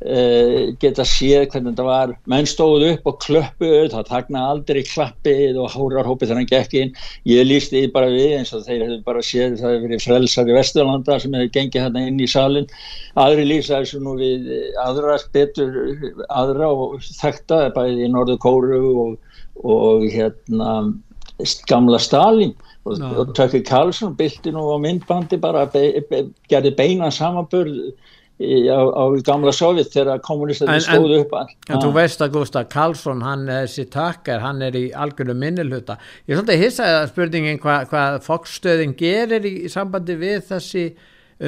geta 0.00 1.04
séð 1.04 1.50
hvernig 1.52 1.74
þetta 1.74 1.84
var. 1.84 2.12
Menn 2.30 2.46
stóðu 2.48 2.94
upp 2.94 3.08
og 3.10 3.18
klöppuð 3.20 3.90
það 3.92 4.06
takna 4.08 4.44
aldrei 4.48 4.80
klappið 4.88 5.58
og 5.60 5.74
hórarhópið 5.74 6.32
hann 6.34 6.48
gekk 6.48 6.76
inn. 6.80 6.94
Ég 7.28 7.44
lísti 7.44 7.82
því 7.82 7.90
bara 7.92 8.08
við 8.12 8.38
eins 8.38 8.54
og 8.56 8.64
þeir 8.64 8.86
hefðu 8.86 9.00
bara 9.04 9.24
séð 9.24 9.58
það 9.60 9.74
hefur 9.74 9.84
verið 9.86 10.04
frelsar 10.06 10.48
í 10.48 10.56
Vesturlanda 10.56 11.18
sem 11.20 11.36
hefur 11.36 11.52
gengið 11.58 11.84
hérna 11.84 12.06
inn 12.08 12.20
í 12.20 12.30
salin 12.30 12.70
aðri 13.20 13.44
lýsa 13.48 13.80
þessu 13.80 14.00
nú 14.00 14.16
við 14.20 14.48
aðra 14.80 15.18
betur 15.34 15.76
aðra 16.28 16.70
og 16.72 16.98
þekta 17.20 17.62
bæði 17.76 18.06
í 18.06 18.10
Norður 18.12 18.40
Kóru 18.42 18.80
og, 19.04 19.14
og 19.60 20.06
hérna 20.08 20.74
gamla 21.68 22.00
Stalin 22.00 22.54
og, 22.84 23.00
og 23.00 23.34
Tökki 23.36 23.62
Karlsson 23.66 24.16
bylti 24.16 24.52
nú 24.54 24.64
á 24.72 24.76
myndbandi 24.80 25.40
bara 25.40 25.66
be, 25.68 26.02
be, 26.08 26.24
gerði 26.48 26.74
beina 26.78 27.10
samanbörð 27.12 27.92
á, 28.40 28.80
á 28.80 29.04
gamla 29.26 29.52
sovjet 29.52 29.92
þegar 29.92 30.22
kommunistarnir 30.24 30.80
stóðu 30.84 31.20
upp 31.24 31.34
en, 31.36 31.52
en 31.68 31.82
þú 31.82 31.92
veist 31.96 32.22
að 32.24 32.32
Gustaf 32.38 32.68
Karlsson 32.72 33.20
hann 33.24 33.44
er 33.48 33.66
þessi 33.66 33.86
takkar, 33.92 34.40
hann 34.40 34.62
er 34.64 34.78
í 34.78 34.86
algjörðu 34.96 35.36
minnilhuta 35.36 35.98
ég 36.24 36.34
er 36.34 36.40
svolítið 36.40 36.64
hissaði 36.64 36.96
að 36.96 37.08
spurningin 37.12 37.60
hvað 37.60 37.90
hva 37.92 38.04
fokkstöðin 38.24 38.96
gerir 38.96 39.44
í, 39.44 39.54
í 39.66 39.72
sambandi 39.72 40.16
við 40.20 40.46
þessi 40.48 40.86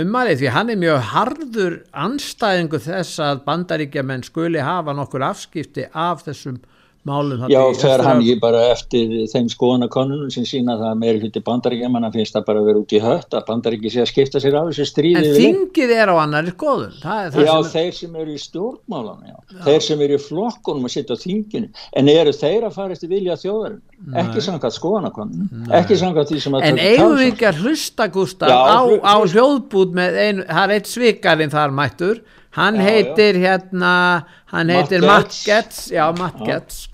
umari 0.03 0.37
því 0.41 0.53
hann 0.53 0.73
er 0.73 0.81
mjög 0.81 1.09
harður 1.13 1.79
anstæðingu 2.05 2.83
þess 2.85 3.25
að 3.25 3.43
bandaríkja 3.49 4.05
menn 4.09 4.25
skuli 4.27 4.61
hafa 4.61 4.95
nokkur 4.97 5.25
afskipti 5.33 5.89
af 5.93 6.27
þessum 6.29 6.61
málum 7.09 7.41
Já, 7.51 7.61
þegar 7.75 8.03
hann 8.07 8.21
ekki 8.23 8.37
bara 8.43 8.61
eftir 8.71 9.13
þeim 9.33 9.49
skoðanakonunum 9.51 10.31
sem 10.31 10.45
sína 10.47 10.77
það 10.79 10.99
meiri 11.01 11.23
hluti 11.25 11.43
bandaríkjum 11.45 11.97
hann 11.99 12.13
finnst 12.15 12.37
það 12.37 12.45
bara 12.49 12.63
að 12.63 12.69
vera 12.71 12.83
út 12.83 12.95
í 12.95 13.01
hött 13.03 13.37
að 13.39 13.47
bandaríki 13.49 13.91
sé 13.91 14.03
að 14.05 14.11
skipta 14.13 14.43
sér 14.43 14.59
af 14.61 14.69
þessu 14.71 14.87
stríði 14.87 15.23
En 15.23 15.39
þingið 15.39 15.95
er 15.97 16.13
á 16.13 16.17
annari 16.23 16.53
skoðun. 16.55 16.93
Það 17.03 17.31
það 17.35 17.49
Já, 17.49 17.53
sem 17.53 17.73
þeir 17.73 17.97
sem 17.99 18.21
eru 18.23 18.35
í 18.37 18.43
stjórnmálan 18.43 19.25
þeir 19.67 19.87
sem 19.89 20.05
eru 20.07 20.19
í 20.19 20.23
flokkunum 20.27 20.87
að 20.87 20.95
sitja 20.95 21.17
á 21.19 21.23
þinginu. 21.23 21.73
En 21.99 22.13
eru 22.13 22.37
þeir 22.37 22.69
að 22.69 22.77
fara 22.79 22.97
eftir 22.97 23.11
vilja 23.11 23.39
þjóðar 23.41 23.75
ekki 24.23 24.45
samkvæmt 24.47 24.77
skoðanakonunum 24.79 25.75
ekki 25.79 25.99
samkvæmt 25.99 26.31
því 26.31 26.45
sem 26.47 26.59
að 26.59 26.69
En 26.69 26.79
eigum 26.83 27.17
við 27.19 27.33
ekki 27.33 27.51
að 27.51 27.65
hlusta 27.67 28.07
Gustaf 28.13 28.53
á, 28.53 28.79
á 29.03 29.17
hljóðbút 29.27 29.99
með 29.99 30.23
einu, 30.23 30.47
það 30.47 30.63
er 30.63 30.77
eitt 30.77 30.91
svikarinn 30.91 31.53
þar 31.53 31.75
mættur. 31.75 32.23
Hann 32.53 32.77
já, 32.77 32.85
heitir 32.85 33.39
hérna 33.41 33.93
hann 34.53 34.69
heitir 34.69 35.05
Matt 35.07 35.33
Getz 35.47 35.87
já 35.89 36.05
Matt 36.13 36.43
Getz 36.45 36.92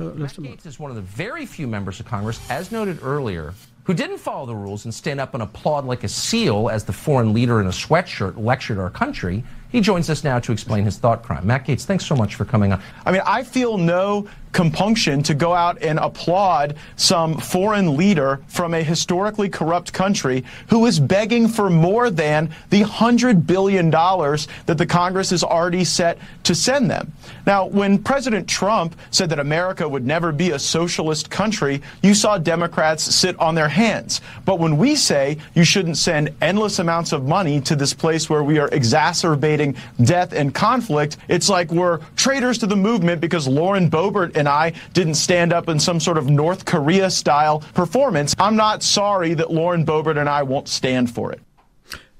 Matt 0.00 0.32
Gaetz 0.32 0.64
is 0.64 0.78
one 0.78 0.90
of 0.90 0.96
the 0.96 1.02
very 1.02 1.44
few 1.44 1.66
members 1.66 2.00
of 2.00 2.06
Congress, 2.06 2.40
as 2.50 2.72
noted 2.72 3.00
earlier, 3.02 3.52
who 3.84 3.92
didn't 3.92 4.18
follow 4.18 4.46
the 4.46 4.54
rules 4.54 4.84
and 4.84 4.94
stand 4.94 5.20
up 5.20 5.34
and 5.34 5.42
applaud 5.42 5.84
like 5.84 6.04
a 6.04 6.08
seal 6.08 6.70
as 6.70 6.84
the 6.84 6.92
foreign 6.92 7.34
leader 7.34 7.60
in 7.60 7.66
a 7.66 7.70
sweatshirt 7.70 8.42
lectured 8.42 8.78
our 8.78 8.88
country. 8.88 9.44
He 9.68 9.80
joins 9.80 10.08
us 10.08 10.24
now 10.24 10.38
to 10.40 10.52
explain 10.52 10.84
his 10.84 10.96
thought 10.96 11.22
crime. 11.22 11.46
Matt 11.46 11.66
Gates, 11.66 11.84
thanks 11.84 12.06
so 12.06 12.16
much 12.16 12.34
for 12.34 12.44
coming 12.44 12.72
on. 12.72 12.82
I 13.04 13.12
mean, 13.12 13.22
I 13.26 13.42
feel 13.42 13.76
no 13.76 14.26
compunction 14.52 15.22
to 15.22 15.34
go 15.34 15.54
out 15.54 15.80
and 15.82 15.98
applaud 15.98 16.76
some 16.96 17.38
foreign 17.38 17.96
leader 17.96 18.40
from 18.48 18.74
a 18.74 18.82
historically 18.82 19.48
corrupt 19.48 19.92
country 19.92 20.44
who 20.68 20.86
is 20.86 20.98
begging 20.98 21.48
for 21.48 21.70
more 21.70 22.10
than 22.10 22.50
the 22.70 22.82
$100 22.82 23.46
billion 23.46 23.90
that 23.90 24.76
the 24.76 24.86
Congress 24.86 25.30
has 25.30 25.44
already 25.44 25.84
set 25.84 26.18
to 26.44 26.54
send 26.54 26.90
them. 26.90 27.12
Now, 27.46 27.66
when 27.66 28.02
President 28.02 28.48
Trump 28.48 28.96
said 29.10 29.30
that 29.30 29.38
America 29.38 29.88
would 29.88 30.06
never 30.06 30.32
be 30.32 30.50
a 30.50 30.58
socialist 30.58 31.30
country, 31.30 31.82
you 32.02 32.14
saw 32.14 32.38
Democrats 32.38 33.02
sit 33.02 33.38
on 33.38 33.54
their 33.54 33.68
hands. 33.68 34.20
But 34.44 34.58
when 34.58 34.76
we 34.76 34.96
say 34.96 35.38
you 35.54 35.64
shouldn't 35.64 35.96
send 35.96 36.34
endless 36.40 36.78
amounts 36.78 37.12
of 37.12 37.26
money 37.26 37.60
to 37.62 37.76
this 37.76 37.94
place 37.94 38.28
where 38.28 38.42
we 38.42 38.58
are 38.58 38.68
exacerbating 38.72 39.76
death 40.02 40.32
and 40.32 40.54
conflict, 40.54 41.16
it's 41.28 41.48
like 41.48 41.70
we're 41.70 41.98
traitors 42.16 42.58
to 42.58 42.66
the 42.66 42.76
movement 42.76 43.20
because 43.20 43.46
Lauren 43.46 43.90
Boebert 43.90 44.36
and 44.40 44.48
I 44.48 44.72
didn't 44.92 45.14
stand 45.14 45.52
up 45.52 45.68
in 45.68 45.78
some 45.78 46.00
sort 46.00 46.18
of 46.18 46.28
North 46.28 46.64
Korea 46.64 47.10
style 47.10 47.60
performance. 47.74 48.34
I'm 48.38 48.56
not 48.56 48.82
sorry 48.82 49.34
that 49.34 49.52
Lauren 49.52 49.84
Boebert 49.84 50.18
and 50.18 50.28
I 50.28 50.42
won't 50.42 50.68
stand 50.68 51.14
for 51.14 51.32
it. 51.32 51.40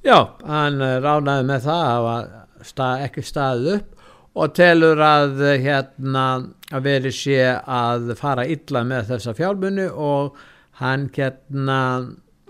Já, 0.05 0.31
hann 0.49 0.81
eh, 0.81 0.97
ránaði 1.05 1.45
með 1.49 1.67
það 1.67 2.07
að 2.11 3.03
ekki 3.05 3.25
staðið 3.25 3.75
upp 3.75 4.07
og 4.41 4.55
telur 4.57 5.01
að 5.05 5.43
eh, 5.45 5.59
hérna 5.61 6.25
að 6.71 6.87
veri 6.87 7.13
sé 7.13 7.41
að 7.61 8.15
fara 8.21 8.47
illa 8.49 8.85
með 8.87 9.11
þessa 9.15 9.35
fjálmunni 9.37 9.89
og 9.91 10.39
hann 10.81 11.09
hérna 11.13 11.81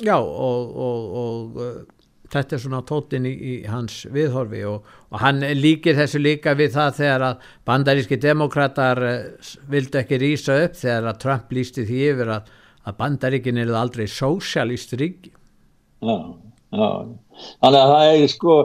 já 0.01 0.17
og, 0.21 0.77
og, 0.87 1.17
og 1.25 1.63
eh, 1.65 1.81
þetta 2.31 2.57
er 2.57 2.63
svona 2.63 2.81
tótin 2.87 3.27
í, 3.29 3.33
í 3.35 3.55
hans 3.71 4.05
viðhorfi 4.13 4.63
og, 4.71 4.87
og 5.11 5.23
hann 5.23 5.43
líkir 5.59 5.99
þessu 5.99 6.21
líka 6.23 6.55
við 6.59 6.75
það 6.77 6.93
þegar 7.01 7.27
að 7.29 7.49
bandaríski 7.69 8.21
demokrater 8.23 9.03
eh, 9.09 9.51
vildu 9.71 10.03
ekki 10.03 10.21
rýsa 10.23 10.61
upp 10.67 10.79
þegar 10.81 11.11
að 11.11 11.21
Trump 11.25 11.57
lísti 11.57 11.87
því 11.89 12.05
yfir 12.13 12.33
að, 12.37 12.55
að 12.87 12.99
bandaríkin 13.03 13.61
eru 13.65 13.77
aldrei 13.79 14.07
sósialist 14.11 14.95
ríki. 15.01 15.35
Já, 16.01 16.17
já. 16.77 16.91
Þannig 17.61 17.81
að 17.81 17.93
það 17.95 18.15
er 18.15 18.31
sko 18.31 18.57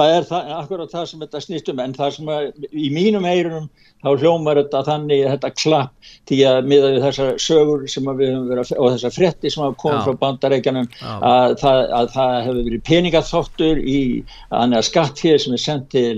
það 0.00 0.16
er 0.16 0.26
það, 0.30 0.50
akkurat 0.56 0.96
það 0.96 1.06
sem 1.10 1.24
þetta 1.24 1.44
snýstum 1.44 1.84
en 1.84 1.94
það 1.96 2.16
sem 2.16 2.34
að, 2.34 2.50
í 2.72 2.90
mínum 2.94 3.28
eirum 3.28 3.70
þá 4.00 4.10
hljómar 4.16 4.60
þetta 4.60 4.80
þannig 4.86 5.24
þetta 5.28 5.50
klapp 5.60 6.12
til 6.28 6.38
að 6.48 6.68
miða 6.70 6.92
við 6.94 7.02
þessar 7.04 7.40
sögur 7.42 7.82
sem 7.90 8.06
við 8.08 8.30
höfum 8.32 8.46
verið 8.48 8.72
og 8.76 8.94
þessar 8.94 9.14
fretti 9.16 9.52
sem 9.52 9.64
hafa 9.64 9.76
komið 9.82 10.06
frá 10.06 10.20
bandarækjanum 10.22 10.88
að, 11.04 11.56
að 11.66 12.12
það 12.14 12.36
hefur 12.46 12.60
verið 12.68 12.84
peningaþáttur 12.88 13.82
í 13.82 14.00
skattfér 14.88 15.42
sem 15.44 15.56
er 15.56 15.64
sendt 15.64 15.90
til 15.92 16.14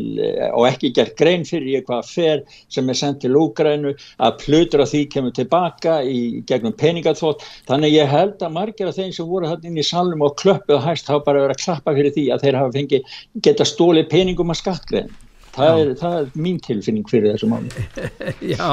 og 0.52 0.66
ekki 0.68 0.92
gert 0.94 1.16
grein 1.18 1.46
fyrir 1.48 1.80
í 1.80 1.82
hvað 1.88 2.12
fer 2.12 2.44
sem 2.72 2.90
er 2.92 2.98
sendt 2.98 3.22
til 3.24 3.34
Úgrænu 3.38 3.94
að 4.22 4.38
plutur 4.44 4.84
af 4.84 4.92
því 4.92 5.02
kemur 5.16 5.34
tilbaka 5.34 5.98
í 6.06 6.44
gegnum 6.46 6.76
peningaþótt 6.78 7.42
þannig 7.70 7.96
ég 7.96 8.12
held 8.12 8.38
að 8.42 8.56
margir 8.60 8.92
af 8.92 8.98
þeim 9.00 9.10
sem 9.16 9.26
voru 9.26 9.50
hann 9.50 9.66
inn 9.66 9.80
í 9.80 9.86
salnum 9.86 10.22
og 10.22 10.36
klöppuð 10.38 10.84
hægt 10.86 11.10
hafa 11.10 11.26
bara 11.26 11.46
verið 11.46 11.56
að 11.56 11.64
klappa 11.66 11.96
fyrir 11.98 12.14
því 12.14 12.28
að 12.30 12.46
þeir 12.46 12.60
hafa 12.60 12.74
fengið 12.78 13.18
geta 13.42 13.66
stólið 13.74 14.08
peningum 14.12 14.54
að 14.54 14.62
skattgrein 14.62 15.12
Það 15.52 15.78
er, 15.82 15.88
það 16.00 16.14
er 16.16 16.28
mín 16.40 16.60
tilfinning 16.64 17.08
fyrir 17.10 17.34
þessu 17.34 17.48
mánu 17.50 17.68
Já, 18.54 18.68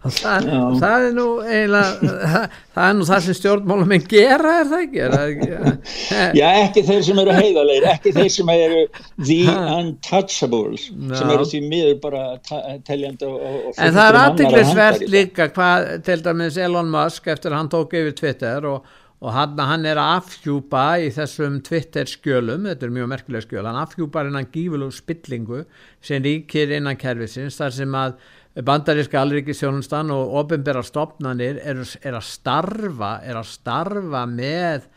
það, 0.00 0.46
Já. 0.48 0.60
það 0.80 1.04
er 1.08 1.10
nú 1.18 1.26
eiginlega 1.44 2.12
það, 2.22 2.54
það 2.72 2.86
er 2.86 2.94
nú 2.96 3.08
það 3.10 3.26
sem 3.26 3.36
stjórnmálum 3.36 3.92
en 3.98 4.06
gera 4.08 4.54
er 4.62 4.70
það 4.70 4.84
ekki, 4.86 5.02
er 5.04 5.16
það 5.16 5.34
ekki? 5.34 5.74
Já, 6.40 6.46
ekki 6.62 6.84
þeir 6.88 7.04
sem 7.08 7.20
eru 7.24 7.34
heiðalegir 7.36 7.88
ekki 7.92 8.14
þeir 8.16 8.32
sem 8.38 8.54
eru 8.54 8.80
the 9.18 9.38
untouchables 9.74 10.88
Já. 10.88 11.12
sem 11.20 11.34
eru 11.36 11.50
því 11.52 11.62
miður 11.68 12.00
bara 12.06 12.24
teljandi 12.88 13.28
En 13.76 13.92
það 13.98 14.02
er 14.06 14.20
aðdeglisvert 14.22 15.06
líka 15.12 15.50
hvað 15.52 15.92
til 16.08 16.18
dæmis 16.24 16.56
Elon 16.64 16.88
Musk 16.96 17.28
eftir 17.34 17.52
hann 17.58 17.68
tók 17.72 17.92
yfir 18.00 18.16
Twitter 18.16 18.72
og 18.72 18.88
og 19.22 19.30
hann, 19.30 19.58
hann 19.62 19.86
er 19.86 20.00
að 20.02 20.16
afhjúpa 20.18 20.84
í 20.98 21.10
þessum 21.14 21.60
Twitter 21.62 22.08
skjölum, 22.10 22.66
þetta 22.66 22.88
er 22.88 22.94
mjög 22.96 23.10
merkilega 23.12 23.46
skjöl, 23.46 23.66
hann 23.68 23.78
afhjúpar 23.78 24.30
innan 24.30 24.48
gífulegu 24.50 24.94
spillingu 24.96 25.62
sem 26.02 26.22
ríkir 26.24 26.74
innan 26.74 26.98
kervisins 26.98 27.60
þar 27.60 27.76
sem 27.76 27.94
að 27.94 28.16
bandaríska 28.66 29.20
alrikisjónustan 29.22 30.10
og 30.12 30.34
ofinbæra 30.42 30.82
stopnarnir 30.84 31.62
er, 31.62 31.80
er 32.02 32.18
að 32.18 32.26
starfa 32.28 33.14
er 33.24 33.38
að 33.38 33.48
starfa 33.54 34.26
með 34.28 34.90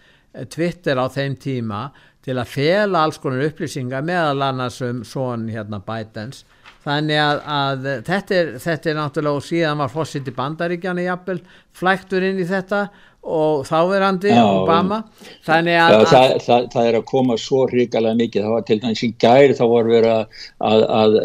Twitter 0.51 0.99
á 0.99 1.05
þeim 1.07 1.37
tíma 1.39 1.85
til 2.25 2.35
að 2.41 2.51
fela 2.51 3.05
alls 3.05 3.21
konar 3.21 3.45
upplýsingar 3.45 4.03
meðal 4.05 4.43
annars 4.49 4.81
um 4.83 5.03
svon 5.05 5.47
hérna 5.53 5.79
Bidens. 5.85 6.43
Þannig 6.85 7.17
að, 7.17 7.39
að 7.49 7.85
þetta, 8.05 8.35
er, 8.37 8.49
þetta 8.61 8.89
er 8.89 8.97
náttúrulega 8.99 9.39
og 9.39 9.45
síðan 9.45 9.79
var 9.81 9.93
fósitt 9.93 10.27
í 10.29 10.33
bandaríkjana 10.35 11.05
jafnvel 11.05 11.39
flæktur 11.73 12.25
inn 12.27 12.41
í 12.41 12.45
þetta 12.49 12.81
og 13.25 13.65
þáverandi 13.65 14.33
Obama. 14.37 15.01
Þannig 15.45 15.79
að, 15.81 15.93
já, 15.93 16.09
það, 16.11 16.33
það, 16.45 16.65
það 16.73 16.89
er 16.89 16.97
að 16.99 17.05
koma 17.11 17.37
svo 17.41 17.63
hrigalega 17.71 18.19
mikið. 18.21 18.43
Það 18.45 18.55
var 18.55 18.65
til 18.67 18.81
dæmis 18.83 19.05
í 19.05 19.13
gæri 19.21 19.55
þá 19.57 19.63
var 19.71 19.89
verið 19.89 20.11
að, 20.15 20.83
að, 20.99 21.15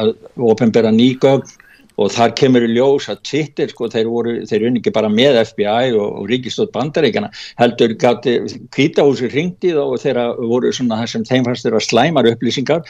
að 0.00 0.12
ofinbera 0.50 0.92
nýgögn 0.94 1.54
og 1.96 2.12
þar 2.12 2.34
kemur 2.36 2.64
í 2.66 2.72
ljós 2.74 3.08
að 3.08 3.22
Twitter 3.24 3.70
sko 3.72 3.88
þeir 3.92 4.08
voru, 4.12 4.34
þeir 4.48 4.66
unni 4.68 4.82
ekki 4.82 4.92
bara 4.92 5.08
með 5.12 5.38
FBI 5.46 5.94
og, 5.96 6.08
og 6.20 6.26
Ríkistótt 6.28 6.74
bandaríkjana 6.74 7.30
heldur 7.60 7.94
gæti 7.96 8.34
kvítahúsi 8.74 9.30
ringtið 9.32 9.80
og 9.80 9.96
þeirra 10.02 10.26
voru 10.36 10.72
svona 10.76 11.00
það 11.00 11.14
sem 11.14 11.24
þeim 11.30 11.46
fannst 11.48 11.64
þeirra 11.64 11.84
slæmar 11.84 12.28
upplýsingar. 12.34 12.84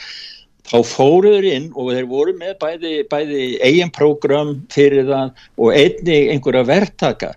Þá 0.67 0.81
fóruður 0.83 1.45
inn 1.47 1.69
og 1.79 1.93
þeir 1.95 2.09
voru 2.09 2.33
með 2.35 2.57
bæði, 2.59 2.95
bæði 3.07 3.43
eigin 3.63 3.93
prógram 3.95 4.57
fyrir 4.73 5.07
það 5.07 5.45
og 5.63 5.77
einni 5.79 6.17
einhverja 6.33 6.65
verktaka 6.67 7.31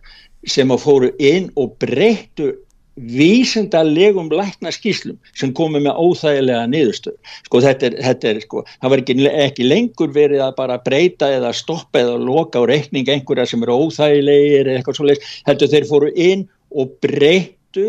sem 0.48 0.72
að 0.72 0.82
fóru 0.84 1.10
inn 1.20 1.48
og 1.60 1.74
breyttu 1.82 2.52
vísendalegum 3.00 4.28
lækna 4.34 4.72
skýslum 4.74 5.16
sem 5.38 5.52
komi 5.56 5.80
með 5.80 6.00
óþægilega 6.02 6.66
niðurstöð 6.68 7.14
sko 7.46 7.60
þetta 7.64 7.86
er, 7.88 7.96
þetta 8.08 8.28
er 8.32 8.40
sko 8.44 8.62
það 8.66 8.92
var 8.92 9.02
ekki, 9.02 9.16
ekki 9.30 9.68
lengur 9.68 10.12
verið 10.12 10.44
að 10.44 10.56
bara 10.58 10.78
breyta 10.84 11.30
eða 11.36 11.52
stoppa 11.56 12.02
eða 12.02 12.18
loka 12.20 12.60
á 12.60 12.68
reikning 12.68 13.08
einhverja 13.08 13.46
sem 13.52 13.62
eru 13.64 13.78
óþægilegir 13.86 14.68
eða 14.68 14.80
eitthvað 14.80 15.00
svolítið, 15.00 15.32
heldur 15.48 15.72
þeir 15.72 15.88
fóru 15.88 16.12
inn 16.28 16.46
og 16.70 16.92
breyttu 17.04 17.86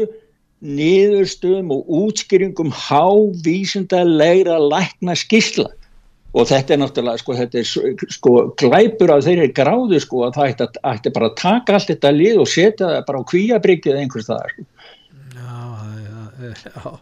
niðurstöðum 0.62 1.74
og 1.74 1.92
útskýringum 2.04 2.72
há 2.72 3.04
vísendalega 3.44 4.60
lækna 4.62 5.18
skýsla 5.18 5.72
og 6.32 6.48
þetta 6.48 6.76
er 6.76 6.82
náttúrulega 6.82 7.22
sko, 7.22 7.38
þetta 7.40 7.60
er 7.62 8.06
sko 8.16 8.36
glæpur 8.60 9.12
af 9.16 9.26
þeirri 9.26 9.50
gráðu 9.56 10.00
sko 10.04 10.26
að 10.28 10.38
það 10.38 10.54
ætti, 10.54 10.84
ætti 10.94 11.16
bara 11.18 11.32
að 11.32 11.40
taka 11.42 11.78
allt 11.78 11.92
þetta 11.92 12.14
lið 12.16 12.44
og 12.44 12.52
setja 12.52 12.94
það 12.94 13.02
bara 13.10 13.24
á 13.24 13.30
kvíabryggið 13.32 14.00
einhvers 14.00 14.30
það 14.30 14.54
sko. 14.54 14.70
Já, 15.36 15.60
já, 16.06 16.54
já 16.72 16.96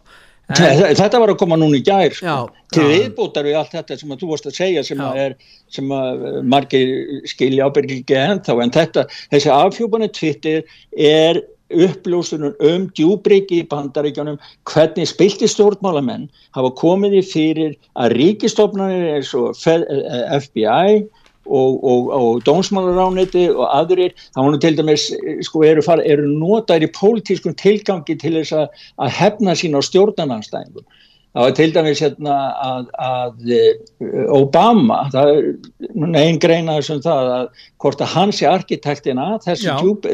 En, 0.50 0.80
þetta 0.98 1.20
var 1.22 1.30
að 1.30 1.38
koma 1.38 1.54
núna 1.60 1.78
í 1.78 1.82
gær 1.86 2.14
sko. 2.16 2.26
já, 2.26 2.64
til 2.74 2.86
viðbútar 2.88 3.46
við 3.46 3.58
allt 3.60 3.74
þetta 3.76 3.98
sem 4.00 4.10
að 4.10 4.22
þú 4.22 4.30
varst 4.32 4.48
að 4.50 4.56
segja 4.56 4.82
sem 4.86 5.02
að, 5.04 5.20
er, 5.22 5.36
sem 5.70 5.92
að 5.94 6.24
margir 6.50 6.90
skilja 7.30 7.68
ábyrgi 7.70 8.00
ekki 8.00 8.16
ennþá 8.18 8.56
en 8.64 8.74
þetta, 8.74 9.04
þessi 9.30 9.52
afhjúbanu 9.54 10.08
tvittir 10.16 10.64
er 10.90 11.38
uppljósunum 11.70 12.56
um 12.66 12.86
djúbriki 12.96 13.62
í 13.62 13.68
bandaríkjónum 13.70 14.38
hvernig 14.70 15.08
spilti 15.10 15.48
stjórnmálamenn 15.50 16.28
hafa 16.56 16.72
komið 16.80 17.18
í 17.20 17.24
fyrir 17.30 17.74
að 17.94 18.16
ríkistofnarnir 18.18 19.16
eins 19.16 19.32
og 19.38 19.54
FBI 19.58 21.02
og, 21.50 21.78
og, 21.82 22.10
og 22.14 22.42
dónsmálarániti 22.46 23.48
og 23.50 23.66
aðrir, 23.66 24.14
þá 24.34 24.40
hann 24.44 24.58
til 24.62 24.76
dæmis 24.78 25.08
sko 25.46 25.64
eru, 25.66 25.82
eru 26.04 26.28
notaður 26.30 26.86
í 26.86 26.92
pólitískum 26.94 27.56
tilgangi 27.58 28.18
til 28.20 28.36
þess 28.38 28.54
að 28.56 29.14
hefna 29.18 29.56
sín 29.58 29.78
á 29.78 29.80
stjórnarnanstæðingum 29.82 30.86
það 31.30 31.46
var 31.46 31.56
til 31.56 31.72
dæmis 31.74 32.02
hérna 32.02 32.36
að, 32.66 32.86
að 33.06 33.50
eh, 33.54 34.22
Obama 34.34 35.00
það 35.14 35.32
er 35.32 36.20
einn 36.20 36.40
greina 36.42 36.78
þessum 36.80 37.02
það 37.04 37.32
að 37.36 37.64
hvort 37.82 38.04
að 38.04 38.14
hans 38.16 38.42
er 38.42 38.54
arkitektina 38.56 39.26
djúb, 39.46 40.08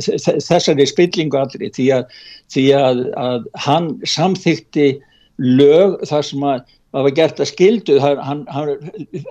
þessari 0.00 0.88
spillingu 0.88 1.40
allri 1.40 1.72
því 1.76 1.88
að, 1.98 2.20
því 2.54 2.66
að, 2.78 3.02
að 3.20 3.48
hann 3.66 3.90
samþykti 4.08 4.88
lög 5.42 6.00
þar 6.08 6.28
sem 6.28 6.46
að 6.46 6.62
það 6.92 7.06
var 7.06 7.16
gert 7.16 7.40
að 7.40 7.48
skildu, 7.48 7.94
hann, 8.02 8.42
hann, 8.52 8.72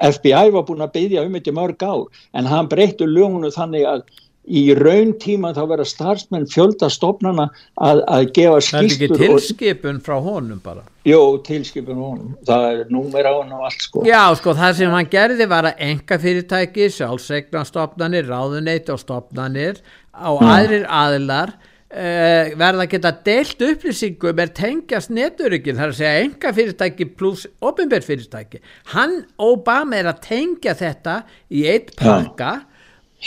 FBI 0.02 0.54
var 0.54 0.66
búin 0.66 0.82
að 0.82 0.96
byggja 0.96 1.26
um 1.28 1.38
þetta 1.38 1.54
mörg 1.58 1.86
ár 1.86 2.24
en 2.38 2.50
hann 2.50 2.70
breyttu 2.72 3.06
lögunu 3.10 3.52
þannig 3.54 3.86
að 3.90 4.06
í 4.50 4.64
raun 4.78 5.14
tíma 5.22 5.52
þá 5.54 5.62
vera 5.70 5.86
starfsmenn 5.86 6.48
fjöldastofnana 6.50 7.48
að, 7.78 8.02
að 8.10 8.28
gefa 8.36 8.60
skýstur. 8.66 8.82
Það 8.82 8.82
er 8.82 8.90
ekki 8.90 9.20
tilskipun 9.22 10.02
frá 10.04 10.16
honum 10.18 10.62
bara? 10.64 10.86
Jó, 11.06 11.20
tilskipun 11.46 12.00
honum. 12.02 12.36
Það 12.48 12.68
er 12.72 12.94
númer 12.94 13.30
á 13.30 13.34
hann 13.38 13.56
og 13.58 13.66
allt 13.70 13.86
sko. 13.86 14.06
Já, 14.08 14.24
sko, 14.40 14.56
það 14.58 14.78
sem 14.80 14.96
hann 14.98 15.12
gerði 15.12 15.50
var 15.52 15.70
að 15.70 15.84
enga 15.92 16.22
fyrirtæki, 16.26 16.88
sjálfsegnastofnanir, 16.98 18.30
ráðuneyt 18.32 18.90
og 18.94 19.04
stofnanir 19.04 19.84
á 20.12 20.30
mm. 20.34 20.50
aðrir 20.56 20.88
aðilar 20.90 21.54
uh, 21.54 22.52
verða 22.58 22.88
að 22.88 22.92
geta 22.96 23.14
deilt 23.30 23.64
upplýsingum 23.70 24.42
er 24.42 24.56
tengjast 24.58 25.14
neturugin, 25.14 25.78
það 25.78 25.86
er 25.86 25.94
að 25.94 26.02
segja 26.02 26.26
enga 26.26 26.56
fyrirtæki 26.58 27.10
pluss 27.14 27.46
ofinbjörn 27.62 28.10
fyrirtæki. 28.10 28.66
Hann, 28.96 29.22
Obama, 29.38 30.02
er 30.02 30.10
að 30.16 30.26
tengja 30.26 30.76
þetta 30.82 31.22
í 31.54 31.68
eitt 31.70 31.94
pakka 32.02 32.52
ja 32.58 32.71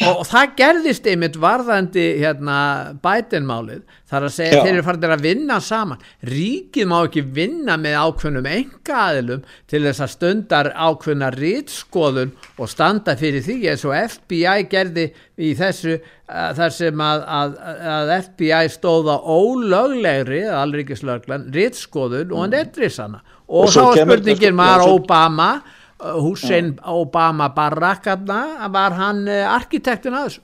og 0.03 0.25
það 0.27 0.55
gerðist 0.59 1.05
einmitt 1.07 1.37
varðandi 1.39 2.05
hérna 2.19 2.57
bætinmálið 3.03 3.83
þar 4.11 4.27
að 4.27 4.33
segja 4.35 4.57
Já. 4.57 4.63
þeir 4.65 4.73
eru 4.73 4.87
farin 4.89 5.15
að 5.15 5.23
vinna 5.23 5.59
saman 5.63 6.01
ríkið 6.27 6.89
má 6.91 6.97
ekki 6.99 7.23
vinna 7.37 7.77
með 7.79 7.99
ákveðnum 8.03 8.49
enga 8.51 8.97
aðilum 9.05 9.45
til 9.71 9.83
þess 9.87 10.05
að 10.05 10.13
stundar 10.17 10.71
ákveðna 10.75 11.31
rítskoðun 11.37 12.35
og 12.59 12.73
standa 12.73 13.15
fyrir 13.21 13.45
því 13.47 13.57
eins 13.71 13.87
og 13.87 13.95
FBI 14.17 14.67
gerði 14.73 15.07
í 15.39 15.53
þessu 15.59 15.95
uh, 15.95 16.51
þar 16.59 16.75
sem 16.75 17.07
að, 17.07 17.25
að, 17.39 17.57
að 17.95 18.13
FBI 18.19 18.75
stóða 18.75 19.21
ólöglegri 19.23 20.43
alríkislöglan 20.51 21.49
rítskoðun 21.55 22.35
og 22.35 22.45
hann 22.45 22.55
mm. 22.57 22.67
etris 22.67 22.99
hana 23.03 23.23
og, 23.47 23.69
og 23.69 23.73
þá 23.75 24.03
spurningin 24.03 24.59
var 24.59 24.87
Obama 24.89 25.53
Hussein 26.01 26.75
Obama 26.85 27.49
Barackna 27.55 28.69
var 28.73 28.97
hann 28.99 29.29
eh, 29.29 29.45
arkitektin 29.49 30.17
að 30.17 30.29
þessu? 30.29 30.43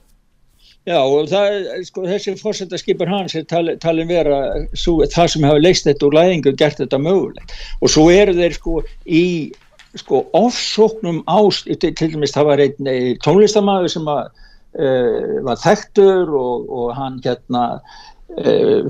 Já 0.88 0.96
og 0.96 1.26
það, 1.28 1.56
sko, 1.84 2.04
þessi 2.08 2.34
fórsendarskipur 2.40 3.10
hans 3.10 3.34
er 3.36 3.44
tal, 3.48 3.74
talin 3.82 4.08
vera 4.08 4.38
svo, 4.72 5.00
það 5.12 5.32
sem 5.34 5.44
hafa 5.44 5.60
leist 5.60 5.88
þetta 5.88 6.06
úr 6.08 6.16
læðingu 6.16 6.52
og 6.52 6.60
gert 6.62 6.80
þetta 6.80 7.00
mögulegt. 7.02 7.52
Og 7.84 7.92
svo 7.92 8.06
eru 8.14 8.36
þeir 8.38 8.56
sko 8.56 8.78
í 9.04 9.24
sko 9.98 10.22
ofsóknum 10.38 11.20
ást, 11.28 11.68
til, 11.82 11.92
til 11.98 12.12
dæmis 12.14 12.32
það 12.32 12.48
var 12.48 12.62
einn 12.64 12.90
tónlistamæður 13.26 13.92
sem 13.92 14.08
að, 14.08 14.30
uh, 14.78 15.36
var 15.48 15.60
þekktur 15.60 16.32
og, 16.40 16.70
og 16.70 16.94
hann 16.96 17.18
hérna 17.26 17.64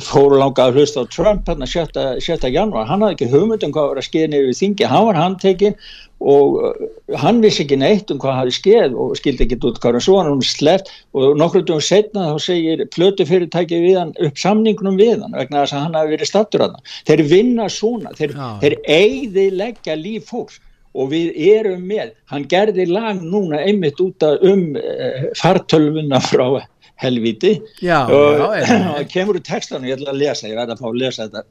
fóru 0.05 0.37
langa 0.37 0.67
að 0.69 0.77
hlusta 0.79 1.03
á 1.03 1.11
Trump 1.11 1.49
hann 1.49 1.65
að 1.65 2.21
7. 2.21 2.51
januar, 2.53 2.87
hann 2.87 3.01
hafði 3.01 3.17
ekki 3.17 3.33
hugmyndum 3.33 3.73
hvað 3.73 3.89
var 3.89 4.01
að 4.03 4.07
skeið 4.07 4.31
nefnir 4.35 4.59
þingi, 4.59 4.89
hann 4.91 5.07
var 5.09 5.19
handtekinn 5.19 5.77
og 6.21 6.59
uh, 6.61 6.89
hann 7.17 7.41
vissi 7.41 7.65
ekki 7.65 7.79
neitt 7.81 8.11
um 8.13 8.21
hvað 8.21 8.37
hafi 8.37 8.55
skeið 8.59 8.97
og 9.01 9.15
skildi 9.17 9.47
ekki 9.47 9.57
út 9.65 9.79
hvað 9.81 9.97
hann 9.97 10.05
svo 10.05 10.19
hann 10.21 10.43
sleft 10.45 10.91
og 11.17 11.39
nokkur 11.41 11.65
dugum 11.65 11.85
setna 11.85 12.27
þá 12.35 12.43
segir 12.45 12.83
plötu 12.93 13.25
fyrirtæki 13.29 13.81
við 13.81 14.01
hann 14.03 14.13
upp 14.21 14.41
samningunum 14.41 14.99
við 15.01 15.25
hann 15.25 15.37
vegna 15.39 15.65
þess 15.65 15.77
að 15.79 15.87
hann 15.87 15.97
hafi 15.97 16.15
verið 16.15 16.31
stattur 16.33 16.67
að 16.67 16.75
hann 16.77 16.91
þeir 17.09 17.23
vinna 17.33 17.69
svona, 17.73 18.13
þeir, 18.19 18.37
þeir 18.61 18.77
eigði 18.85 19.47
leggja 19.57 19.97
líf 19.97 20.29
fólks 20.29 20.61
og 20.93 21.13
við 21.13 21.33
erum 21.55 21.87
með, 21.87 22.13
hann 22.29 22.45
gerði 22.51 22.89
lag 22.91 23.23
núna 23.23 23.63
einmitt 23.63 24.01
út 24.03 24.27
af 24.27 24.43
um 24.45 24.75
uh, 24.77 25.31
fartölvuna 25.41 26.21
frá 26.21 26.61
helviti 27.01 27.53
já, 27.83 28.05
og 28.05 28.41
það 28.69 29.05
kemur 29.13 29.39
úr 29.41 29.45
textanu, 29.47 29.89
ég 29.89 29.99
ætla 29.99 30.13
að 30.15 30.23
lesa 30.23 30.49
ég 30.51 30.59
verði 30.59 30.75
að 30.77 30.83
fá 30.83 30.89
að 30.91 31.01
lesa 31.03 31.29
þetta. 31.29 31.43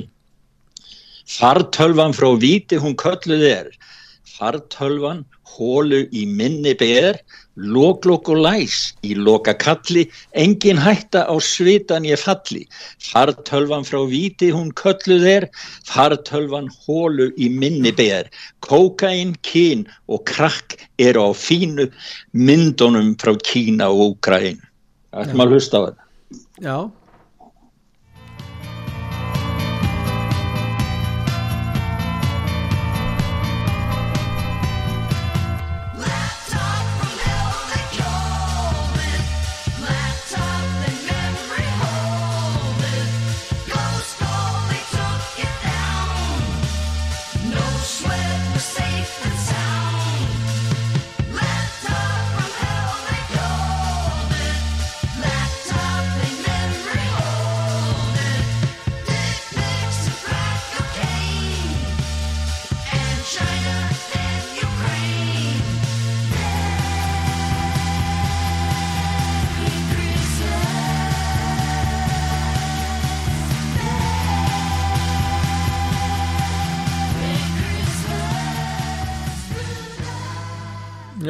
Fartölvan 1.38 2.16
frá 2.16 2.28
viti 2.42 2.78
hún 2.82 2.96
kölluð 2.98 3.44
er. 3.46 3.70
Fartölvan 4.36 5.24
hólu 5.56 6.04
í 6.10 6.26
minni 6.26 6.74
ber 6.78 7.20
loklokk 7.60 8.30
og 8.32 8.40
læs 8.44 8.78
í 9.06 9.14
loka 9.16 9.54
kalli 9.54 10.06
engin 10.32 10.80
hætta 10.80 11.26
á 11.28 11.34
svitan 11.44 12.08
ég 12.08 12.20
falli. 12.20 12.64
Fartölvan 13.10 13.84
frá 13.84 14.00
viti 14.08 14.50
hún 14.54 14.72
kölluð 14.72 15.26
er 15.34 15.48
fartölvan 15.88 16.70
hólu 16.86 17.30
í 17.36 17.50
minni 17.52 17.92
ber. 17.92 18.30
Kokain, 18.64 19.36
kín 19.42 19.86
og 20.08 20.24
krakk 20.24 20.78
eru 20.98 21.28
á 21.28 21.30
fínu 21.36 21.90
myndunum 22.32 23.14
frá 23.20 23.36
Kína 23.44 23.90
og 23.92 24.16
Úkræn 24.16 24.60
Það 25.10 25.28
er 25.28 25.34
maður 25.34 25.50
að 25.50 25.56
hlusta 25.58 25.78
á 25.78 25.82
þetta. 25.86 26.04
Já 26.62 26.76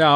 Já, 0.01 0.15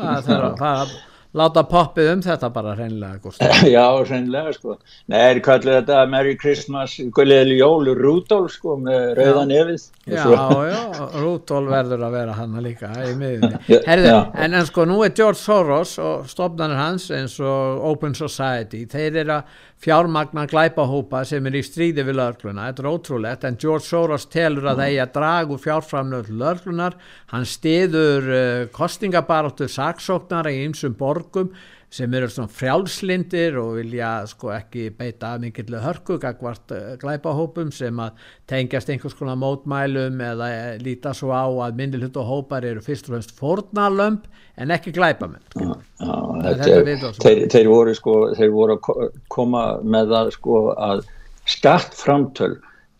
það 0.00 0.32
er 0.36 0.48
að 0.48 0.96
láta 1.36 1.62
poppið 1.68 2.10
um 2.14 2.22
þetta 2.24 2.48
bara 2.52 2.74
Gustaf. 3.22 3.62
Já, 3.76 3.84
hreinlega 4.08 4.54
sko. 4.56 4.76
Nei, 5.12 5.18
er 5.20 5.40
kallið 5.44 5.78
þetta 5.80 6.00
Merry 6.12 6.36
Christmas 6.40 6.96
Guðlega 7.16 7.58
Jólu 7.58 7.96
Rúdolf 7.98 8.54
sko 8.56 8.78
með 8.80 9.12
rauðan 9.18 9.52
efið. 9.56 9.86
Já, 10.06 10.24
já, 10.70 10.80
Rúdolf 11.18 11.72
verður 11.72 12.06
að 12.06 12.16
vera 12.16 12.36
hann 12.38 12.58
líka 12.62 12.92
í 13.02 13.14
miðunni 13.18 13.58
Herðu, 13.88 14.12
en, 14.38 14.54
en 14.54 14.68
sko 14.68 14.86
nú 14.88 15.00
er 15.04 15.14
George 15.16 15.40
Soros 15.40 15.96
og 16.02 16.28
stofnarnir 16.30 16.78
hans 16.78 17.08
eins 17.14 17.36
og 17.42 17.82
Open 17.90 18.14
Society 18.16 18.84
þeir 18.90 19.24
eru 19.24 19.40
að 19.40 19.56
fjármagna 19.82 20.46
glæpahópa 20.48 21.22
sem 21.28 21.46
er 21.46 21.58
í 21.58 21.62
stríði 21.64 22.04
við 22.06 22.18
lörgluna, 22.18 22.70
þetta 22.70 22.82
er 22.82 22.90
ótrúlegt 22.90 23.44
en 23.44 23.58
George 23.60 23.84
Soros 23.86 24.26
telur 24.32 24.70
að 24.72 24.82
eigi 24.86 25.00
að 25.04 25.14
dragu 25.18 25.58
fjárframlöð 25.60 26.32
lörglunar, 26.40 26.96
hann 27.32 27.46
stiður 27.46 28.30
uh, 28.32 28.66
kostingabaráttu 28.74 29.68
saksóknara 29.70 30.54
í 30.54 30.64
ymsum 30.64 30.96
borgum 30.96 31.52
sem 31.96 32.14
eru 32.18 32.28
svona 32.30 32.52
frjálslindir 32.52 33.56
og 33.60 33.76
vilja 33.78 34.10
sko 34.28 34.52
ekki 34.54 34.90
beita 34.96 35.34
mikill 35.40 35.78
hörku 35.80 36.18
gagvart 36.22 36.74
uh, 36.76 36.94
glæpahópum 37.00 37.72
sem 37.74 38.00
að 38.02 38.26
tengjast 38.50 38.92
einhvers 38.92 39.16
konar 39.16 39.38
mótmælum 39.40 40.20
eða 40.28 40.50
líta 40.82 41.14
svo 41.16 41.32
á 41.32 41.46
að 41.48 41.80
minnilhund 41.80 42.16
og 42.20 42.30
hópar 42.30 42.66
eru 42.68 42.84
fyrst 42.84 43.08
og 43.08 43.16
fremst 43.16 43.36
fornalömp 43.38 44.28
en 44.56 44.72
ekki 44.72 44.92
glæpamenn. 44.96 45.44
Já, 45.56 45.74
já, 46.00 46.80
þeir, 47.20 47.44
þeir 47.52 47.68
voru 47.68 47.94
sko 47.96 48.16
þeir 48.36 48.54
voru 48.54 48.78
að 48.78 49.12
koma 49.32 49.66
með 49.84 50.14
það 50.14 50.32
sko 50.38 50.62
að 50.76 51.04
skattframtöl 51.46 52.56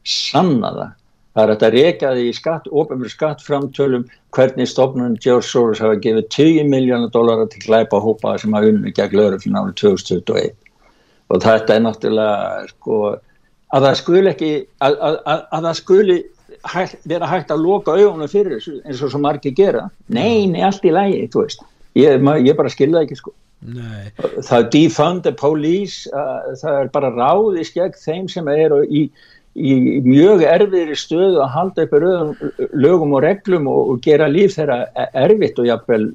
sanna 0.07 0.73
það 0.77 0.95
það 1.37 1.65
er 1.69 1.75
reyka 1.77 2.13
því 2.17 2.29
í 2.31 2.37
skatt, 2.37 2.69
ofenfyrir 2.73 3.13
skattframtölum 3.13 4.07
hvernig 4.37 4.71
stofnun 4.71 5.19
George 5.21 5.49
Soros 5.49 5.83
hafa 5.85 5.99
gefið 6.01 6.29
10 6.33 6.71
miljónar 6.73 7.13
dólara 7.13 7.47
til 7.53 7.63
glæpa 7.67 8.01
hópa 8.01 8.37
sem 8.41 8.57
hafa 8.57 8.73
unni 8.73 8.95
gegn 8.97 9.19
lögurflin 9.21 9.59
árið 9.61 9.77
2021 9.83 10.57
og 11.29 11.43
þetta 11.43 11.75
er 11.75 11.85
náttúrulega 11.85 12.67
sko 12.73 13.01
að 13.75 13.89
það 13.89 14.01
skuli 14.01 14.33
ekki 14.33 14.51
að, 14.81 14.97
að, 14.97 15.21
að, 15.27 15.47
að 15.59 15.69
það 15.69 15.79
skuli 15.81 16.19
hægt, 16.73 17.01
vera 17.09 17.31
hægt 17.31 17.51
að 17.55 17.65
loka 17.65 17.97
augunum 17.97 18.31
fyrir 18.31 18.57
þessu 18.57 18.79
eins 18.85 19.03
og 19.03 19.13
svo 19.13 19.23
margir 19.23 19.55
gera. 19.57 19.89
Nei, 20.09 20.47
nei, 20.51 20.63
allt 20.67 20.87
í 20.87 20.95
lægi, 20.95 21.27
þú 21.33 21.45
veist. 21.45 21.67
Ég, 21.97 22.23
ég 22.45 22.57
bara 22.59 22.73
skilða 22.73 23.05
ekki 23.07 23.19
sko. 23.19 23.35
Nei. 23.67 24.13
það 24.45 24.59
er 24.59 24.67
defund 24.71 25.23
the 25.25 25.33
police 25.33 26.05
það 26.61 26.75
er 26.83 26.91
bara 26.93 27.09
ráði 27.15 27.65
skegg 27.65 27.97
þeim 27.97 28.27
sem 28.29 28.47
eru 28.53 28.83
í, 28.85 29.07
í 29.57 30.01
mjög 30.05 30.45
erfiðri 30.45 30.97
stöðu 30.99 31.41
að 31.45 31.55
halda 31.55 31.87
upp 31.87 31.95
lögum 32.77 33.17
og 33.17 33.25
reglum 33.25 33.69
og, 33.73 33.95
og 33.95 34.05
gera 34.05 34.29
líf 34.29 34.57
þeirra 34.57 34.85
erfitt 35.17 35.59
og 35.63 35.71
jáfnvel 35.71 36.11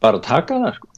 bara 0.00 0.22
taka 0.24 0.60
það 0.62 0.78
sko. 0.78 0.90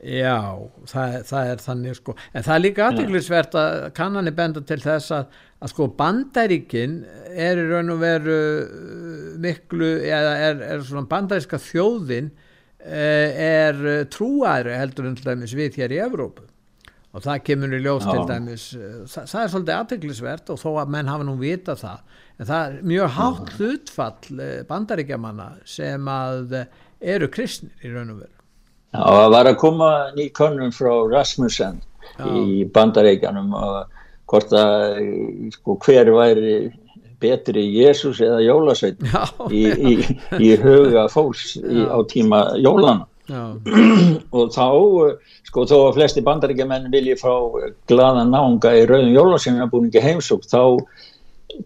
Já, 0.00 0.56
það, 0.88 1.14
það 1.28 1.50
er 1.50 1.58
þannig 1.60 1.96
sko, 1.98 2.12
en 2.32 2.44
það 2.46 2.54
er 2.54 2.62
líka 2.64 2.84
aðtöklusvert 2.86 3.56
að 3.60 3.74
kannanir 3.98 4.36
benda 4.38 4.62
til 4.64 4.78
þess 4.80 5.12
að, 5.12 5.34
að 5.60 5.72
sko 5.74 5.88
bandaríkin 5.98 6.94
er 7.28 7.60
í 7.60 7.66
raun 7.68 7.92
og 7.92 8.00
veru 8.00 8.38
uh, 8.62 9.34
miklu, 9.44 9.90
eða 10.08 10.38
er, 10.46 10.62
er 10.70 10.86
svona 10.88 11.04
bandaríska 11.10 11.60
þjóðin 11.60 12.30
eh, 12.80 13.44
er 13.44 14.08
trúæri 14.08 14.72
heldur 14.80 15.10
en 15.10 15.20
til 15.20 15.28
dæmis 15.28 15.52
við 15.58 15.76
hér 15.82 15.92
í 15.92 16.00
Evrópu 16.06 16.48
og 17.10 17.24
það 17.24 17.44
kemur 17.48 17.74
í 17.74 17.80
ljós 17.82 18.06
Já. 18.06 18.10
til 18.12 18.26
dæmis, 18.28 18.66
eh, 18.78 18.98
það, 19.10 19.30
það 19.32 19.42
er 19.42 19.52
svolítið 19.54 19.76
aðtöklusvert 19.76 20.52
og 20.54 20.60
þó 20.62 20.68
að 20.72 20.92
menn 20.94 21.10
hafa 21.10 21.26
nú 21.26 21.36
vita 21.40 21.76
það, 21.78 22.18
en 22.38 22.50
það 22.50 22.66
er 22.66 22.90
mjög 22.92 23.14
hátt 23.18 23.54
hlutfall 23.56 24.42
eh, 24.46 24.58
bandaríkjamanna 24.68 25.48
sem 25.68 26.12
að 26.14 26.58
eru 27.00 27.30
kristnir 27.32 27.86
í 27.86 27.94
raun 27.94 28.14
og 28.14 28.20
veru. 28.24 28.36
Já, 28.90 29.00
það 29.06 29.32
var 29.36 29.48
að 29.50 29.58
koma 29.62 29.90
ný 30.16 30.28
konum 30.34 30.74
frá 30.74 30.92
Rasmussen 31.10 31.80
Já. 32.18 32.26
í 32.26 32.64
bandareikjanum 32.74 33.54
og 33.54 33.98
hvort 34.30 34.54
að 34.54 35.00
sko, 35.54 35.76
hver 35.82 36.10
væri 36.14 36.54
betri 37.20 37.66
Jésús 37.74 38.20
eða 38.24 38.40
Jólasveit 38.44 39.02
í, 39.52 39.64
í, 39.68 39.94
í 40.40 40.50
huga 40.60 41.06
fólks 41.12 41.56
í, 41.60 41.84
á 41.84 41.98
tíma 42.10 42.42
Jólan 42.60 43.04
og 44.36 44.50
þá 44.54 44.66
sko 45.50 45.66
þó 45.70 45.76
að 45.84 46.00
flesti 46.00 46.24
bandaríkjaman 46.26 46.90
vilji 46.92 47.18
fá 47.20 47.32
gladan 47.90 48.32
nánga 48.34 48.74
í 48.78 48.84
rauðum 48.88 49.14
Jólasveitna 49.14 49.70
búin 49.70 49.88
ekki 49.90 50.04
heimsók 50.04 50.48
þá 50.50 50.62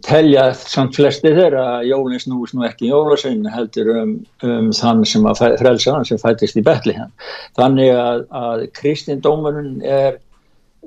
telja 0.04 0.48
samt 0.56 0.96
flesti 0.96 1.32
þeirra 1.34 1.64
að 1.76 1.88
jólinn 1.90 2.22
snúist 2.22 2.56
nú 2.56 2.64
ekki 2.66 2.88
jólasveinu 2.90 3.52
heldur 3.52 3.90
um, 3.94 4.14
um 4.46 4.70
þann 4.74 5.04
sem 5.08 5.26
að 5.28 5.42
frelsa 5.60 5.94
hann 5.94 6.06
sem 6.08 6.20
fættist 6.20 6.58
í 6.58 6.64
Betliheim 6.64 7.12
þannig 7.58 7.92
að, 7.94 8.24
að 8.34 8.64
kristindómarun 8.78 9.76
er 9.84 10.18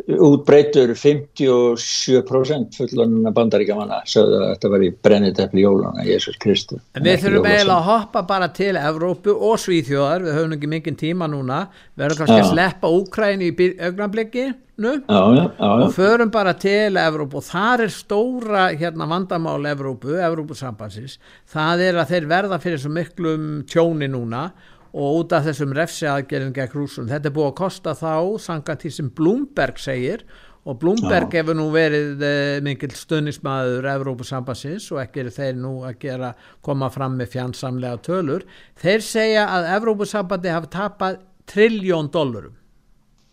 útbreytur 0.07 0.93
57% 0.95 2.77
fullanuna 2.77 3.31
bandaríkjamanna 3.35 4.01
sögðu 4.07 4.37
að 4.39 4.51
þetta 4.51 4.71
var 4.73 4.85
í 4.85 4.91
brennitefli 5.07 5.63
jólana 5.65 6.05
Jésús 6.07 6.37
Kristur 6.41 6.79
Við 6.95 7.23
þurfum 7.23 7.49
eiginlega 7.49 7.77
að 7.79 7.89
hoppa 7.89 8.23
bara 8.29 8.47
til 8.55 8.75
Evrópu 8.79 9.33
og 9.33 9.57
Svíþjóðar, 9.63 10.23
við 10.27 10.37
höfum 10.37 10.55
ekki 10.57 10.71
mikinn 10.71 10.99
tíma 10.99 11.27
núna, 11.31 11.65
við 11.97 12.07
höfum 12.07 12.21
kannski 12.21 12.39
að 12.43 12.53
sleppa 12.53 12.93
Úkræn 12.93 13.43
í 13.43 13.51
augnablikki 13.89 14.47
og 14.77 15.93
förum 15.95 16.31
bara 16.31 16.53
til 16.53 16.99
Evrópu. 17.01 17.41
Og 17.41 17.45
þar 17.47 17.87
er 17.87 17.93
stóra 17.93 18.63
hérna 18.77 19.09
vandamál 19.09 19.65
Evrópu, 19.73 20.13
Evrópusambansins 20.21 21.17
það 21.49 21.85
er 21.89 22.01
að 22.01 22.13
þeir 22.13 22.31
verða 22.31 22.61
fyrir 22.63 22.83
svo 22.83 22.93
miklum 22.93 23.47
tjóni 23.69 24.07
núna 24.13 24.51
og 24.97 25.21
út 25.21 25.33
af 25.37 25.45
þessum 25.45 25.75
refsi 25.77 26.07
aðgerðin 26.09 26.55
gegn 26.55 26.73
rúsum. 26.73 27.07
Þetta 27.11 27.29
er 27.29 27.35
búið 27.35 27.49
að 27.51 27.57
kosta 27.61 27.93
þá 27.97 28.13
sangat 28.41 28.83
því 28.83 28.93
sem 28.95 29.09
Bloomberg 29.17 29.81
segir 29.81 30.25
og 30.67 30.79
Bloomberg 30.81 31.31
Já. 31.31 31.39
hefur 31.39 31.55
nú 31.55 31.69
verið 31.71 32.23
eh, 32.27 32.57
mikil 32.65 32.89
stunnismæður 32.97 33.87
Evrópusambassins 33.93 34.89
og 34.91 35.01
ekki 35.05 35.23
er 35.23 35.31
þeir 35.37 35.61
nú 35.61 35.77
að 35.87 35.99
gera 36.01 36.33
koma 36.65 36.89
fram 36.91 37.15
með 37.21 37.35
fjandsamlega 37.37 38.01
tölur. 38.09 38.47
Þeir 38.81 39.05
segja 39.05 39.47
að 39.53 39.71
Evrópusambandi 39.77 40.55
hafi 40.57 40.73
tapað 40.75 41.21
trilljón 41.47 42.09
dólarum 42.11 42.57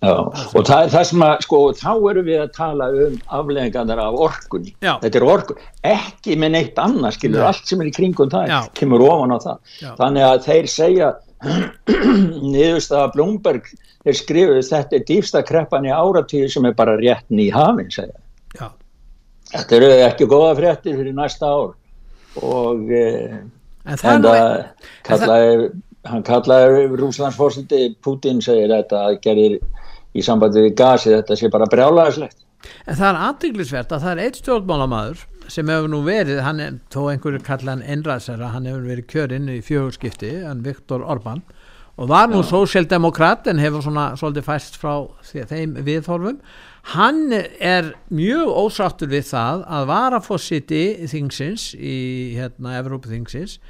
Já, 0.04 0.14
og 0.52 0.66
það 0.66 0.82
er 0.82 0.90
það 0.92 1.04
sem 1.08 1.22
að, 1.24 1.34
sko, 1.46 1.58
þá 1.78 1.90
erum 2.10 2.26
við 2.26 2.40
að 2.42 2.50
tala 2.56 2.88
um 3.04 3.14
afleggingarnar 3.38 4.02
af 4.02 4.18
orkunni. 4.26 4.74
Já. 4.84 4.92
Þetta 5.00 5.20
er 5.20 5.26
orkun, 5.32 5.62
ekki 5.90 6.36
með 6.40 6.52
neitt 6.56 6.80
annars, 6.82 7.18
skilur, 7.18 7.40
Nei. 7.40 7.46
allt 7.48 7.70
sem 7.70 7.80
er 7.80 7.88
í 7.88 7.94
kringum 7.94 8.32
það, 8.32 8.50
Já. 8.52 8.58
kemur 8.76 9.04
ofan 9.06 9.32
á 9.32 9.38
það. 9.46 9.62
Já. 9.80 9.90
Þannig 10.00 10.26
að 10.28 10.42
þeir 10.48 10.68
segja, 10.74 11.10
niðurst 12.54 12.94
að 12.94 13.10
Blomberg, 13.16 13.70
þeir 14.04 14.18
skrifuð 14.20 14.60
þetta 14.68 14.98
er 14.98 15.06
dýfsta 15.08 15.42
kreppan 15.46 15.88
í 15.88 15.92
áratíðu 15.92 16.50
sem 16.52 16.68
er 16.68 16.76
bara 16.78 16.96
rétt 17.00 17.26
nýj 17.32 17.50
hafinn, 17.54 17.90
segja. 17.92 18.20
Já. 18.58 18.68
Þetta 19.54 19.76
eru 19.78 19.90
ekki 20.06 20.28
góða 20.30 20.54
fréttir 20.58 20.96
fyrir 20.98 21.16
næsta 21.16 21.50
ár 21.50 21.74
og 22.42 22.88
eh, 22.90 23.36
en 23.84 24.00
það 24.00 24.24
kallaði, 25.06 25.68
hann 26.08 26.24
kallaði 26.26 26.86
Rúslandsforsiti 26.98 27.82
Putin 28.04 28.40
segir 28.44 28.72
þetta 28.72 29.04
að 29.10 29.20
gerir 29.26 29.58
í 30.14 30.24
sambandi 30.24 30.64
við 30.64 30.74
gasi 30.78 31.12
þetta 31.12 31.38
sé 31.38 31.50
bara 31.52 31.68
brjálæðislegt. 31.70 32.40
En 32.88 32.96
það 32.96 33.08
er 33.10 33.22
aðdeglisvert 33.28 33.92
að 33.92 34.04
það 34.06 34.12
er 34.14 34.24
eitt 34.24 34.40
stjórnmálamæður 34.40 35.24
sem 35.52 35.68
hefur 35.68 35.90
nú 35.90 36.00
verið, 36.06 36.40
hann 36.44 36.62
er, 36.62 36.78
þó 36.92 37.10
einhverju 37.12 37.42
kalla 37.44 37.74
hann 37.74 37.84
einræðsera, 37.84 38.52
hann 38.54 38.68
hefur 38.68 38.88
verið 38.88 39.08
kjörinn 39.12 39.52
í 39.52 39.60
fjögurskipti, 39.64 40.32
hann 40.46 40.64
Viktor 40.66 41.04
Orbán 41.04 41.44
og 41.94 42.08
var 42.10 42.26
nú 42.26 42.40
sósjaldemokrat 42.42 43.46
en 43.50 43.60
hefur 43.62 43.84
svona 43.84 44.08
svolítið 44.18 44.46
fæst 44.48 44.78
frá 44.82 45.04
þeim 45.22 45.76
viðhorfum. 45.86 46.40
Hann 46.94 47.30
er 47.32 47.92
mjög 48.10 48.50
ósáttur 48.50 49.12
við 49.12 49.28
það 49.30 49.62
að 49.76 49.86
vara 49.92 50.20
fórsiti 50.24 50.82
þingsins 51.10 51.70
í 51.78 51.96
hérna 52.34 52.74
Evrópu 52.80 53.12
þingsins 53.12 53.60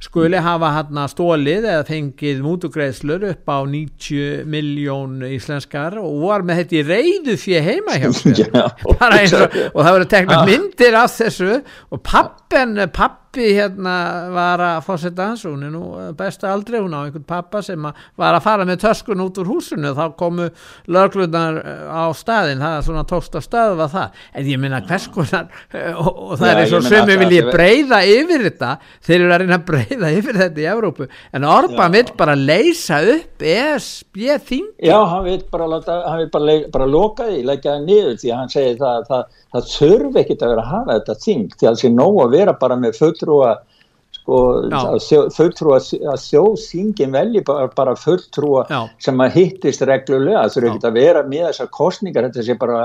skuli 0.00 0.40
hafa 0.40 0.70
hann 0.78 0.98
að 1.02 1.10
stólið 1.12 1.66
eða 1.68 1.84
fengið 1.88 2.38
mútugreðslur 2.44 3.26
upp 3.34 3.52
á 3.52 3.58
90 3.68 4.46
miljón 4.48 5.18
íslenskar 5.28 5.98
og 6.00 6.22
var 6.24 6.44
með 6.48 6.62
þetta 6.62 6.78
í 6.78 6.84
reyðu 6.88 7.36
fyrir 7.42 7.66
heima 7.68 7.98
hjá 8.00 8.08
sér. 8.20 8.54
Og, 8.88 8.94
það 8.96 9.90
voru 9.92 10.08
teknað 10.14 10.46
myndir 10.48 10.96
af 11.02 11.16
þessu 11.18 11.50
og 11.60 12.02
pappen, 12.06 12.78
papp 12.96 13.19
pappi 13.30 13.52
hérna 13.54 14.30
var 14.34 14.58
að 14.58 14.80
fórsetta 14.84 15.28
hans, 15.30 15.44
hún 15.46 15.62
er 15.62 15.70
nú 15.70 15.84
besta 16.18 16.50
aldrei, 16.50 16.80
hún 16.82 16.94
á 16.98 17.06
einhvern 17.06 17.22
pappa 17.22 17.62
sem 17.62 17.78
var 17.78 18.34
að 18.34 18.42
fara 18.42 18.64
með 18.66 18.80
töskun 18.82 19.22
út 19.22 19.38
úr 19.38 19.46
húsinu 19.46 19.92
þá 19.94 20.16
komu 20.18 20.48
löglunar 20.90 21.60
eh, 21.62 21.84
á 21.86 22.10
staðin, 22.10 22.58
það 22.58 22.74
er 22.76 22.86
svona 22.88 23.04
tókst 23.06 23.36
á 23.38 23.40
staðu 23.40 23.76
var 23.78 23.92
það, 23.92 24.18
en 24.34 24.50
ég 24.50 24.58
minna 24.58 24.80
hvers 24.82 25.06
konar 25.14 25.46
eh, 25.70 25.94
og, 25.94 26.10
og 26.10 26.40
það 26.40 26.48
Já, 26.48 26.52
er 26.52 26.62
eins 26.64 26.74
og 26.74 26.88
sem 26.88 27.06
við 27.06 27.22
viljum 27.22 27.52
breyða 27.54 28.00
yfir 28.16 28.46
þetta, 28.48 28.72
þeir 29.06 29.18
eru 29.20 29.30
að 29.30 29.44
reyna 29.44 29.58
að 29.60 29.66
breyða 29.70 30.12
yfir 30.18 30.40
þetta 30.42 30.64
í 30.64 30.68
Európu, 30.74 31.08
en 31.30 31.48
Orban 31.54 31.94
vil 31.94 32.04
bara 32.18 32.36
leysa 32.38 33.00
upp 33.14 33.46
ESB 33.46 34.24
þing 34.50 34.66
Já, 34.82 34.98
hann 35.06 35.26
vil 35.28 35.38
bara, 35.52 35.70
láta, 35.70 36.00
hann 36.08 36.24
vil 36.24 36.32
bara, 36.34 36.58
bara 36.74 36.90
loka 36.90 37.30
því, 37.30 37.44
leggja 37.46 37.76
það 37.76 37.86
niður 37.86 38.20
því 38.24 38.34
hann 38.34 38.50
segir 38.50 38.82
það, 38.82 39.06
það, 39.06 39.40
það 39.54 39.72
þurfi 39.76 40.22
ekkit 40.24 40.44
að 40.44 40.54
vera 40.54 40.66
að 40.66 40.74
hafa 40.74 40.98
þetta 40.98 41.18
þing, 41.28 41.48
því 41.60 41.70
að 41.70 41.80
sé 41.84 41.94
nóg 41.94 42.22
að 42.24 42.36
vera 42.38 42.58
bara 42.58 42.78
með 42.80 42.98
full 42.98 43.14
fulltrúa 43.20 43.56
sko, 44.10 44.36
fulltrúa 45.34 45.78
að 45.80 46.22
þjóðsingin 46.24 47.14
velji 47.14 47.42
bara, 47.46 47.68
bara 47.76 47.94
fulltrúa 47.98 48.64
Já. 48.70 48.80
sem 49.02 49.20
að 49.22 49.36
hittist 49.38 49.84
reglulega. 49.88 50.44
Það 50.44 50.54
þurfi 50.56 50.70
ekki 50.70 50.88
að 50.90 50.98
vera 51.00 51.24
með 51.26 51.44
þessar 51.48 51.70
kostningar 51.76 52.28
þetta 52.28 52.46
sé 52.46 52.56
bara 52.60 52.80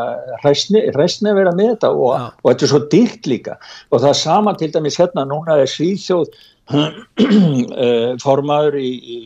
resni 0.45 1.31
að 1.31 1.39
vera 1.41 1.55
með 1.55 1.71
þetta 1.75 1.93
og, 1.93 2.27
og 2.41 2.51
þetta 2.51 2.67
er 2.67 2.73
svo 2.73 2.81
dýrt 2.91 3.31
líka. 3.31 3.57
Og 3.91 4.03
það 4.03 4.11
er 4.11 4.21
sama 4.21 4.55
til 4.59 4.71
dæmis 4.75 4.99
hérna 5.01 5.25
núna 5.29 5.57
er 5.63 5.71
Svíþjóð 5.71 6.29
eh, 6.75 8.13
formaður 8.23 8.79
í, 8.81 8.91
í 8.91 9.19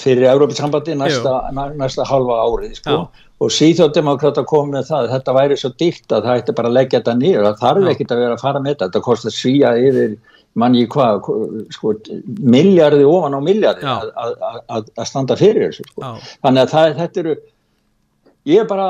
fyrir 0.00 0.28
Európa-sambandi 0.28 0.96
næsta, 0.98 1.38
næsta 1.78 2.04
halva 2.08 2.42
árið 2.44 2.76
sko. 2.80 3.06
Og 3.38 3.52
síðjóðdemokráta 3.54 4.42
kom 4.48 4.72
með 4.74 4.88
það 4.88 5.12
þetta 5.12 5.34
væri 5.36 5.58
svo 5.60 5.70
dýrt 5.78 6.14
að 6.14 6.24
það 6.26 6.40
ætti 6.40 6.54
bara 6.58 6.70
að 6.70 6.78
leggja 6.78 6.98
þetta 6.98 7.14
nýra 7.20 7.52
það 7.52 7.60
þarf 7.62 7.92
ekkit 7.92 8.14
að 8.14 8.22
vera 8.24 8.38
að 8.38 8.42
fara 8.42 8.62
með 8.62 8.72
þetta. 8.72 8.88
Þetta 8.88 9.04
kostar 9.06 9.34
svíja 9.34 9.74
yfir 9.78 10.16
manni 10.58 10.86
hvað 10.90 11.28
sko, 11.74 11.92
miljardi 12.56 13.06
ofan 13.06 13.36
á 13.38 13.40
miljardi 13.44 13.86
að 13.86 15.06
standa 15.06 15.36
fyrir 15.38 15.68
þessu 15.68 15.86
sko. 15.86 16.16
þannig 16.42 16.64
að 16.64 16.72
það, 16.72 16.96
þetta 17.02 17.22
eru 17.22 17.36
ég 18.48 18.64
er 18.64 18.68
bara 18.68 18.88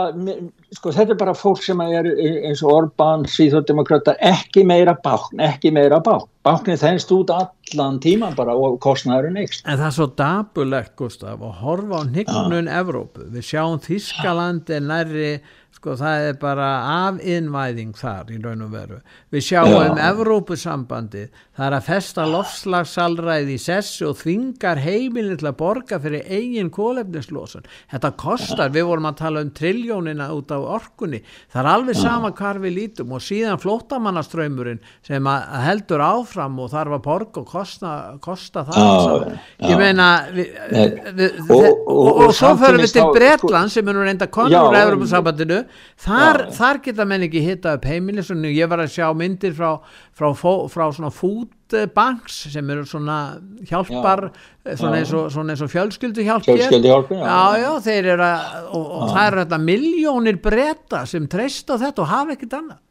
sko, 0.77 0.93
þetta 0.95 1.15
er 1.15 1.21
bara 1.21 1.37
fólk 1.37 1.63
sem 1.65 1.81
er 1.85 2.09
eins 2.09 2.63
og 2.65 2.75
Orbán, 2.75 3.27
síðjóðdemokráta 3.31 4.17
ekki 4.33 4.65
meira 4.69 4.97
bákn, 5.05 5.43
ekki 5.51 5.75
meira 5.75 6.01
bákn 6.05 6.29
báknir 6.49 6.79
þennst 6.81 7.11
út 7.13 7.31
allan 7.35 7.99
tíman 8.03 8.37
bara 8.39 8.55
og 8.57 8.79
kostnæðurinn 8.85 9.41
ykst. 9.43 9.65
En 9.67 9.79
það 9.81 9.87
er 9.89 9.95
svo 9.97 10.09
dabulegt 10.19 10.95
Gustaf 10.99 11.43
að 11.45 11.57
horfa 11.63 12.01
á 12.01 12.03
nýgnun 12.09 12.71
ja. 12.71 12.81
Evrópu, 12.81 13.27
við 13.35 13.49
sjáum 13.51 13.81
Þískaland 13.85 14.71
er 14.73 14.85
nærri 14.87 15.33
sko 15.77 15.95
það 15.99 16.29
er 16.31 16.39
bara 16.41 16.69
afinnvæðing 17.07 17.93
þar 17.99 18.33
í 18.35 18.39
raun 18.43 18.65
og 18.65 18.73
veru. 18.73 19.01
Við 19.35 19.45
sjáum 19.51 19.77
um 19.77 20.01
Evrópusambandi, 20.09 21.27
það 21.59 21.67
er 21.67 21.75
að 21.75 21.87
festa 21.89 22.25
lofslagsalræði 22.31 23.57
í 23.57 23.63
sessi 23.63 24.05
og 24.07 24.15
þvingar 24.21 24.79
heimilin 24.85 25.39
til 25.41 25.49
að 25.51 25.57
borga 25.59 25.99
fyrir 25.99 26.29
eigin 26.31 26.71
kólefnislósun. 26.71 27.67
Þetta 27.91 28.13
kostar, 28.21 28.71
við 28.75 28.87
vorum 28.87 29.09
að 29.11 29.17
tala 29.25 29.43
um 29.43 29.51
triljónina 29.59 30.29
út 30.37 30.55
á 30.55 30.59
orkunni, 30.63 31.19
það 31.51 31.61
er 31.65 31.71
alveg 31.73 31.99
sama 31.99 32.31
hvar 32.39 32.61
við 32.63 32.77
lítum 32.77 33.17
og 33.17 33.25
síðan 33.27 33.59
flótamannaströymurinn 33.59 34.79
sem 35.07 35.31
heldur 35.65 36.05
áfram 36.05 36.61
og 36.63 36.71
þarf 36.77 36.95
að 36.99 37.05
borga 37.09 37.43
og 37.43 37.51
kosta, 37.51 37.95
kosta 38.23 38.63
það 38.69 38.79
ah, 38.85 39.27
ég 39.67 39.81
meina 39.81 40.09
vi, 40.31 40.47
vi, 40.71 41.29
og, 41.43 41.59
og, 41.59 41.83
og, 41.97 42.23
og 42.29 42.35
svo 42.39 42.53
förum 42.61 42.85
við 42.85 42.95
til 43.01 43.11
Bretland 43.17 43.75
sem 43.75 43.91
er 43.91 43.99
nú 43.99 44.07
reynda 44.07 44.31
konur 44.31 44.71
úr 44.71 44.79
Európa-sambandinu 44.79 45.63
þar, 46.07 46.45
þar 46.55 46.83
geta 46.87 47.09
menn 47.09 47.27
ekki 47.27 47.43
hitta 47.45 47.75
upp 47.79 47.89
heimilis 47.89 48.31
og 48.35 48.47
ég 48.47 48.71
var 48.71 48.85
að 48.85 48.95
sjá 48.95 49.09
myndir 49.17 49.57
frá, 49.59 49.79
frá, 50.15 50.31
frá, 50.39 50.53
frá 50.71 50.87
svona 50.95 51.13
foodbanks 51.69 52.41
sem 52.53 52.71
eru 52.73 52.85
svona 52.89 53.19
hjálpar 53.69 54.29
já, 54.29 54.75
svona, 54.77 54.99
eins 55.01 55.13
og, 55.15 55.31
svona 55.33 55.55
eins 55.55 55.63
og 55.65 55.71
fjölskyldu 55.73 56.27
hjálp 56.27 56.45
fjölskyldu 56.47 56.91
hjálp 56.91 57.15
já. 57.15 57.23
Já, 57.23 57.63
já, 57.63 57.71
þeir 57.87 58.11
eru 58.15 58.27
að 58.27 58.69
og, 58.73 58.85
og 58.85 59.07
það 59.15 59.25
eru 59.31 59.41
þetta 59.45 59.63
miljónir 59.69 60.43
breyta 60.43 61.07
sem 61.09 61.31
treyst 61.31 61.73
á 61.73 61.77
þetta 61.79 62.05
og 62.05 62.13
hafa 62.13 62.37
ekkert 62.37 62.61
annað. 62.61 62.85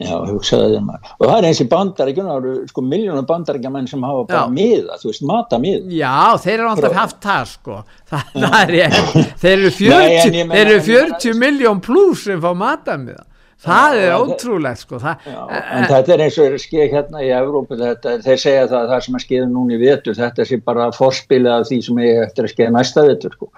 Já, 0.00 0.14
hugsaði 0.16 0.78
þeim 0.78 0.86
að, 0.94 1.08
og 1.12 1.26
það 1.26 1.34
er 1.34 1.46
eins 1.50 1.58
í 1.60 1.64
bandaríkjum, 1.68 2.28
sko 2.70 2.84
miljónum 2.88 3.26
bandaríkjamenn 3.28 3.88
sem 3.90 4.04
hafa 4.08 4.22
bara 4.30 4.44
miða, 4.48 4.96
þú 5.02 5.10
veist, 5.10 5.24
mata 5.28 5.58
miða. 5.60 5.82
Já, 5.92 6.14
þeir 6.40 6.54
eru 6.54 6.70
alltaf 6.70 6.96
haft 6.96 7.18
það, 7.26 7.50
sko, 7.50 7.80
það, 8.10 8.30
það 8.38 8.56
er 8.62 8.72
ég, 8.78 8.96
þeir 9.42 9.52
eru 9.58 9.72
40, 9.76 9.90
Nei, 9.92 10.46
þeir 10.54 10.62
eru 10.62 10.78
40 10.86 11.36
miljón 11.42 11.82
pluss 11.84 12.24
sem 12.30 12.40
fá 12.40 12.48
mata 12.56 12.96
miða 12.96 13.26
það 13.60 13.96
já, 13.96 14.02
er 14.06 14.14
ótrúlegt 14.24 14.82
sko 14.84 15.00
það, 15.02 15.26
já, 15.28 15.40
en 15.60 15.86
þetta 15.90 16.14
er 16.14 16.22
eins 16.24 16.38
og 16.38 16.46
er 16.46 16.56
að 16.56 16.62
skeið 16.64 16.94
hérna 16.94 17.24
í 17.24 17.28
Evrópu, 17.36 17.76
þetta, 17.80 18.14
þeir 18.24 18.40
segja 18.44 18.64
það 18.70 18.86
það 18.92 19.04
sem 19.06 19.18
að 19.18 19.24
skeiða 19.24 19.48
núni 19.50 19.76
í 19.76 19.80
vetur, 19.82 20.16
þetta 20.16 20.46
sé 20.48 20.58
bara 20.70 20.88
forspilið 20.96 21.52
af 21.52 21.66
því 21.68 21.80
sem 21.86 22.00
er 22.04 22.22
eftir 22.24 22.48
að 22.48 22.54
skeiða 22.54 22.74
næsta 22.76 23.04
vetur 23.08 23.36
sko, 23.36 23.50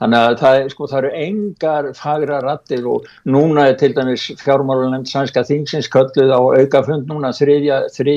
þannig 0.00 0.24
að 0.30 0.38
það, 0.40 0.60
sko, 0.74 0.90
það 0.92 1.02
eru 1.02 1.12
engar 1.26 1.90
fagra 2.00 2.40
rattir 2.46 2.88
og 2.94 3.10
núna 3.36 3.68
er 3.68 3.78
til 3.80 3.92
dæmis 3.96 4.26
fjármálunemnd 4.40 5.12
sænska 5.12 5.44
þingsins 5.50 5.90
kölluð 5.92 6.32
á 6.32 6.40
aukafund 6.40 7.10
núna 7.10 7.34
3. 7.36 7.60
3. 7.96 8.16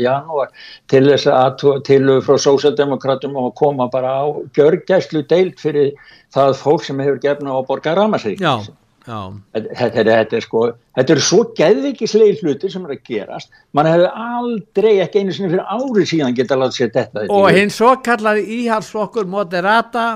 janúar 0.00 0.52
til 0.88 1.04
þess 1.10 1.28
að 1.28 1.66
til 1.84 2.02
frá 2.24 2.40
sósaldemokratum 2.40 3.36
og 3.36 3.54
koma 3.58 3.90
bara 3.92 4.18
á 4.24 4.26
gjörgæslu 4.56 5.26
deilt 5.28 5.60
fyrir 5.60 5.92
það 6.34 6.56
fólk 6.62 6.84
sem 6.86 7.00
hefur 7.04 7.20
gefna 7.22 7.56
á 7.56 7.60
borgar 7.66 7.98
ramasrík 7.98 8.40
þetta, 9.08 10.04
þetta 10.04 10.38
er 10.38 10.44
sko 10.44 10.62
þetta 10.98 11.14
eru 11.14 11.24
svo 11.24 11.40
geðvikislegi 11.58 12.38
hluti 12.42 12.70
sem 12.72 12.86
er 12.86 12.94
að 12.94 13.04
gerast. 13.08 13.52
Mann 13.76 13.88
hefur 13.88 14.08
aldrei 14.12 14.94
ekki 15.04 15.22
einu 15.22 15.34
sinni 15.36 15.52
fyrir 15.52 15.66
árið 15.66 16.08
síðan 16.12 16.38
geta 16.38 16.58
látið 16.58 16.80
sér 16.80 16.94
þetta 16.96 17.26
og 17.34 17.50
hinn 17.56 17.74
svo 17.74 17.92
kallaði 18.04 18.46
íhalsflokkur 18.60 19.28
Moderata, 19.30 20.08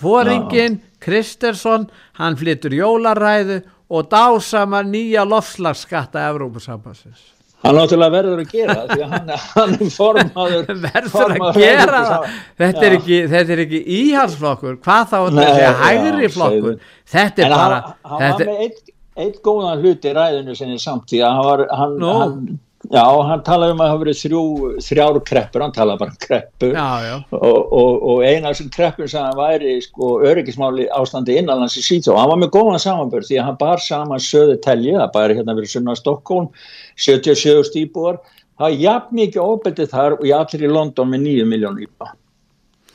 Fóringin 0.00 0.80
Kristersson, 1.00 1.88
hann 2.20 2.38
flyttur 2.40 2.74
jólaræðu 2.76 3.62
og 3.90 4.08
dásamar 4.12 4.86
nýja 4.86 5.24
lofslagsskatta 5.28 6.28
Evrópusambassins 6.30 7.39
hann 7.64 7.76
náttúrulega 7.76 8.14
verður 8.14 8.42
að 8.42 8.52
gera 8.54 8.76
því 8.90 9.00
að 9.04 9.10
hann, 9.14 9.32
hann 9.54 9.74
er 9.76 9.90
formaður 9.96 10.70
verður 10.86 11.10
formaður 11.12 11.50
að 11.50 11.60
gera 11.64 12.00
það? 12.06 12.38
Þetta 12.62 12.86
er, 12.86 12.96
ekki, 13.00 13.18
þetta 13.34 13.54
er 13.56 13.62
ekki 13.66 13.82
íhalsflokkur 13.98 14.80
hvað 14.86 15.12
þá? 15.12 15.18
Þetta 15.40 15.66
er 15.66 15.78
hægri 15.84 16.32
flokkur. 16.36 16.80
þetta 17.16 17.44
er 17.44 17.50
en 17.50 17.56
bara 17.58 17.82
hann, 17.84 18.00
hann 18.14 18.24
var 18.24 18.42
með 18.46 18.64
eitt, 18.66 18.82
eitt 19.26 19.38
góðan 19.44 19.84
hluti 19.84 20.10
í 20.10 20.16
ræðinu 20.16 20.56
sinni 20.58 20.80
samt 20.80 21.08
því 21.12 21.22
að 21.26 21.38
hann, 21.38 21.46
var, 21.50 21.64
hann, 21.82 22.60
Já, 22.90 23.04
hann 23.22 23.42
talaði 23.46 23.74
um 23.76 23.80
að 23.80 23.84
það 23.84 23.92
hafa 23.92 24.00
verið 24.00 24.16
þrjú, 24.18 24.40
þrjár 24.82 25.18
kreppur, 25.28 25.62
hann 25.62 25.74
talaði 25.76 26.00
bara 26.00 26.10
um 26.10 26.22
kreppu 26.24 26.70
já, 26.72 26.86
já. 27.04 27.12
og, 27.38 27.68
og, 27.78 28.00
og 28.10 28.22
eina 28.26 28.50
af 28.50 28.56
þessum 28.56 28.72
kreppur 28.74 29.10
sem 29.12 29.22
hann 29.22 29.38
væri 29.38 29.76
sko, 29.84 30.08
öryggismáli 30.26 30.88
ástandi 30.96 31.36
innanlands 31.38 31.78
í 31.78 31.84
Svíþjóð 31.86 32.16
og 32.16 32.18
hann 32.18 32.32
var 32.32 32.40
með 32.42 32.50
góðan 32.56 32.82
samanbörð 32.82 33.28
því 33.28 33.38
að 33.38 33.46
hann 33.46 33.60
bar 33.60 33.84
saman 33.84 34.24
söðu 34.24 34.58
telji, 34.64 34.96
það 34.98 35.14
bæri 35.14 35.38
hérna 35.38 35.56
verið 35.60 35.74
sunna 35.76 35.94
Stokkólm, 36.00 36.50
77 36.98 37.62
stíbúar, 37.70 38.18
það 38.58 38.74
er 38.74 38.82
jafn 38.88 39.20
mikið 39.20 39.44
ofbeldið 39.44 39.94
þar 39.94 40.18
og 40.18 40.26
ég 40.26 40.42
allir 40.42 40.66
í 40.66 40.74
London 40.74 41.14
með 41.14 41.26
9 41.28 41.48
miljón 41.52 41.80
íba. 41.86 42.10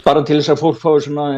Bara 0.04 0.28
til 0.28 0.42
þess 0.42 0.58
að 0.58 0.66
fólk 0.66 0.84
fáið 0.84 1.06
svona 1.08 1.30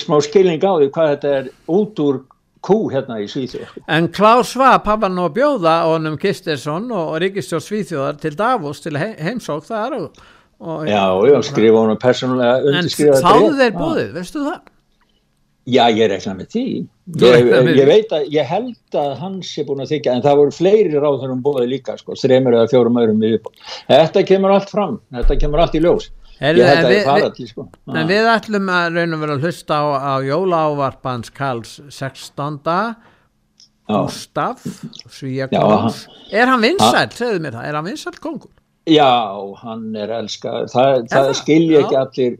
smá 0.00 0.16
skilning 0.24 0.64
á 0.64 0.80
því 0.80 0.88
hvað 0.96 1.12
þetta 1.12 1.36
er 1.42 1.52
út 1.68 2.00
úr 2.00 2.24
kú 2.62 2.78
hérna 2.92 3.18
í 3.22 3.28
Svíþjóð. 3.30 3.78
En 3.90 4.08
Klaus 4.14 4.52
Schwab 4.52 4.86
hafa 4.88 5.10
nú 5.10 5.26
að 5.28 5.38
bjóða 5.40 5.78
honum 5.90 6.18
Kistersson 6.20 6.86
og 6.94 7.16
Ríkistjórn 7.22 7.64
Svíþjóðar 7.66 8.20
til 8.22 8.36
Davos 8.38 8.82
til 8.84 8.98
he 9.00 9.12
heimsók 9.18 9.66
þar 9.66 9.98
og, 9.98 10.22
og 10.62 10.86
Já, 10.90 11.04
já, 11.28 11.38
skrifa 11.48 11.82
honum 11.82 11.98
persónulega 12.02 12.62
undirskrifa. 12.62 13.18
En 13.18 13.26
þáðu 13.26 13.58
þeir 13.58 13.74
búðið, 13.80 14.14
veistu 14.18 14.46
það? 14.46 14.60
Já, 15.62 15.84
ég 15.94 16.08
rekna 16.10 16.32
með 16.34 16.48
því. 16.50 16.64
Ég, 17.22 17.52
ég 17.78 17.86
veit 17.86 18.14
að, 18.14 18.24
ég 18.34 18.48
held 18.50 18.96
að 18.98 19.12
hans 19.20 19.50
er 19.58 19.66
búin 19.68 19.82
að 19.84 19.92
þykja, 19.92 20.16
en 20.16 20.24
það 20.24 20.40
voru 20.40 20.54
fleiri 20.56 21.02
ráður 21.02 21.34
um 21.36 21.44
búðið 21.44 21.68
líka, 21.70 21.94
sko, 22.00 22.16
þreymur 22.18 22.56
eða 22.58 22.70
fjórum 22.72 22.98
öðrum 22.98 23.22
við. 23.22 23.46
Þetta 23.86 24.24
kemur 24.26 24.54
allt 24.56 24.72
fram, 24.74 24.96
þetta 25.14 25.38
kemur 25.38 25.62
allt 25.62 25.78
í 25.78 25.82
ljós. 25.84 26.08
Er, 26.42 26.58
ég 26.58 26.66
held 26.66 26.88
að 26.88 26.96
ég 26.96 27.06
fara 27.06 27.30
til 27.36 27.46
sko. 27.46 27.68
En 27.94 28.08
við 28.10 28.28
ætlum 28.32 28.70
að 28.74 28.96
raun 28.96 29.16
og 29.16 29.22
vera 29.22 29.38
að 29.38 29.46
hlusta 29.46 29.78
á, 29.78 29.84
á 29.94 30.14
jólávarpans 30.26 31.30
Karls 31.36 31.76
16. 31.86 32.58
Gustaf 33.92 34.64
Svíakons. 35.10 36.06
Er 36.32 36.46
hann 36.50 36.62
vinsæl, 36.64 37.10
segðu 37.14 37.40
mér 37.44 37.52
það, 37.58 37.68
er 37.68 37.74
hann 37.78 37.88
vinsæl 37.90 38.18
kongur? 38.22 38.50
Já, 38.90 39.38
hann 39.62 39.94
er 39.94 40.10
elskar. 40.10 40.64
Það, 40.72 41.04
það 41.12 41.28
skilja 41.38 41.80
ekki 41.84 41.96
allir 42.00 42.32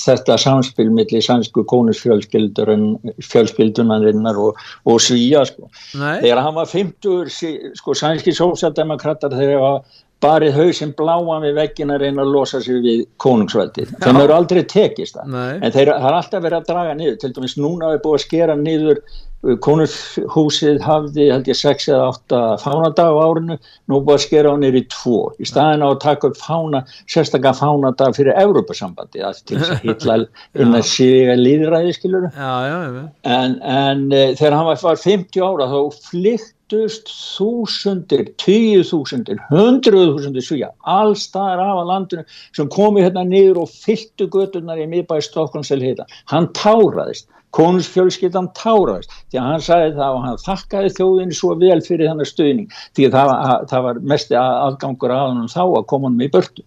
þetta 0.00 0.36
samspil 0.40 0.88
millir 0.96 1.22
sænsku 1.24 1.60
konusfjölskyldunarinnar 1.68 4.36
og, 4.40 4.56
og 4.88 4.96
Svíja 5.04 5.42
sko. 5.48 5.64
Þegar 5.92 6.40
hann 6.46 6.56
var 6.56 6.66
50, 6.72 7.28
sko 7.76 7.90
sænski 8.00 8.32
sósjaldemokrater 8.36 9.30
þegar 9.36 9.52
það 9.52 9.62
var 9.66 9.78
barið 10.22 10.56
hausinn 10.58 10.94
bláan 10.98 11.44
við 11.44 11.58
veggin 11.60 11.92
að 11.94 12.02
reyna 12.02 12.24
að 12.24 12.32
losa 12.34 12.60
sig 12.62 12.80
við 12.82 13.04
konungsveldið 13.22 13.92
þeim 14.02 14.20
eru 14.24 14.34
aldrei 14.34 14.62
tekist 14.66 15.18
það. 15.18 15.28
Nei. 15.34 15.58
en 15.62 15.74
þeir 15.74 15.92
har 15.94 16.16
alltaf 16.18 16.42
verið 16.42 16.58
að 16.58 16.68
draga 16.72 16.96
niður. 16.98 17.18
Til 17.22 17.32
dæmis 17.36 17.56
núna 17.60 17.92
er 17.94 18.02
búið 18.02 18.18
að 18.18 18.24
skera 18.24 18.56
niður 18.58 19.02
uh, 19.46 19.54
konungshúsið 19.64 20.80
hafði 20.84 21.28
held 21.32 21.50
ég 21.50 21.58
6 21.58 21.88
eða 21.92 22.10
8 22.12 22.42
fánadag 22.64 23.14
á 23.14 23.22
árinu. 23.22 23.58
Nú 23.88 24.00
búið 24.02 24.18
að 24.18 24.24
skera 24.26 24.52
á 24.52 24.56
í 24.58 24.84
2 24.94 25.16
í 25.38 25.48
staðin 25.48 25.86
á 25.86 25.88
að 25.88 26.02
taka 26.04 26.30
upp 26.32 26.40
fána 26.40 26.82
sérstaklega 27.06 27.54
fánadag 27.60 28.18
fyrir 28.18 28.38
Európa-sambandi 28.42 29.24
til 29.46 29.58
þess 29.60 29.74
að 29.76 29.88
hitla 29.88 30.20
inn 30.60 30.76
að 30.76 30.86
síða 30.90 31.38
líðræði 31.40 31.96
skilur 31.96 32.28
en, 32.28 33.58
en 33.62 34.06
e, 34.12 34.22
þegar 34.38 34.58
hann 34.58 34.70
var 34.70 35.02
50 35.06 35.44
ára 35.44 35.70
þá 35.72 35.80
flytt 36.08 36.54
fættust 36.68 37.08
þúsundir, 37.08 38.26
tíu 38.36 38.82
þúsundir, 38.84 39.38
hundruð 39.48 40.12
þúsundir 40.12 40.44
svíja, 40.44 40.68
allstaðar 40.84 41.62
af 41.64 41.78
að 41.80 41.88
landinu 41.88 42.24
sem 42.52 42.68
komi 42.68 43.00
hérna 43.02 43.24
niður 43.24 43.62
og 43.62 43.70
fylltu 43.72 44.28
göturnar 44.28 44.78
í 44.78 44.86
miðbæði 44.86 45.24
Stokkonsel 45.24 45.80
heita. 45.80 46.04
Hann 46.28 46.50
táraðist, 46.52 47.28
konusfjölskyldan 47.56 48.50
táraðist, 48.56 49.12
því 49.30 49.40
að 49.40 49.46
hann 49.48 49.64
sagði 49.64 49.92
það 49.96 50.16
og 50.16 50.24
hann 50.26 50.40
þakkaði 50.44 50.94
þjóðinni 50.98 51.38
svo 51.38 51.54
vel 51.60 51.78
fyrir 51.86 52.10
þannig 52.10 52.30
stuðning, 52.30 52.78
því 52.96 53.08
að 53.08 53.16
það, 53.16 53.32
að, 53.34 53.66
það 53.72 53.84
var 53.86 54.00
mest 54.12 54.34
aðgangur 54.42 55.14
að 55.14 55.24
hann 55.24 55.52
þá 55.54 55.62
að 55.64 55.86
koma 55.92 56.10
hann 56.10 56.18
með 56.20 56.32
börtu. 56.36 56.64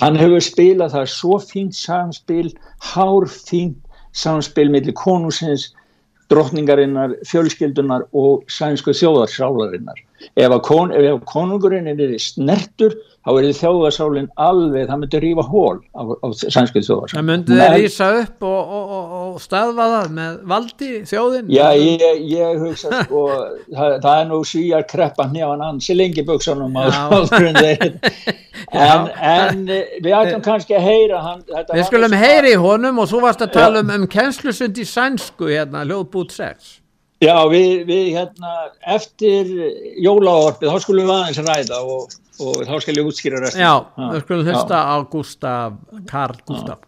Hann 0.00 0.20
hefur 0.20 0.44
spilað 0.44 0.96
það 0.96 1.12
svo 1.16 1.40
fínt 1.44 1.78
samspil, 1.78 2.48
hár 2.92 3.28
fínt 3.32 3.78
samspil 4.12 4.68
millir 4.72 4.96
konusins 4.98 5.70
drottningarinnar, 6.30 7.16
fjölskyldunar 7.26 8.04
og 8.14 8.44
sænsku 8.50 8.94
þjóðarsálarinnar. 8.94 9.98
Ef, 10.38 10.54
kon, 10.66 10.92
ef 10.94 11.24
konungurinn 11.26 11.90
er 11.90 12.14
snertur, 12.22 12.94
þá 13.20 13.30
er 13.36 13.46
þjóðarsálinn 13.58 14.28
alveg, 14.40 14.86
það 14.88 15.00
myndir 15.02 15.24
rífa 15.24 15.44
hól 15.44 15.80
á, 15.92 16.02
á 16.08 16.26
sænsku 16.40 16.80
þjóðarsálinn. 16.80 17.18
Það 17.18 17.26
myndir 17.28 17.60
þeir 17.60 17.74
rýsa 17.76 18.08
upp 18.22 18.46
og, 18.48 18.72
og, 18.78 18.94
og, 18.96 19.10
og 19.20 19.42
staðva 19.44 19.88
það 19.94 20.14
með 20.16 20.38
valdi 20.52 20.90
þjóðin? 21.10 21.50
Já, 21.52 21.66
ég, 21.76 22.22
ég 22.30 22.62
hugsa 22.64 23.02
sko, 23.04 23.24
það, 23.76 23.96
það 24.06 24.14
er 24.14 24.30
nú 24.30 24.40
svíjar 24.48 24.86
kreppan 24.88 25.36
hjá 25.36 25.46
hann 25.50 25.66
ansi 25.68 25.98
lengi 25.98 26.24
þeir 27.60 28.00
en, 28.70 29.06
en 29.10 29.64
við 29.68 30.12
ætlum 30.14 30.44
kannski 30.44 30.76
að 30.78 30.86
heyra 30.88 31.22
hann, 31.24 31.40
við 31.74 31.86
skulum 31.88 32.14
heyra 32.16 32.52
í 32.52 32.58
honum 32.60 33.00
og 33.02 33.10
svo 33.10 33.22
varst 33.24 33.44
að 33.44 33.56
tala 33.56 33.82
um, 33.84 33.92
um 33.94 34.06
kennslusund 34.10 34.78
í 34.80 34.86
sænsku 34.88 35.50
hérna, 35.50 35.84
hljóðbút 35.88 36.32
6 36.36 36.78
já, 37.20 37.36
við, 37.52 37.86
við 37.86 38.10
hérna 38.16 38.54
eftir 38.96 39.50
jólaorfið, 40.00 40.70
þá 40.70 40.84
skulum 40.86 41.10
við 41.10 41.16
aðeins 41.16 41.42
ræða 41.48 41.80
og, 41.84 42.20
og 42.40 42.62
þá 42.68 42.76
skal 42.80 42.96
ég 42.96 43.10
útskýra 43.10 43.42
restin 43.44 43.64
já, 43.66 43.74
við 43.96 44.22
skulum 44.24 44.46
hlusta 44.48 44.84
á 44.84 44.96
Gustaf 45.12 45.80
Karl 46.10 46.44
Gustaf 46.48 46.86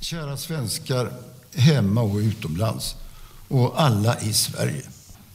Kära 0.00 0.36
svenskar 0.36 1.10
hemma 1.54 2.02
och 2.02 2.16
utomlands 2.16 2.96
och 3.48 3.80
alla 3.80 4.20
i 4.20 4.32
Sverige. 4.32 4.82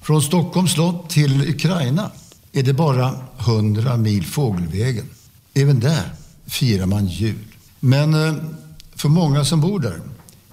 Från 0.01 0.21
Stockholms 0.21 0.73
slott 0.73 1.09
till 1.09 1.49
Ukraina 1.49 2.11
är 2.51 2.63
det 2.63 2.73
bara 2.73 3.15
100 3.39 3.97
mil 3.97 4.25
fågelvägen. 4.25 5.09
Även 5.53 5.79
där 5.79 6.09
firar 6.45 6.85
man 6.85 7.07
jul. 7.07 7.45
Men 7.79 8.13
eh, 8.13 8.35
för 8.95 9.09
många 9.09 9.45
som 9.45 9.61
bor 9.61 9.79
där 9.79 10.01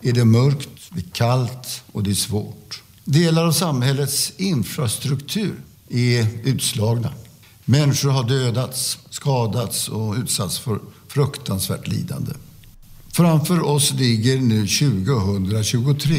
är 0.02 0.12
det 0.12 0.24
mörkt, 0.24 0.68
det 0.90 1.00
är 1.00 1.10
kallt 1.12 1.82
och 1.92 2.02
det 2.02 2.10
är 2.10 2.14
svårt. 2.14 2.82
Delar 3.10 3.46
av 3.46 3.52
samhällets 3.52 4.32
infrastruktur 4.36 5.54
är 5.88 6.26
utslagna. 6.44 7.12
Människor 7.64 8.10
har 8.10 8.24
dödats, 8.24 8.98
skadats 9.10 9.88
och 9.88 10.14
utsatts 10.14 10.58
för 10.58 10.78
fruktansvärt 11.08 11.88
lidande. 11.88 12.32
Framför 13.12 13.66
oss 13.66 13.92
ligger 13.92 14.38
nu 14.38 14.66
2023. 14.66 16.16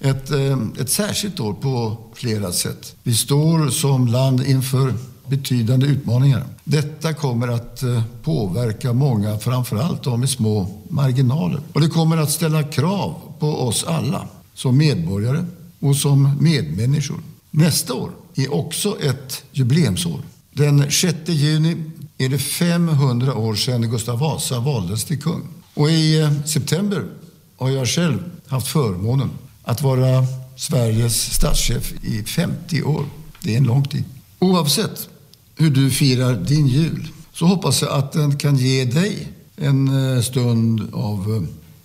Ett, 0.00 0.30
eh, 0.30 0.58
ett 0.80 0.90
särskilt 0.90 1.40
år 1.40 1.52
på 1.52 1.96
flera 2.14 2.52
sätt. 2.52 2.96
Vi 3.02 3.14
står 3.14 3.68
som 3.68 4.06
land 4.06 4.46
inför 4.46 4.94
betydande 5.28 5.86
utmaningar. 5.86 6.44
Detta 6.64 7.12
kommer 7.12 7.48
att 7.48 7.82
eh, 7.82 8.02
påverka 8.22 8.92
många, 8.92 9.38
framförallt 9.38 10.02
de 10.02 10.20
med 10.20 10.30
små 10.30 10.82
marginaler. 10.88 11.60
Och 11.72 11.80
det 11.80 11.88
kommer 11.88 12.16
att 12.16 12.30
ställa 12.30 12.62
krav 12.62 13.14
på 13.38 13.46
oss 13.46 13.84
alla 13.84 14.28
som 14.54 14.76
medborgare 14.76 15.44
och 15.84 15.96
som 15.96 16.36
medmänniskor. 16.40 17.20
Nästa 17.50 17.94
år 17.94 18.10
är 18.34 18.54
också 18.54 19.00
ett 19.00 19.44
jubileumsår. 19.52 20.20
Den 20.52 20.90
6 20.90 21.16
juni 21.26 21.76
är 22.18 22.28
det 22.28 22.38
500 22.38 23.34
år 23.34 23.54
sedan 23.54 23.90
Gustav 23.90 24.18
Vasa 24.18 24.60
valdes 24.60 25.04
till 25.04 25.22
kung. 25.22 25.42
Och 25.74 25.90
i 25.90 26.20
eh, 26.20 26.42
september 26.44 27.04
har 27.56 27.70
jag 27.70 27.88
själv 27.88 28.18
haft 28.46 28.68
förmånen 28.68 29.30
att 29.62 29.82
vara 29.82 30.26
Sveriges 30.56 31.34
statschef 31.34 31.92
i 32.02 32.22
50 32.22 32.82
år. 32.82 33.04
Det 33.40 33.54
är 33.54 33.58
en 33.58 33.64
lång 33.64 33.84
tid. 33.84 34.04
Oavsett 34.38 35.08
hur 35.56 35.70
du 35.70 35.90
firar 35.90 36.34
din 36.34 36.66
jul 36.66 37.08
så 37.32 37.46
hoppas 37.46 37.82
jag 37.82 37.90
att 37.90 38.12
den 38.12 38.38
kan 38.38 38.56
ge 38.56 38.84
dig 38.84 39.28
en 39.56 40.14
eh, 40.16 40.22
stund 40.22 40.94
av 40.94 41.34
eh, 41.34 41.42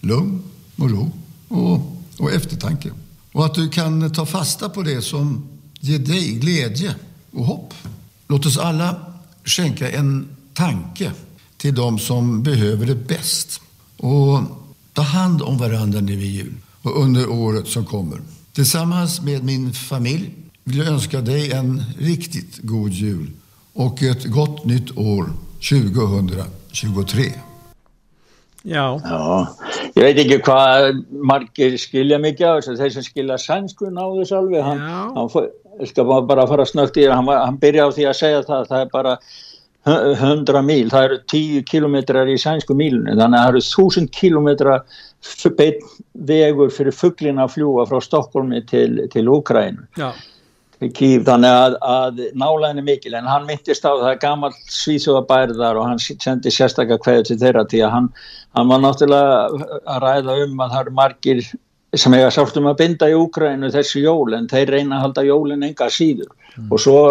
lugn 0.07 0.43
och 0.75 0.89
ro 0.89 1.11
och, 1.47 1.81
och 2.17 2.31
eftertanke. 2.31 2.89
Och 3.31 3.45
att 3.45 3.53
du 3.53 3.69
kan 3.69 4.13
ta 4.13 4.25
fasta 4.25 4.69
på 4.69 4.81
det 4.81 5.01
som 5.01 5.47
ger 5.79 5.99
dig 5.99 6.31
glädje 6.31 6.95
och 7.31 7.45
hopp. 7.45 7.73
Låt 8.27 8.45
oss 8.45 8.57
alla 8.57 8.95
skänka 9.43 9.91
en 9.91 10.27
tanke 10.53 11.11
till 11.57 11.75
de 11.75 11.99
som 11.99 12.43
behöver 12.43 12.85
det 12.85 12.95
bäst. 12.95 13.61
Och 13.97 14.41
ta 14.93 15.01
hand 15.01 15.41
om 15.41 15.57
varandra 15.57 15.99
nu 16.01 16.23
i 16.23 16.27
jul 16.27 16.53
och 16.81 17.03
under 17.03 17.29
året 17.29 17.67
som 17.67 17.85
kommer. 17.85 18.21
Tillsammans 18.53 19.21
med 19.21 19.43
min 19.43 19.73
familj 19.73 20.33
vill 20.63 20.77
jag 20.77 20.87
önska 20.87 21.21
dig 21.21 21.51
en 21.51 21.83
riktigt 21.97 22.57
god 22.57 22.91
jul 22.91 23.31
och 23.73 24.03
ett 24.03 24.25
gott 24.25 24.65
nytt 24.65 24.97
år 24.97 25.33
2023. 25.69 27.33
Já. 28.67 28.85
Já, 28.99 29.19
ég 29.95 30.03
veit 30.03 30.17
ekki 30.19 30.39
hvað 30.43 31.03
margir 31.31 31.77
skilja 31.79 32.19
mikið 32.19 32.47
á 32.47 32.53
þess 32.57 32.71
að 32.73 32.81
þeir 32.81 32.95
sem 32.95 33.05
skilja 33.07 33.37
sænsku 33.39 33.91
náðu 33.93 34.23
þess 34.23 34.35
alveg, 34.39 34.65
hann, 34.65 34.81
hann 35.15 35.87
skal 35.87 36.09
bara 36.27 36.47
fara 36.49 36.65
snögt 36.67 36.99
í 36.99 37.05
það, 37.05 37.15
hann, 37.21 37.29
hann 37.39 37.61
byrja 37.61 37.87
á 37.87 37.95
því 37.95 38.09
að 38.09 38.17
segja 38.19 38.41
það, 38.49 38.65
það 38.71 38.83
er 38.83 38.91
bara 38.95 39.13
100 39.89 40.63
míl, 40.67 40.89
það 40.91 41.05
eru 41.07 41.19
10 41.31 41.63
kilometrar 41.69 42.27
í 42.29 42.35
sænsku 42.41 42.75
mílunni, 42.75 43.15
þannig 43.15 43.39
að 43.39 43.45
það 43.45 43.53
eru 43.53 43.63
1000 43.69 44.11
kilometra 44.17 44.75
vegur 46.29 46.75
fyrir 46.75 46.95
fugglina 46.95 47.47
að 47.47 47.55
fljúa 47.55 47.87
frá 47.87 48.03
Stokkólmi 48.03 48.59
til, 48.67 49.07
til 49.13 49.31
Úkrænu. 49.31 49.87
Já 49.99 50.11
Kív, 50.79 51.25
þannig 51.27 51.51
að, 51.51 51.73
að 51.83 52.19
nálæðin 52.39 52.77
er 52.79 52.85
mikil 52.87 53.15
en 53.17 53.25
hann 53.27 53.47
myndist 53.49 53.83
á 53.83 53.91
það 53.99 54.19
gammal 54.21 54.51
svíþjóðabærðar 54.71 55.79
og 55.81 55.89
hann 55.89 55.99
sendi 55.99 56.53
sérstaklega 56.55 57.03
hverju 57.03 57.25
til 57.27 57.35
þeirra 57.41 57.65
því 57.67 57.81
að 57.83 57.91
hann, 57.97 58.05
hann 58.55 58.69
var 58.71 58.79
náttúrulega 58.85 59.73
að 59.83 60.05
ræða 60.05 60.37
um 60.45 60.63
að 60.63 60.71
það 60.71 60.85
eru 60.85 60.93
margir 61.01 61.41
sem 61.99 62.15
eiga 62.15 62.29
sáttum 62.31 62.69
að 62.71 62.77
binda 62.79 63.09
í 63.11 63.17
Úgrænu 63.17 63.71
þessu 63.73 64.05
jól 64.05 64.37
en 64.37 64.47
þeir 64.47 64.71
reyna 64.75 65.01
að 65.01 65.03
halda 65.03 65.25
jólin 65.27 65.67
enga 65.67 65.89
síður 65.91 66.29
mm. 66.29 66.69
og 66.69 66.83
svo, 66.85 67.01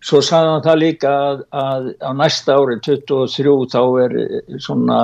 svo 0.00 0.22
sagði 0.24 0.54
hann 0.54 0.64
það 0.64 0.80
líka 0.86 1.12
að, 1.26 1.42
að 1.64 1.90
á 2.00 2.10
næsta 2.22 2.56
ári 2.56 2.78
23 2.86 3.56
þá 3.74 3.82
er 4.06 4.16
svona 4.64 5.02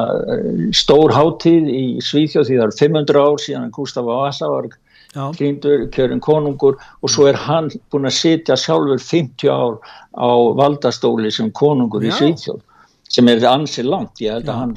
stór 0.72 1.12
hátíð 1.12 1.68
í 1.68 1.85
Svíþjóð 2.01 2.49
því 2.49 2.57
það 2.57 2.66
eru 2.70 2.79
500 2.81 3.27
ár 3.27 3.45
síðan 3.45 3.75
Gustaf 3.77 4.09
Vasa 4.09 4.49
var 4.49 4.72
klíndur, 5.15 5.89
kjörin 5.95 6.21
konungur 6.21 6.79
og 7.03 7.11
svo 7.11 7.29
er 7.31 7.39
hann 7.39 7.71
búin 7.93 8.09
að 8.09 8.17
sitja 8.19 8.57
sjálfur 8.59 9.03
50 9.03 9.51
ár 9.51 9.77
á 10.15 10.31
valdastóli 10.59 11.33
sem 11.33 11.53
konungur 11.53 12.05
Já. 12.05 12.11
í 12.11 12.17
Svíðjóð 12.19 12.62
sem 13.15 13.29
er 13.31 13.45
ansið 13.47 13.91
langt, 13.93 14.19
ég 14.25 14.35
held 14.35 14.49
að 14.49 14.55
Já. 14.55 14.61
hann 14.61 14.75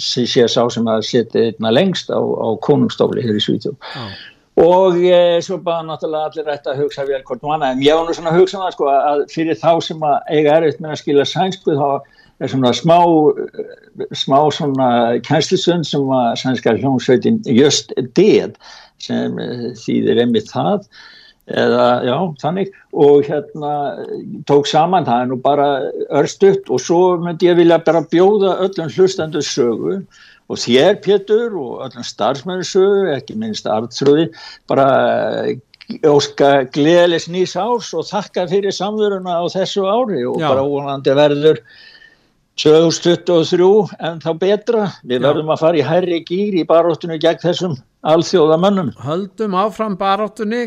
sé 0.00 0.46
sá 0.48 0.62
sem 0.72 0.88
að 0.88 1.04
setja 1.10 1.50
einna 1.50 1.74
lengst 1.74 2.08
á, 2.08 2.20
á 2.20 2.48
konungstóli 2.64 3.24
hér 3.24 3.36
í 3.36 3.44
Svíðjóð 3.44 3.76
og 4.56 4.96
e, 5.04 5.40
svo 5.44 5.58
bara 5.60 5.84
náttúrulega 5.84 6.30
allir 6.30 6.54
ætti 6.54 6.70
að 6.72 6.78
hugsa 6.80 7.04
vel 7.04 7.20
hvort 7.28 7.42
manna, 7.44 7.74
en 7.74 7.82
ég 7.84 7.92
var 7.92 8.06
nú 8.06 8.14
svona 8.16 8.32
að 8.32 8.40
hugsa 8.40 8.56
um 8.56 8.64
það 8.64 8.76
sko 8.76 8.92
að 8.92 9.24
fyrir 9.34 9.58
þá 9.60 9.72
sem 9.84 10.06
að 10.08 10.30
eiga 10.32 10.54
erfitt 10.60 10.80
með 10.80 10.94
að 10.94 11.02
skila 11.02 11.26
sænsku 11.28 11.76
þá 11.76 11.90
er 12.40 12.52
svona 12.52 12.72
smá 12.76 12.98
smá 14.12 14.38
svona 14.52 14.88
kænslisund 15.24 15.88
sem 15.88 16.08
að 16.12 16.26
sænska 16.40 16.74
hljómsveitin 16.76 17.40
just 17.48 17.92
did 18.16 18.56
sem 19.02 19.38
eh, 19.42 19.68
þýðir 19.78 20.22
einmitt 20.24 20.50
það. 20.52 20.86
Eða 21.46 21.88
já 22.02 22.14
þannig. 22.42 22.72
Og 22.98 23.28
hérna 23.28 23.72
tók 24.50 24.66
saman 24.66 25.06
það 25.06 25.20
er 25.22 25.28
nú 25.30 25.38
bara 25.42 25.68
örstuðt 26.18 26.72
og 26.74 26.82
svo 26.82 27.02
myndi 27.22 27.50
ég 27.50 27.60
vilja 27.60 27.78
bara 27.86 28.02
bjóða 28.02 28.56
öllum 28.66 28.90
hlustandu 28.90 29.44
sögu. 29.46 30.00
Og 30.46 30.60
þér 30.62 30.98
Pétur 31.02 31.54
og 31.58 31.86
öllum 31.86 32.06
starfsmæri 32.06 32.66
sögu 32.66 33.12
ekki 33.14 33.38
minnst 33.38 33.66
artsröði 33.70 34.28
bara 34.70 34.88
eh, 35.46 35.58
óska 36.10 36.66
gleðilegs 36.74 37.28
nýs 37.30 37.54
árs 37.54 37.92
og 37.94 38.08
þakka 38.08 38.48
fyrir 38.50 38.74
samveruna 38.74 39.38
á 39.38 39.44
þessu 39.54 39.86
ári. 39.86 40.24
Og 40.26 40.42
já. 40.42 40.48
bara 40.50 40.66
óhanandi 40.66 41.14
verður 41.14 41.62
2023 42.56 43.96
en 44.00 44.20
þá 44.22 44.30
betra. 44.40 44.86
Við 45.04 45.20
Já. 45.20 45.24
verðum 45.28 45.50
að 45.52 45.62
fara 45.62 45.80
í 45.80 45.84
herri 45.84 46.20
gýr 46.24 46.56
í 46.56 46.64
baróttunni 46.68 47.18
gegn 47.20 47.42
þessum 47.42 47.76
alþjóðamönnum. 48.06 48.94
Höldum 49.04 49.56
áfram 49.60 49.98
baróttunni 50.00 50.62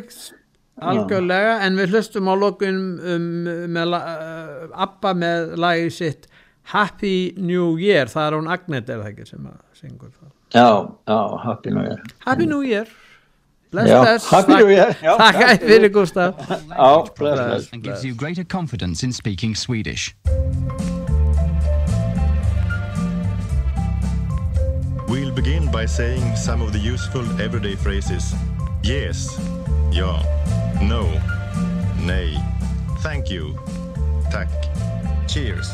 algjörlega 0.80 1.58
Já. 1.58 1.64
en 1.66 1.80
við 1.80 1.96
hlustum 1.96 2.30
á 2.30 2.34
lokun 2.40 2.78
um, 3.02 3.26
með 3.74 3.98
uh, 3.98 4.70
Abba 4.86 5.16
með 5.18 5.56
lagi 5.60 5.90
sitt 5.98 6.30
Happy 6.70 7.34
New 7.42 7.80
Year, 7.82 8.10
það 8.12 8.28
er 8.28 8.38
hún 8.38 8.52
Agnet 8.54 8.90
er 8.90 9.02
það 9.02 9.12
ekki 9.12 9.30
sem 9.32 9.50
að 9.50 9.58
syngur 9.80 10.12
það? 10.14 10.32
Já, 10.54 10.70
já, 11.10 11.20
Happy 11.46 11.74
New 11.74 11.86
Year. 11.88 12.04
Happy 12.26 12.46
New 12.50 12.62
Year. 12.66 12.94
Bless, 13.74 13.90
já, 13.90 14.00
bless. 14.02 14.30
Happy 14.30 14.54
New 14.54 14.70
Year. 14.70 14.94
Takk 15.02 15.44
ætti 15.46 15.68
fyrir 15.70 15.92
Gustaf 15.94 16.40
Já, 16.50 16.94
bless, 17.18 17.38
bless 17.38 17.74
And 17.74 17.84
gives 17.84 18.06
you 18.06 18.16
greater 18.16 18.44
confidence 18.44 19.04
in 19.06 19.14
speaking 19.14 19.54
Swedish 19.54 20.16
We'll 25.10 25.32
begin 25.32 25.72
by 25.72 25.88
saying 25.88 26.36
some 26.36 26.62
of 26.62 26.72
the 26.72 26.78
useful 26.78 27.26
everyday 27.42 27.76
phrases. 27.76 28.36
Yes, 28.84 29.40
ja, 29.92 30.22
no, 30.84 31.04
nej, 32.06 32.38
thank 33.02 33.32
you, 33.32 33.58
tack, 34.30 34.48
cheers, 35.28 35.68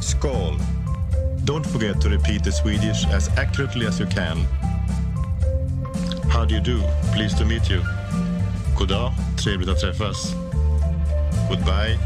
skål. 0.00 0.60
Don't 1.44 1.66
forget 1.66 2.00
to 2.02 2.08
repeat 2.08 2.44
the 2.44 2.52
Swedish 2.52 3.04
as 3.06 3.28
accurately 3.36 3.84
as 3.84 3.98
you 3.98 4.06
can. 4.06 4.46
How 6.30 6.44
do 6.44 6.54
you 6.54 6.60
do? 6.60 6.80
Pleased 7.12 7.36
to 7.38 7.44
meet 7.44 7.68
you. 7.68 7.82
Goddag, 8.76 9.12
trevligt 9.36 9.70
att 9.70 9.80
träffas. 9.80 10.34
Goodbye, 11.48 11.98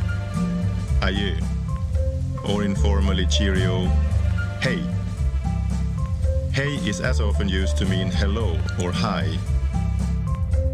adjö. 1.02 1.36
Or 2.44 2.64
informally 2.64 3.26
cheerio, 3.30 3.90
hej. 4.60 5.01
Hey 6.52 6.74
is 6.86 7.00
as 7.00 7.18
often 7.18 7.48
used 7.48 7.78
to 7.78 7.86
mean 7.86 8.10
hello 8.10 8.58
or 8.82 8.92
hi. 8.92 9.38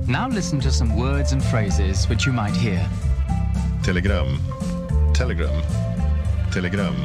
Now 0.09 0.27
listen 0.27 0.59
to 0.59 0.73
some 0.73 0.97
words 0.99 1.31
and 1.31 1.41
phrases 1.41 2.09
which 2.09 2.27
you 2.27 2.33
might 2.33 2.57
hear. 2.57 2.85
Telegram, 3.85 4.41
telegram, 5.15 5.63
telegram. 6.51 6.97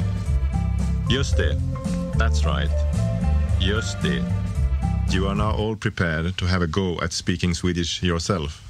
Just 1.07 1.37
det, 1.37 1.55
that's 2.17 2.45
right. 2.45 2.71
Just 3.59 4.01
det. 4.01 4.23
You 5.11 5.27
are 5.27 5.35
now 5.35 5.51
all 5.51 5.75
prepared 5.75 6.35
to 6.39 6.45
have 6.47 6.63
a 6.63 6.67
go 6.67 6.99
at 7.01 7.13
speaking 7.13 7.53
Swedish 7.53 8.01
yourself. 8.01 8.62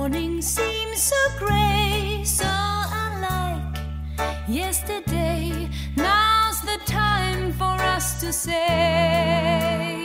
morning 0.00 0.40
seems 0.40 1.02
so 1.02 1.22
gray, 1.36 2.22
so 2.24 2.46
unlike 2.46 3.76
yesterday. 4.48 5.68
Now's 5.94 6.62
the 6.62 6.78
time 6.86 7.52
for 7.52 7.76
us 7.94 8.18
to 8.22 8.32
say. 8.32 9.99